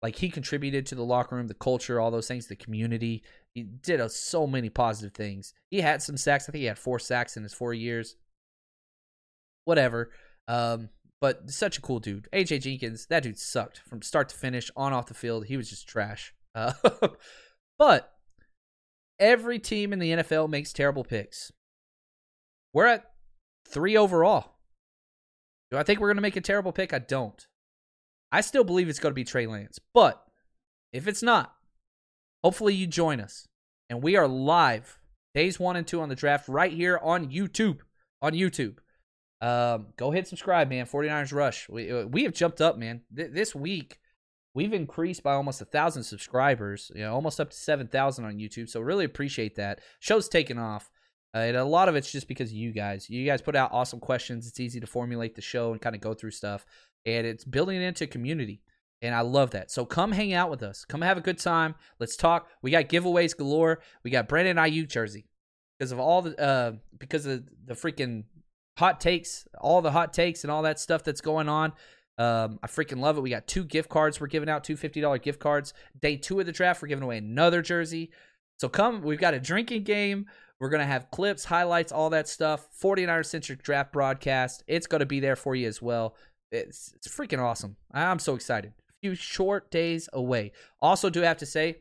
like 0.02 0.16
he 0.16 0.30
contributed 0.30 0.86
to 0.86 0.96
the 0.96 1.04
locker 1.04 1.36
room, 1.36 1.48
the 1.48 1.54
culture, 1.54 2.00
all 2.00 2.12
those 2.12 2.28
things, 2.28 2.48
the 2.48 2.56
community. 2.56 3.24
He 3.54 3.64
did 3.64 4.00
a, 4.00 4.10
so 4.10 4.48
many 4.48 4.70
positive 4.70 5.14
things. 5.14 5.54
He 5.70 5.82
had 5.82 6.02
some 6.02 6.18
sacks. 6.18 6.48
I 6.48 6.52
think 6.52 6.62
he 6.62 6.68
had 6.68 6.80
four 6.80 7.00
sacks 7.00 7.36
in 7.36 7.44
his 7.44 7.54
four 7.54 7.74
years. 7.74 8.16
Whatever. 9.66 10.12
Um, 10.48 10.90
but 11.22 11.50
such 11.50 11.78
a 11.78 11.82
cool 11.82 12.00
dude. 12.00 12.30
AJ 12.32 12.62
Jenkins, 12.62 13.08
that 13.08 13.24
dude 13.24 13.38
sucked 13.38 13.80
from 13.80 14.02
start 14.02 14.30
to 14.30 14.36
finish, 14.36 14.72
on 14.76 14.94
off 14.94 15.08
the 15.08 15.14
field. 15.14 15.46
He 15.46 15.58
was 15.58 15.70
just 15.70 15.88
trash. 15.88 16.34
Uh, 16.56 16.74
but 17.78 18.14
every 19.20 19.60
team 19.60 19.92
in 19.92 20.00
the 20.00 20.12
NFL 20.12 20.50
makes 20.50 20.72
terrible 20.72 21.04
picks. 21.04 21.52
We're 22.74 22.86
at 22.86 23.12
three 23.68 23.98
overall. 23.98 24.56
Do 25.72 25.78
I 25.78 25.84
think 25.84 26.00
we're 26.00 26.08
going 26.08 26.18
to 26.18 26.22
make 26.22 26.38
a 26.38 26.42
terrible 26.42 26.72
pick? 26.72 26.94
I 26.94 27.00
don't. 27.00 27.46
I 28.32 28.42
still 28.42 28.64
believe 28.64 28.90
it's 28.90 29.00
going 29.00 29.12
to 29.12 29.16
be 29.16 29.24
Trey 29.24 29.48
Lance. 29.48 29.80
But 29.94 30.24
if 30.94 31.08
it's 31.08 31.24
not, 31.24 31.54
hopefully 32.44 32.74
you 32.74 32.88
join 32.88 33.20
us. 33.20 33.48
And 33.90 34.04
we 34.04 34.16
are 34.16 34.28
live 34.28 35.00
days 35.34 35.60
one 35.60 35.76
and 35.76 35.88
two 35.88 36.02
on 36.02 36.10
the 36.10 36.16
draft 36.16 36.48
right 36.48 36.72
here 36.72 37.00
on 37.02 37.32
YouTube. 37.32 37.80
On 38.22 38.34
YouTube. 38.34 38.78
Um, 39.42 39.88
go 39.98 40.12
hit 40.12 40.28
subscribe, 40.28 40.70
man. 40.70 40.86
49ers 40.86 41.34
Rush. 41.34 41.70
We, 41.70 41.92
uh, 41.92 42.06
we 42.06 42.24
have 42.24 42.34
jumped 42.34 42.62
up, 42.62 42.78
man. 42.78 43.02
Th- 43.16 43.32
this 43.32 43.56
week, 43.56 44.00
we've 44.54 44.74
increased 44.74 45.24
by 45.24 45.34
almost 45.34 45.62
a 45.62 45.66
thousand 45.66 46.04
subscribers, 46.04 46.92
you 46.94 47.02
know, 47.02 47.14
almost 47.14 47.40
up 47.40 47.52
to 47.52 47.58
7,000 47.58 48.26
on 48.26 48.38
YouTube. 48.38 48.70
So 48.70 48.82
really 48.82 49.06
appreciate 49.06 49.56
that. 49.56 49.80
Show's 50.00 50.28
taken 50.28 50.58
off. 50.58 50.92
Uh, 51.34 51.40
and 51.40 51.58
a 51.58 51.64
lot 51.64 51.88
of 51.88 51.96
it's 51.96 52.12
just 52.12 52.28
because 52.28 52.52
you 52.52 52.72
guys. 52.72 53.10
You 53.10 53.26
guys 53.26 53.42
put 53.42 53.56
out 53.56 53.72
awesome 53.72 54.00
questions. 54.00 54.48
It's 54.48 54.60
easy 54.60 54.80
to 54.80 54.88
formulate 54.88 55.36
the 55.36 55.42
show 55.42 55.72
and 55.72 55.82
kind 55.82 55.96
of 55.96 56.02
go 56.02 56.14
through 56.14 56.32
stuff. 56.32 56.66
And 57.06 57.26
it's 57.26 57.46
building 57.46 57.82
into 57.82 58.08
community. 58.08 58.62
And 59.02 59.16
I 59.16 59.22
love 59.22 59.52
that. 59.52 59.72
So 59.72 59.86
come 59.86 60.12
hang 60.12 60.34
out 60.34 60.50
with 60.50 60.62
us. 60.62 60.84
Come 60.86 61.02
have 61.02 61.18
a 61.18 61.22
good 61.22 61.40
time. 61.40 61.76
Let's 62.00 62.18
talk. 62.18 62.50
We 62.62 62.72
got 62.72 62.90
giveaways 62.90 63.36
galore. 63.36 63.80
We 64.04 64.12
got 64.12 64.28
Brandon 64.28 64.58
Aiyuk 64.58 64.90
jersey 64.90 65.26
because 65.78 65.92
of 65.92 66.00
all 66.00 66.22
the 66.22 66.40
uh 66.40 66.74
because 66.98 67.26
of 67.26 67.48
the 67.66 67.76
freaking 67.76 68.26
hot 68.78 69.00
takes, 69.00 69.48
all 69.60 69.82
the 69.82 69.92
hot 69.92 70.14
takes 70.14 70.44
and 70.44 70.52
all 70.52 70.64
that 70.64 70.80
stuff 70.80 71.04
that's 71.04 71.22
going 71.22 71.48
on. 71.48 71.74
Um, 72.18 72.60
I 72.62 72.68
freaking 72.68 73.00
love 73.00 73.18
it. 73.18 73.22
We 73.22 73.30
got 73.30 73.48
two 73.48 73.64
gift 73.64 73.90
cards 73.90 74.20
we're 74.20 74.28
giving 74.28 74.50
out, 74.50 74.66
two 74.66 74.76
$50 74.76 75.22
gift 75.22 75.40
cards. 75.40 75.74
Day 76.02 76.18
two 76.18 76.40
of 76.40 76.46
the 76.46 76.52
draft, 76.52 76.82
we're 76.82 76.90
giving 76.90 77.04
away 77.04 77.18
another 77.18 77.62
jersey. 77.62 78.12
So 78.58 78.68
come, 78.68 79.02
we've 79.02 79.20
got 79.20 79.34
a 79.34 79.40
drinking 79.40 79.84
game. 79.84 80.26
We're 80.60 80.70
going 80.70 80.82
to 80.82 80.86
have 80.86 81.12
clips, 81.12 81.46
highlights, 81.46 81.94
all 81.94 82.10
that 82.10 82.28
stuff. 82.28 82.68
49er 82.82 83.26
centric 83.26 83.64
draft 83.64 83.94
broadcast. 83.94 84.64
It's 84.68 84.88
going 84.88 85.00
to 85.00 85.06
be 85.06 85.22
there 85.22 85.38
for 85.38 85.56
you 85.56 85.68
as 85.68 85.82
well. 85.82 86.16
It's, 86.52 86.94
it's 86.96 87.08
freaking 87.08 87.40
awesome. 87.40 87.76
I'm 87.92 88.20
so 88.20 88.36
excited. 88.36 88.74
A 88.90 88.94
few 89.02 89.16
short 89.16 89.72
days 89.72 90.10
away. 90.14 90.52
Also, 90.82 91.10
do 91.10 91.22
have 91.22 91.38
to 91.38 91.46
say, 91.46 91.78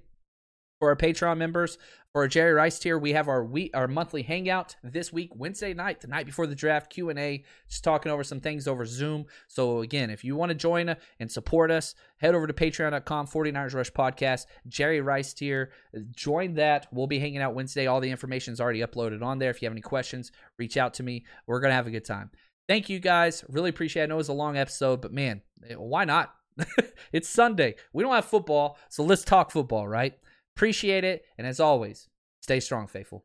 for 0.78 0.90
our 0.90 0.96
Patreon 0.96 1.38
members, 1.38 1.76
for 2.12 2.22
our 2.22 2.28
Jerry 2.28 2.52
Rice 2.52 2.78
tier, 2.78 2.98
we 2.98 3.12
have 3.12 3.28
our 3.28 3.44
week, 3.44 3.72
our 3.74 3.86
monthly 3.86 4.22
hangout 4.22 4.76
this 4.82 5.12
week, 5.12 5.30
Wednesday 5.34 5.74
night, 5.74 6.00
the 6.00 6.08
night 6.08 6.24
before 6.24 6.46
the 6.46 6.54
draft, 6.54 6.90
Q 6.90 7.10
and 7.10 7.18
A, 7.18 7.44
just 7.68 7.84
talking 7.84 8.10
over 8.10 8.24
some 8.24 8.40
things 8.40 8.66
over 8.66 8.86
Zoom. 8.86 9.26
So 9.48 9.80
again, 9.80 10.08
if 10.08 10.24
you 10.24 10.36
want 10.36 10.50
to 10.50 10.54
join 10.54 10.94
and 11.20 11.30
support 11.30 11.70
us, 11.70 11.94
head 12.18 12.34
over 12.34 12.46
to 12.46 12.52
Patreon.com, 12.52 13.26
49ers 13.26 13.74
Rush 13.74 13.92
Podcast, 13.92 14.46
Jerry 14.66 15.00
Rice 15.00 15.34
tier, 15.34 15.70
join 16.12 16.54
that. 16.54 16.86
We'll 16.92 17.06
be 17.06 17.18
hanging 17.18 17.42
out 17.42 17.54
Wednesday. 17.54 17.86
All 17.86 18.00
the 18.00 18.10
information 18.10 18.52
is 18.52 18.60
already 18.60 18.80
uploaded 18.80 19.22
on 19.22 19.38
there. 19.38 19.50
If 19.50 19.60
you 19.60 19.66
have 19.66 19.74
any 19.74 19.82
questions, 19.82 20.32
reach 20.58 20.76
out 20.76 20.94
to 20.94 21.02
me. 21.02 21.24
We're 21.46 21.60
gonna 21.60 21.74
have 21.74 21.86
a 21.86 21.92
good 21.92 22.04
time. 22.04 22.30
Thank 22.68 22.90
you 22.90 23.00
guys. 23.00 23.44
Really 23.48 23.70
appreciate. 23.70 24.02
it. 24.02 24.04
I 24.04 24.06
know 24.08 24.16
it 24.16 24.18
was 24.18 24.28
a 24.28 24.34
long 24.34 24.58
episode, 24.58 25.00
but 25.00 25.12
man, 25.12 25.40
eh, 25.68 25.74
why 25.74 26.04
not? 26.04 26.34
it's 27.12 27.28
Sunday. 27.28 27.76
We 27.94 28.04
don't 28.04 28.14
have 28.14 28.26
football, 28.26 28.78
so 28.90 29.02
let's 29.02 29.24
talk 29.24 29.50
football, 29.50 29.88
right? 29.88 30.14
Appreciate 30.54 31.02
it. 31.02 31.24
And 31.38 31.46
as 31.46 31.60
always, 31.60 32.08
stay 32.42 32.60
strong, 32.60 32.86
faithful. 32.86 33.24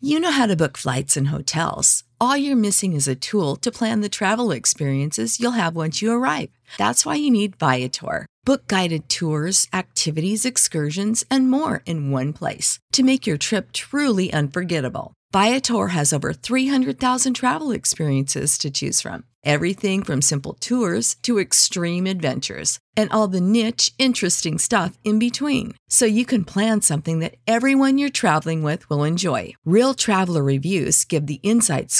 You 0.00 0.20
know 0.20 0.30
how 0.30 0.46
to 0.46 0.56
book 0.56 0.76
flights 0.76 1.16
and 1.16 1.28
hotels. 1.28 2.04
All 2.18 2.34
you're 2.34 2.56
missing 2.56 2.94
is 2.94 3.06
a 3.06 3.14
tool 3.14 3.56
to 3.56 3.70
plan 3.70 4.00
the 4.00 4.08
travel 4.08 4.50
experiences 4.50 5.38
you'll 5.38 5.50
have 5.50 5.76
once 5.76 6.00
you 6.00 6.12
arrive. 6.12 6.48
That's 6.78 7.04
why 7.04 7.16
you 7.16 7.30
need 7.30 7.56
Viator. 7.56 8.24
Book 8.46 8.66
guided 8.68 9.10
tours, 9.10 9.68
activities, 9.70 10.46
excursions, 10.46 11.26
and 11.30 11.50
more 11.50 11.82
in 11.84 12.10
one 12.10 12.32
place 12.32 12.78
to 12.92 13.02
make 13.02 13.26
your 13.26 13.36
trip 13.36 13.70
truly 13.72 14.32
unforgettable. 14.32 15.12
Viator 15.32 15.88
has 15.88 16.14
over 16.14 16.32
300,000 16.32 17.34
travel 17.34 17.70
experiences 17.70 18.56
to 18.56 18.70
choose 18.70 19.02
from. 19.02 19.24
Everything 19.44 20.02
from 20.02 20.22
simple 20.22 20.54
tours 20.54 21.16
to 21.22 21.38
extreme 21.38 22.06
adventures 22.06 22.78
and 22.96 23.12
all 23.12 23.28
the 23.28 23.40
niche, 23.40 23.92
interesting 23.98 24.58
stuff 24.58 24.98
in 25.04 25.18
between. 25.18 25.74
So 25.88 26.06
you 26.06 26.24
can 26.24 26.44
plan 26.44 26.80
something 26.80 27.20
that 27.20 27.36
everyone 27.46 27.98
you're 27.98 28.08
traveling 28.08 28.62
with 28.62 28.88
will 28.88 29.04
enjoy. 29.04 29.54
Real 29.64 29.94
traveler 29.94 30.42
reviews 30.42 31.04
give 31.04 31.26
the 31.26 31.40
inside 31.42 31.90